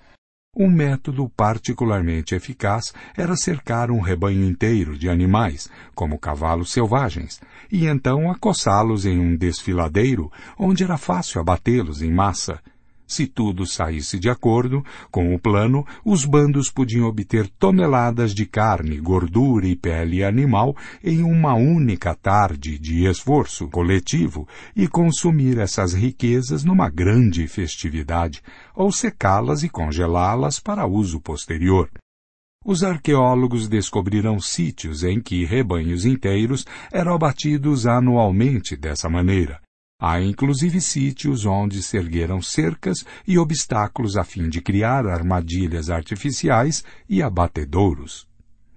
Um 0.57 0.71
método 0.71 1.29
particularmente 1.31 2.33
eficaz 2.33 2.93
era 3.17 3.35
cercar 3.35 3.91
um 3.91 3.99
rebanho 3.99 4.45
inteiro 4.49 4.97
de 4.97 5.09
animais, 5.09 5.69
como 5.97 6.17
cavalos 6.17 6.71
selvagens, 6.71 7.41
e 7.73 7.87
então 7.87 8.31
acossá-los 8.31 9.05
em 9.05 9.19
um 9.19 9.35
desfiladeiro 9.35 10.31
onde 10.57 10.85
era 10.85 10.97
fácil 10.97 11.41
abatê-los 11.41 12.03
em 12.03 12.13
massa. 12.13 12.61
Se 13.07 13.27
tudo 13.27 13.67
saísse 13.67 14.19
de 14.19 14.31
acordo 14.31 14.85
com 15.11 15.35
o 15.35 15.39
plano, 15.39 15.87
os 16.05 16.25
bandos 16.25 16.71
podiam 16.71 17.07
obter 17.07 17.49
toneladas 17.49 18.35
de 18.35 18.47
carne, 18.47 18.99
gordura 18.99 19.67
e 19.67 19.77
pele 19.77 20.25
animal 20.25 20.75
em 21.03 21.23
uma 21.23 21.55
única 21.55 22.15
tarde 22.15 22.79
de 22.79 23.05
esforço 23.05 23.69
coletivo 23.69 24.49
e 24.75 24.89
consumir 24.89 25.59
essas 25.59 25.93
riquezas 25.93 26.65
numa 26.65 26.89
grande 26.89 27.47
festividade, 27.47 28.43
ou 28.75 28.91
secá-las 28.91 29.63
e 29.63 29.69
congelá-las 29.69 30.59
para 30.59 30.87
uso 30.87 31.21
posterior. 31.21 31.91
Os 32.65 32.83
arqueólogos 32.83 33.69
descobriram 33.69 34.41
sítios 34.41 35.05
em 35.05 35.21
que 35.21 35.45
rebanhos 35.45 36.07
inteiros 36.07 36.65
eram 36.91 37.15
abatidos 37.15 37.87
anualmente 37.87 38.75
dessa 38.75 39.07
maneira. 39.07 39.61
Há 40.01 40.21
inclusive 40.21 40.81
sítios 40.81 41.47
onde 41.47 41.83
se 41.83 41.97
ergueram 41.97 42.43
cercas 42.43 43.05
e 43.27 43.39
obstáculos 43.39 44.17
a 44.17 44.25
fim 44.25 44.49
de 44.49 44.61
criar 44.61 45.07
armadilhas 45.07 45.89
artificiais 45.89 46.85
e 47.09 47.23
abatedouros. 47.23 48.27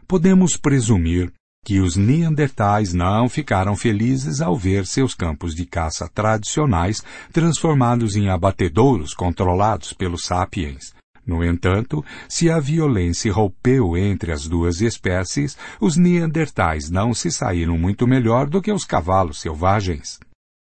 Podemos 0.07 0.55
presumir 0.55 1.33
que 1.65 1.81
os 1.81 1.97
Neandertais 1.97 2.93
não 2.93 3.27
ficaram 3.27 3.75
felizes 3.75 4.39
ao 4.39 4.55
ver 4.55 4.85
seus 4.85 5.13
campos 5.13 5.53
de 5.53 5.65
caça 5.65 6.07
tradicionais 6.07 7.03
transformados 7.33 8.15
em 8.15 8.29
abatedouros 8.29 9.13
controlados 9.13 9.91
pelos 9.91 10.23
sapiens. 10.23 10.95
No 11.25 11.43
entanto, 11.43 12.05
se 12.29 12.49
a 12.49 12.57
violência 12.57 13.33
rompeu 13.33 13.97
entre 13.97 14.31
as 14.31 14.47
duas 14.47 14.79
espécies, 14.79 15.57
os 15.81 15.97
Neandertais 15.97 16.89
não 16.89 17.13
se 17.13 17.29
saíram 17.29 17.77
muito 17.77 18.07
melhor 18.07 18.47
do 18.47 18.61
que 18.61 18.71
os 18.71 18.85
cavalos 18.85 19.41
selvagens. 19.41 20.19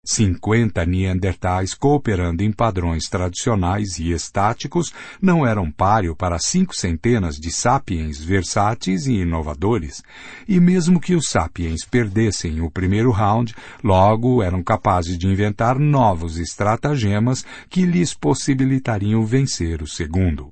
50 0.04 0.86
neandertais 0.86 1.74
cooperando 1.74 2.42
em 2.42 2.50
padrões 2.50 3.08
tradicionais 3.08 3.98
e 3.98 4.10
estáticos 4.12 4.92
não 5.20 5.46
eram 5.46 5.70
páreo 5.70 6.16
para 6.16 6.38
cinco 6.38 6.74
centenas 6.74 7.36
de 7.36 7.52
sapiens 7.52 8.18
versáteis 8.18 9.06
e 9.06 9.12
inovadores, 9.12 10.02
e 10.48 10.58
mesmo 10.58 10.98
que 10.98 11.14
os 11.14 11.28
sapiens 11.28 11.84
perdessem 11.84 12.62
o 12.62 12.70
primeiro 12.70 13.10
round, 13.10 13.54
logo 13.84 14.42
eram 14.42 14.62
capazes 14.62 15.18
de 15.18 15.26
inventar 15.26 15.78
novos 15.78 16.38
estratagemas 16.38 17.44
que 17.68 17.84
lhes 17.84 18.14
possibilitariam 18.14 19.24
vencer 19.24 19.82
o 19.82 19.86
segundo. 19.86 20.50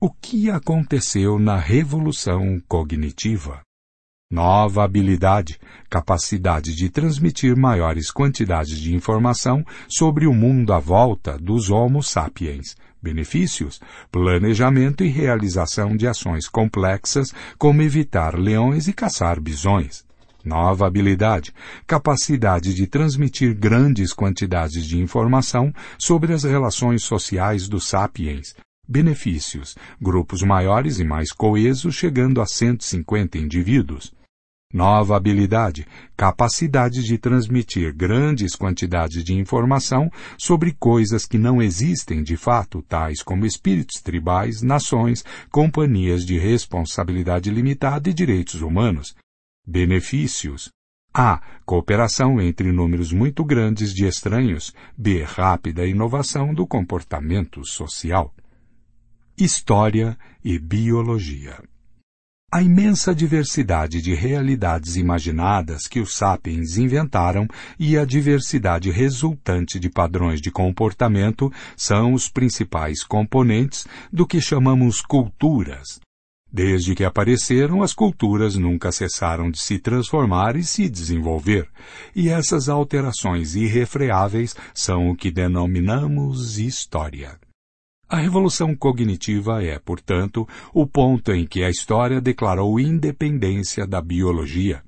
O 0.00 0.10
que 0.10 0.50
aconteceu 0.50 1.38
na 1.38 1.56
revolução 1.56 2.60
cognitiva? 2.66 3.62
Nova 4.34 4.82
habilidade, 4.82 5.60
capacidade 5.88 6.74
de 6.74 6.90
transmitir 6.90 7.56
maiores 7.56 8.10
quantidades 8.10 8.80
de 8.80 8.92
informação 8.92 9.64
sobre 9.88 10.26
o 10.26 10.34
mundo 10.34 10.72
à 10.72 10.80
volta 10.80 11.38
dos 11.38 11.70
Homo 11.70 12.02
sapiens, 12.02 12.74
benefícios, 13.00 13.80
planejamento 14.10 15.04
e 15.04 15.08
realização 15.08 15.96
de 15.96 16.08
ações 16.08 16.48
complexas 16.48 17.32
como 17.56 17.80
evitar 17.80 18.36
leões 18.36 18.88
e 18.88 18.92
caçar 18.92 19.40
bisões. 19.40 20.04
Nova 20.44 20.86
habilidade, 20.86 21.54
capacidade 21.86 22.74
de 22.74 22.88
transmitir 22.88 23.54
grandes 23.54 24.12
quantidades 24.12 24.84
de 24.84 25.00
informação 25.00 25.72
sobre 25.96 26.34
as 26.34 26.42
relações 26.42 27.04
sociais 27.04 27.68
dos 27.68 27.88
sapiens, 27.88 28.54
benefícios, 28.88 29.76
grupos 30.00 30.42
maiores 30.42 30.98
e 30.98 31.04
mais 31.04 31.32
coesos 31.32 31.94
chegando 31.94 32.40
a 32.40 32.46
150 32.46 33.38
indivíduos. 33.38 34.12
Nova 34.74 35.16
habilidade, 35.16 35.86
capacidade 36.16 37.04
de 37.04 37.16
transmitir 37.16 37.94
grandes 37.94 38.56
quantidades 38.56 39.22
de 39.22 39.32
informação 39.32 40.10
sobre 40.36 40.72
coisas 40.72 41.26
que 41.26 41.38
não 41.38 41.62
existem 41.62 42.24
de 42.24 42.36
fato, 42.36 42.82
tais 42.82 43.22
como 43.22 43.46
espíritos 43.46 44.02
tribais, 44.02 44.62
nações, 44.62 45.24
companhias 45.48 46.26
de 46.26 46.36
responsabilidade 46.38 47.50
limitada 47.50 48.10
e 48.10 48.12
direitos 48.12 48.62
humanos. 48.62 49.14
Benefícios. 49.64 50.72
A. 51.16 51.40
Cooperação 51.64 52.40
entre 52.40 52.72
números 52.72 53.12
muito 53.12 53.44
grandes 53.44 53.94
de 53.94 54.04
estranhos. 54.04 54.74
B. 54.98 55.22
Rápida 55.22 55.86
inovação 55.86 56.52
do 56.52 56.66
comportamento 56.66 57.64
social. 57.64 58.34
História 59.36 60.16
e 60.44 60.60
Biologia. 60.60 61.60
A 62.52 62.62
imensa 62.62 63.12
diversidade 63.12 64.00
de 64.00 64.14
realidades 64.14 64.94
imaginadas 64.94 65.88
que 65.88 65.98
os 65.98 66.14
sapiens 66.14 66.78
inventaram 66.78 67.48
e 67.76 67.98
a 67.98 68.04
diversidade 68.04 68.92
resultante 68.92 69.80
de 69.80 69.90
padrões 69.90 70.40
de 70.40 70.52
comportamento 70.52 71.52
são 71.76 72.12
os 72.12 72.28
principais 72.28 73.02
componentes 73.02 73.88
do 74.12 74.24
que 74.24 74.40
chamamos 74.40 75.00
culturas. 75.00 75.98
Desde 76.52 76.94
que 76.94 77.02
apareceram, 77.02 77.82
as 77.82 77.92
culturas 77.92 78.54
nunca 78.54 78.92
cessaram 78.92 79.50
de 79.50 79.58
se 79.58 79.80
transformar 79.80 80.54
e 80.54 80.62
se 80.62 80.88
desenvolver, 80.88 81.68
e 82.14 82.28
essas 82.28 82.68
alterações 82.68 83.56
irrefreáveis 83.56 84.54
são 84.72 85.10
o 85.10 85.16
que 85.16 85.32
denominamos 85.32 86.56
história. 86.56 87.36
A 88.14 88.16
revolução 88.16 88.76
cognitiva 88.76 89.60
é, 89.60 89.76
portanto, 89.76 90.46
o 90.72 90.86
ponto 90.86 91.32
em 91.32 91.44
que 91.44 91.64
a 91.64 91.68
história 91.68 92.20
declarou 92.20 92.78
independência 92.78 93.84
da 93.88 94.00
biologia. 94.00 94.84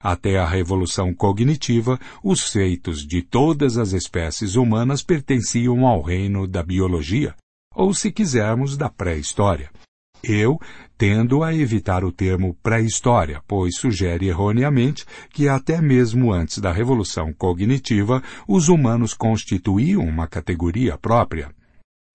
Até 0.00 0.38
a 0.38 0.48
revolução 0.48 1.12
cognitiva, 1.12 2.00
os 2.22 2.40
feitos 2.40 3.06
de 3.06 3.20
todas 3.20 3.76
as 3.76 3.92
espécies 3.92 4.54
humanas 4.54 5.02
pertenciam 5.02 5.86
ao 5.86 6.00
reino 6.00 6.46
da 6.48 6.62
biologia, 6.62 7.34
ou, 7.74 7.92
se 7.92 8.10
quisermos, 8.10 8.78
da 8.78 8.88
pré-história. 8.88 9.70
Eu 10.22 10.58
tendo 11.06 11.44
a 11.44 11.54
evitar 11.54 12.02
o 12.02 12.10
termo 12.10 12.56
pré-história, 12.62 13.42
pois 13.46 13.76
sugere 13.76 14.28
erroneamente 14.28 15.04
que 15.34 15.50
até 15.50 15.78
mesmo 15.78 16.32
antes 16.32 16.56
da 16.56 16.72
revolução 16.72 17.30
cognitiva 17.30 18.22
os 18.48 18.70
humanos 18.70 19.12
constituíam 19.12 20.02
uma 20.02 20.26
categoria 20.26 20.96
própria. 20.96 21.50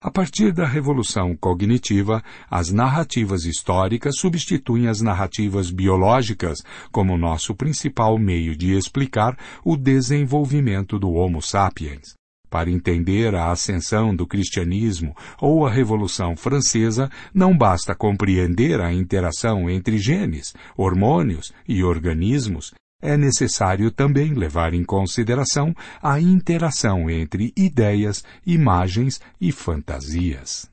A 0.02 0.10
partir 0.10 0.52
da 0.52 0.66
revolução 0.66 1.36
cognitiva, 1.36 2.20
as 2.50 2.72
narrativas 2.72 3.44
históricas 3.44 4.16
substituem 4.18 4.88
as 4.88 5.00
narrativas 5.00 5.70
biológicas 5.70 6.58
como 6.90 7.16
nosso 7.16 7.54
principal 7.54 8.18
meio 8.18 8.56
de 8.56 8.76
explicar 8.76 9.38
o 9.64 9.76
desenvolvimento 9.76 10.98
do 10.98 11.12
Homo 11.12 11.40
sapiens. 11.40 12.19
Para 12.50 12.68
entender 12.68 13.34
a 13.36 13.52
ascensão 13.52 14.14
do 14.14 14.26
cristianismo 14.26 15.16
ou 15.40 15.64
a 15.64 15.70
Revolução 15.70 16.36
Francesa, 16.36 17.08
não 17.32 17.56
basta 17.56 17.94
compreender 17.94 18.80
a 18.80 18.92
interação 18.92 19.70
entre 19.70 19.96
genes, 19.98 20.52
hormônios 20.76 21.52
e 21.66 21.84
organismos, 21.84 22.74
é 23.00 23.16
necessário 23.16 23.90
também 23.90 24.34
levar 24.34 24.74
em 24.74 24.84
consideração 24.84 25.74
a 26.02 26.20
interação 26.20 27.08
entre 27.08 27.52
ideias, 27.56 28.22
imagens 28.46 29.20
e 29.40 29.50
fantasias. 29.50 30.69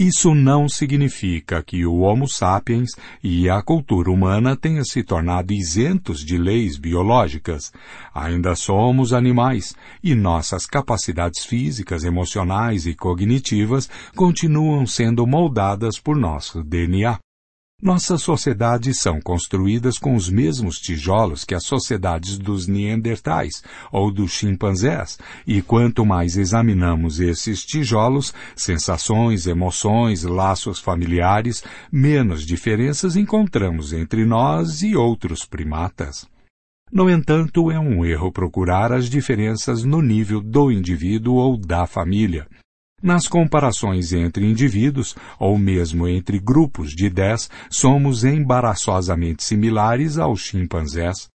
Isso 0.00 0.34
não 0.34 0.66
significa 0.66 1.62
que 1.62 1.84
o 1.84 1.98
Homo 1.98 2.26
sapiens 2.26 2.88
e 3.22 3.50
a 3.50 3.60
cultura 3.60 4.10
humana 4.10 4.56
tenham 4.56 4.82
se 4.82 5.02
tornado 5.02 5.52
isentos 5.52 6.24
de 6.24 6.38
leis 6.38 6.78
biológicas. 6.78 7.70
Ainda 8.14 8.54
somos 8.54 9.12
animais 9.12 9.74
e 10.02 10.14
nossas 10.14 10.64
capacidades 10.64 11.44
físicas, 11.44 12.02
emocionais 12.02 12.86
e 12.86 12.94
cognitivas 12.94 13.90
continuam 14.16 14.86
sendo 14.86 15.26
moldadas 15.26 16.00
por 16.00 16.16
nosso 16.16 16.64
DNA. 16.64 17.18
Nossas 17.82 18.20
sociedades 18.20 19.00
são 19.00 19.22
construídas 19.22 19.98
com 19.98 20.14
os 20.14 20.28
mesmos 20.28 20.78
tijolos 20.78 21.44
que 21.44 21.54
as 21.54 21.64
sociedades 21.64 22.36
dos 22.36 22.66
Neandertais 22.66 23.62
ou 23.90 24.12
dos 24.12 24.32
chimpanzés, 24.32 25.18
e 25.46 25.62
quanto 25.62 26.04
mais 26.04 26.36
examinamos 26.36 27.20
esses 27.20 27.64
tijolos, 27.64 28.34
sensações, 28.54 29.46
emoções, 29.46 30.24
laços 30.24 30.78
familiares, 30.78 31.64
menos 31.90 32.44
diferenças 32.44 33.16
encontramos 33.16 33.94
entre 33.94 34.26
nós 34.26 34.82
e 34.82 34.94
outros 34.94 35.46
primatas. 35.46 36.28
No 36.92 37.08
entanto, 37.08 37.70
é 37.70 37.80
um 37.80 38.04
erro 38.04 38.30
procurar 38.30 38.92
as 38.92 39.08
diferenças 39.08 39.84
no 39.84 40.02
nível 40.02 40.42
do 40.42 40.70
indivíduo 40.70 41.36
ou 41.36 41.56
da 41.56 41.86
família. 41.86 42.46
Nas 43.02 43.26
comparações 43.26 44.12
entre 44.12 44.44
indivíduos, 44.44 45.16
ou 45.38 45.56
mesmo 45.56 46.06
entre 46.06 46.38
grupos 46.38 46.90
de 46.90 47.08
dez, 47.08 47.48
somos 47.70 48.24
embaraçosamente 48.24 49.42
similares 49.42 50.18
aos 50.18 50.40
chimpanzés. 50.40 51.30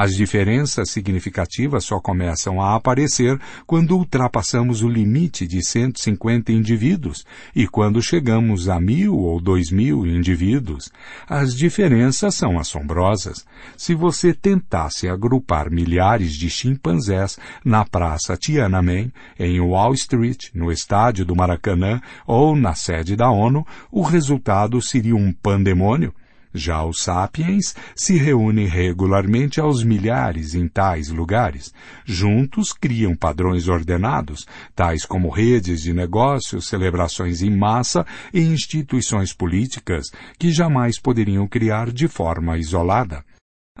As 0.00 0.14
diferenças 0.14 0.90
significativas 0.90 1.84
só 1.84 1.98
começam 1.98 2.62
a 2.62 2.76
aparecer 2.76 3.36
quando 3.66 3.96
ultrapassamos 3.96 4.80
o 4.80 4.88
limite 4.88 5.44
de 5.44 5.60
150 5.60 6.52
indivíduos 6.52 7.26
e 7.52 7.66
quando 7.66 8.00
chegamos 8.00 8.68
a 8.68 8.78
mil 8.78 9.16
ou 9.16 9.40
dois 9.40 9.72
mil 9.72 10.06
indivíduos. 10.06 10.88
As 11.28 11.52
diferenças 11.52 12.36
são 12.36 12.60
assombrosas. 12.60 13.44
Se 13.76 13.92
você 13.92 14.32
tentasse 14.32 15.08
agrupar 15.08 15.68
milhares 15.68 16.34
de 16.34 16.48
chimpanzés 16.48 17.36
na 17.64 17.84
Praça 17.84 18.36
Tiananmen, 18.36 19.12
em 19.36 19.58
Wall 19.58 19.94
Street, 19.94 20.50
no 20.54 20.70
estádio 20.70 21.24
do 21.24 21.34
Maracanã 21.34 22.00
ou 22.24 22.54
na 22.54 22.76
sede 22.76 23.16
da 23.16 23.32
ONU, 23.32 23.66
o 23.90 24.02
resultado 24.02 24.80
seria 24.80 25.16
um 25.16 25.32
pandemônio. 25.32 26.14
Já 26.54 26.82
os 26.84 27.02
sapiens 27.02 27.74
se 27.94 28.16
reúnem 28.16 28.66
regularmente 28.66 29.60
aos 29.60 29.84
milhares 29.84 30.54
em 30.54 30.66
tais 30.66 31.08
lugares. 31.08 31.72
Juntos 32.04 32.72
criam 32.72 33.14
padrões 33.14 33.68
ordenados, 33.68 34.46
tais 34.74 35.04
como 35.04 35.28
redes 35.28 35.82
de 35.82 35.92
negócios, 35.92 36.68
celebrações 36.68 37.42
em 37.42 37.54
massa 37.54 38.06
e 38.32 38.40
instituições 38.40 39.32
políticas 39.32 40.06
que 40.38 40.50
jamais 40.50 40.98
poderiam 40.98 41.46
criar 41.46 41.90
de 41.92 42.08
forma 42.08 42.58
isolada. 42.58 43.24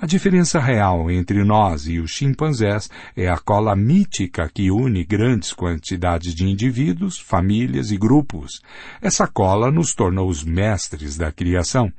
A 0.00 0.06
diferença 0.06 0.60
real 0.60 1.10
entre 1.10 1.42
nós 1.42 1.88
e 1.88 1.98
os 1.98 2.12
chimpanzés 2.12 2.88
é 3.16 3.28
a 3.28 3.36
cola 3.36 3.74
mítica 3.74 4.48
que 4.48 4.70
une 4.70 5.02
grandes 5.02 5.52
quantidades 5.52 6.36
de 6.36 6.44
indivíduos, 6.44 7.18
famílias 7.18 7.90
e 7.90 7.96
grupos. 7.96 8.62
Essa 9.02 9.26
cola 9.26 9.72
nos 9.72 9.96
tornou 9.96 10.28
os 10.28 10.44
mestres 10.44 11.16
da 11.16 11.32
criação. 11.32 11.92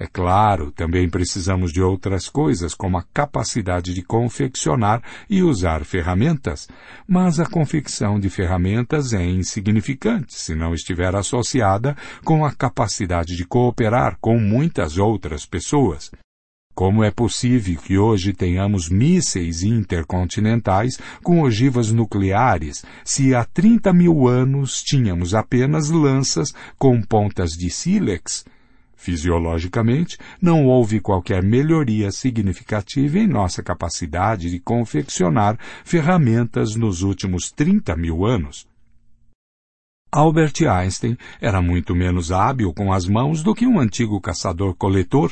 É 0.00 0.06
claro, 0.06 0.70
também 0.70 1.08
precisamos 1.08 1.72
de 1.72 1.82
outras 1.82 2.28
coisas, 2.28 2.72
como 2.72 2.96
a 2.96 3.02
capacidade 3.12 3.92
de 3.92 4.00
confeccionar 4.00 5.02
e 5.28 5.42
usar 5.42 5.84
ferramentas, 5.84 6.68
mas 7.06 7.40
a 7.40 7.46
confecção 7.46 8.20
de 8.20 8.30
ferramentas 8.30 9.12
é 9.12 9.24
insignificante 9.24 10.34
se 10.34 10.54
não 10.54 10.72
estiver 10.72 11.16
associada 11.16 11.96
com 12.24 12.44
a 12.44 12.52
capacidade 12.52 13.34
de 13.34 13.44
cooperar 13.44 14.16
com 14.20 14.38
muitas 14.38 14.98
outras 14.98 15.44
pessoas. 15.44 16.12
Como 16.76 17.02
é 17.02 17.10
possível 17.10 17.80
que 17.80 17.98
hoje 17.98 18.32
tenhamos 18.32 18.88
mísseis 18.88 19.64
intercontinentais 19.64 20.96
com 21.24 21.42
ogivas 21.42 21.90
nucleares, 21.90 22.84
se 23.04 23.34
há 23.34 23.44
30 23.44 23.92
mil 23.92 24.28
anos 24.28 24.80
tínhamos 24.80 25.34
apenas 25.34 25.90
lanças 25.90 26.54
com 26.78 27.02
pontas 27.02 27.50
de 27.50 27.68
sílex? 27.68 28.44
Fisiologicamente, 28.98 30.18
não 30.42 30.66
houve 30.66 30.98
qualquer 30.98 31.40
melhoria 31.40 32.10
significativa 32.10 33.16
em 33.16 33.28
nossa 33.28 33.62
capacidade 33.62 34.50
de 34.50 34.58
confeccionar 34.58 35.56
ferramentas 35.84 36.74
nos 36.74 37.02
últimos 37.02 37.52
30 37.52 37.96
mil 37.96 38.26
anos. 38.26 38.66
Albert 40.10 40.54
Einstein 40.68 41.16
era 41.40 41.62
muito 41.62 41.94
menos 41.94 42.32
hábil 42.32 42.74
com 42.74 42.92
as 42.92 43.06
mãos 43.06 43.40
do 43.40 43.54
que 43.54 43.68
um 43.68 43.78
antigo 43.78 44.20
caçador-coletor. 44.20 45.30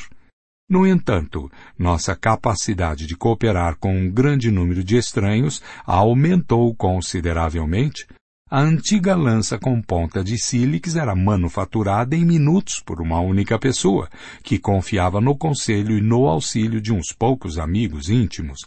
No 0.69 0.87
entanto, 0.87 1.51
nossa 1.77 2.15
capacidade 2.15 3.05
de 3.05 3.17
cooperar 3.17 3.75
com 3.77 3.93
um 3.93 4.09
grande 4.09 4.49
número 4.49 4.81
de 4.81 4.95
estranhos 4.95 5.61
aumentou 5.85 6.73
consideravelmente, 6.73 8.07
a 8.49 8.61
antiga 8.61 9.13
lança 9.13 9.59
com 9.59 9.81
ponta 9.81 10.23
de 10.23 10.37
sílix 10.37 10.95
era 10.95 11.13
manufaturada 11.13 12.15
em 12.15 12.23
minutos 12.23 12.79
por 12.79 13.01
uma 13.01 13.19
única 13.19 13.59
pessoa, 13.59 14.07
que 14.41 14.57
confiava 14.57 15.19
no 15.19 15.35
conselho 15.35 15.97
e 15.97 16.01
no 16.01 16.27
auxílio 16.27 16.79
de 16.79 16.93
uns 16.93 17.11
poucos 17.11 17.57
amigos 17.59 18.09
íntimos. 18.09 18.61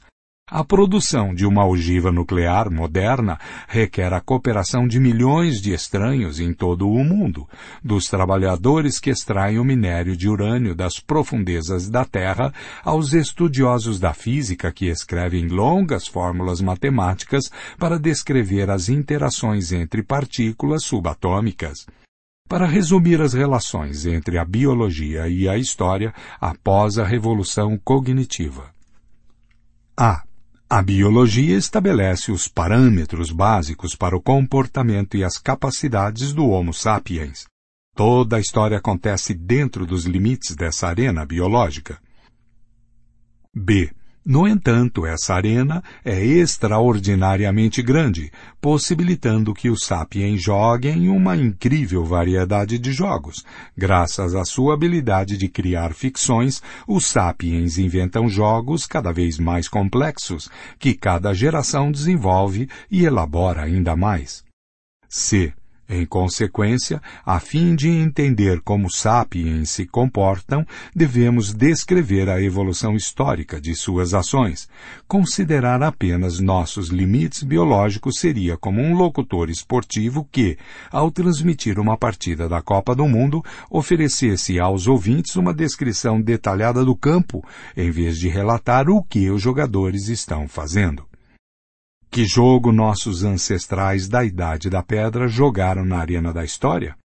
A 0.51 0.64
produção 0.64 1.32
de 1.32 1.46
uma 1.46 1.64
ogiva 1.64 2.11
nuclear 2.11 2.68
moderna 2.72 3.38
requer 3.68 4.12
a 4.12 4.20
cooperação 4.20 4.88
de 4.88 4.98
milhões 4.98 5.62
de 5.62 5.72
estranhos 5.72 6.40
em 6.40 6.53
todo 6.53 6.90
o 6.90 7.05
mundo, 7.05 7.48
dos 7.84 8.07
trabalhadores 8.07 8.98
que 8.98 9.11
extraem 9.11 9.61
o 9.61 9.64
minério 9.64 10.16
de 10.16 10.28
urânio 10.28 10.74
das 10.74 10.98
profundezas 10.98 11.88
da 11.88 12.05
Terra 12.05 12.53
aos 12.82 13.12
estudiosos 13.12 14.01
da 14.01 14.12
física 14.12 14.72
que 14.72 14.86
escrevem 14.86 15.46
longas 15.46 16.09
fórmulas 16.09 16.61
matemáticas 16.61 17.48
para 17.78 17.96
descrever 17.96 18.72
as 18.72 18.88
interações 18.88 19.70
entre 19.70 20.03
partículas 20.03 20.82
subatômicas. 20.82 21.86
Para 22.48 22.66
resumir 22.66 23.20
as 23.20 23.34
relações 23.34 24.05
entre 24.05 24.36
a 24.36 24.44
biologia 24.44 25.28
e 25.28 25.48
a 25.48 25.57
história 25.57 26.12
após 26.40 26.98
a 26.98 27.07
revolução 27.07 27.78
cognitiva. 27.78 28.74
A 29.96 30.24
A 30.72 30.82
biologia 30.82 31.56
estabelece 31.56 32.30
os 32.30 32.46
parâmetros 32.46 33.32
básicos 33.32 33.96
para 33.96 34.16
o 34.16 34.22
comportamento 34.22 35.16
e 35.16 35.24
as 35.24 35.36
capacidades 35.36 36.32
do 36.32 36.48
Homo 36.48 36.72
sapiens. 36.72 37.48
Toda 37.92 38.36
a 38.36 38.40
história 38.40 38.78
acontece 38.78 39.34
dentro 39.34 39.84
dos 39.84 40.04
limites 40.04 40.54
dessa 40.54 40.86
arena 40.86 41.26
biológica. 41.26 42.00
B. 43.52 43.90
No 44.30 44.46
entanto, 44.46 45.04
essa 45.04 45.34
arena 45.34 45.82
é 46.04 46.24
extraordinariamente 46.24 47.82
grande, 47.82 48.30
possibilitando 48.60 49.52
que 49.52 49.68
os 49.68 49.84
sapiens 49.84 50.40
joguem 50.40 51.08
uma 51.08 51.36
incrível 51.36 52.04
variedade 52.04 52.78
de 52.78 52.92
jogos. 52.92 53.44
Graças 53.76 54.36
à 54.36 54.44
sua 54.44 54.74
habilidade 54.74 55.36
de 55.36 55.48
criar 55.48 55.92
ficções, 55.92 56.62
os 56.86 57.06
sapiens 57.06 57.76
inventam 57.76 58.28
jogos 58.28 58.86
cada 58.86 59.10
vez 59.10 59.36
mais 59.36 59.66
complexos, 59.66 60.48
que 60.78 60.94
cada 60.94 61.34
geração 61.34 61.90
desenvolve 61.90 62.68
e 62.88 63.04
elabora 63.04 63.64
ainda 63.64 63.96
mais. 63.96 64.44
C. 65.08 65.52
Em 65.93 66.07
consequência, 66.07 67.03
a 67.26 67.41
fim 67.41 67.74
de 67.74 67.88
entender 67.88 68.61
como 68.61 68.88
sapiens 68.88 69.70
se 69.70 69.84
comportam, 69.84 70.64
devemos 70.95 71.53
descrever 71.53 72.28
a 72.28 72.41
evolução 72.41 72.95
histórica 72.95 73.61
de 73.61 73.74
suas 73.74 74.14
ações. 74.14 74.68
Considerar 75.09 75.82
apenas 75.82 76.38
nossos 76.38 76.91
limites 76.91 77.43
biológicos 77.43 78.20
seria 78.20 78.57
como 78.57 78.80
um 78.80 78.95
locutor 78.95 79.51
esportivo 79.51 80.28
que, 80.30 80.57
ao 80.93 81.11
transmitir 81.11 81.76
uma 81.80 81.99
partida 81.99 82.49
da 82.49 82.62
Copa 82.62 82.95
do 82.95 83.09
Mundo, 83.09 83.43
oferecesse 83.68 84.61
aos 84.61 84.86
ouvintes 84.86 85.34
uma 85.34 85.53
descrição 85.53 86.20
detalhada 86.20 86.84
do 86.84 86.95
campo, 86.95 87.45
em 87.76 87.91
vez 87.91 88.16
de 88.16 88.28
relatar 88.28 88.88
o 88.88 89.03
que 89.03 89.28
os 89.28 89.43
jogadores 89.43 90.07
estão 90.07 90.47
fazendo. 90.47 91.09
Que 92.12 92.24
jogo 92.24 92.72
nossos 92.72 93.22
ancestrais 93.22 94.08
da 94.08 94.24
Idade 94.24 94.68
da 94.68 94.82
Pedra 94.82 95.28
jogaram 95.28 95.84
na 95.84 95.98
arena 95.98 96.32
da 96.32 96.42
história? 96.42 96.96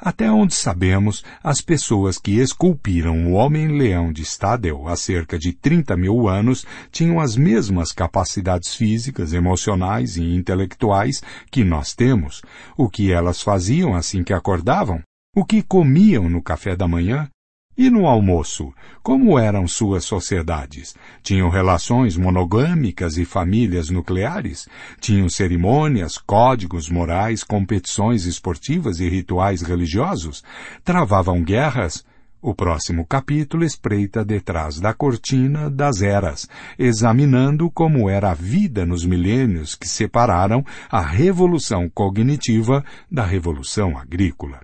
Até 0.00 0.30
onde 0.30 0.54
sabemos, 0.54 1.24
as 1.42 1.60
pessoas 1.60 2.16
que 2.16 2.38
esculpiram 2.38 3.26
o 3.26 3.32
Homem-Leão 3.32 4.12
de 4.12 4.22
Stadel 4.22 4.86
há 4.86 4.94
cerca 4.94 5.36
de 5.36 5.52
30 5.52 5.96
mil 5.96 6.28
anos 6.28 6.64
tinham 6.92 7.18
as 7.18 7.36
mesmas 7.36 7.90
capacidades 7.90 8.72
físicas, 8.72 9.32
emocionais 9.32 10.16
e 10.16 10.22
intelectuais 10.22 11.20
que 11.50 11.64
nós 11.64 11.92
temos. 11.92 12.40
O 12.76 12.88
que 12.88 13.12
elas 13.12 13.42
faziam 13.42 13.96
assim 13.96 14.22
que 14.22 14.32
acordavam? 14.32 15.02
O 15.34 15.44
que 15.44 15.60
comiam 15.60 16.30
no 16.30 16.40
café 16.40 16.76
da 16.76 16.86
manhã? 16.86 17.28
E 17.76 17.88
no 17.88 18.06
almoço, 18.06 18.72
como 19.02 19.38
eram 19.38 19.66
suas 19.66 20.04
sociedades? 20.04 20.94
Tinham 21.22 21.48
relações 21.48 22.18
monogâmicas 22.18 23.16
e 23.16 23.24
famílias 23.24 23.88
nucleares? 23.88 24.68
Tinham 25.00 25.28
cerimônias, 25.28 26.18
códigos 26.18 26.90
morais, 26.90 27.42
competições 27.42 28.26
esportivas 28.26 29.00
e 29.00 29.08
rituais 29.08 29.62
religiosos? 29.62 30.44
Travavam 30.84 31.42
guerras? 31.42 32.04
O 32.42 32.54
próximo 32.54 33.06
capítulo 33.06 33.64
espreita 33.64 34.24
detrás 34.24 34.78
da 34.80 34.92
cortina 34.92 35.70
das 35.70 36.02
eras, 36.02 36.48
examinando 36.76 37.70
como 37.70 38.10
era 38.10 38.32
a 38.32 38.34
vida 38.34 38.84
nos 38.84 39.06
milênios 39.06 39.76
que 39.76 39.88
separaram 39.88 40.62
a 40.90 41.00
revolução 41.00 41.88
cognitiva 41.88 42.84
da 43.10 43.24
revolução 43.24 43.96
agrícola. 43.96 44.60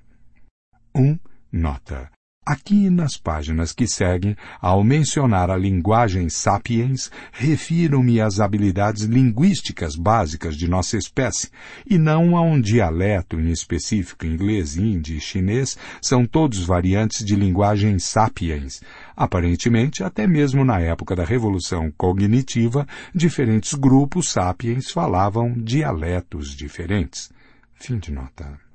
1. 0.95 1.01
Um, 1.01 1.19
nota. 1.53 2.18
Aqui 2.51 2.89
nas 2.89 3.19
páginas 3.19 3.75
que 3.75 3.87
seguem, 3.87 4.35
ao 4.59 4.83
mencionar 4.83 5.51
a 5.51 5.57
linguagem 5.59 6.31
sapiens, 6.31 7.11
refiro-me 7.31 8.23
às 8.23 8.41
habilidades 8.41 9.03
linguísticas 9.03 9.95
básicas 9.95 10.57
de 10.57 10.67
nossa 10.67 10.97
espécie, 10.97 11.51
e 11.87 11.99
não 11.99 12.39
a 12.39 12.41
um 12.41 12.59
dialeto 12.59 13.39
em 13.39 13.51
específico 13.51 14.25
inglês, 14.25 14.79
hindi 14.79 15.19
e 15.19 15.21
chinês, 15.21 15.77
são 16.01 16.25
todos 16.25 16.65
variantes 16.65 17.23
de 17.23 17.37
linguagem 17.37 17.99
sapiens. 17.99 18.81
Aparentemente, 19.15 20.03
até 20.03 20.27
mesmo 20.27 20.65
na 20.65 20.81
época 20.81 21.15
da 21.15 21.27
Revolução 21.27 21.93
Cognitiva, 21.99 22.89
diferentes 23.15 23.75
grupos 23.75 24.31
sapiens 24.31 24.91
falavam 24.91 25.53
dialetos 25.53 26.57
diferentes. 26.57 27.31
Fim 27.75 27.99
de 27.99 28.11
nota. 28.11 28.68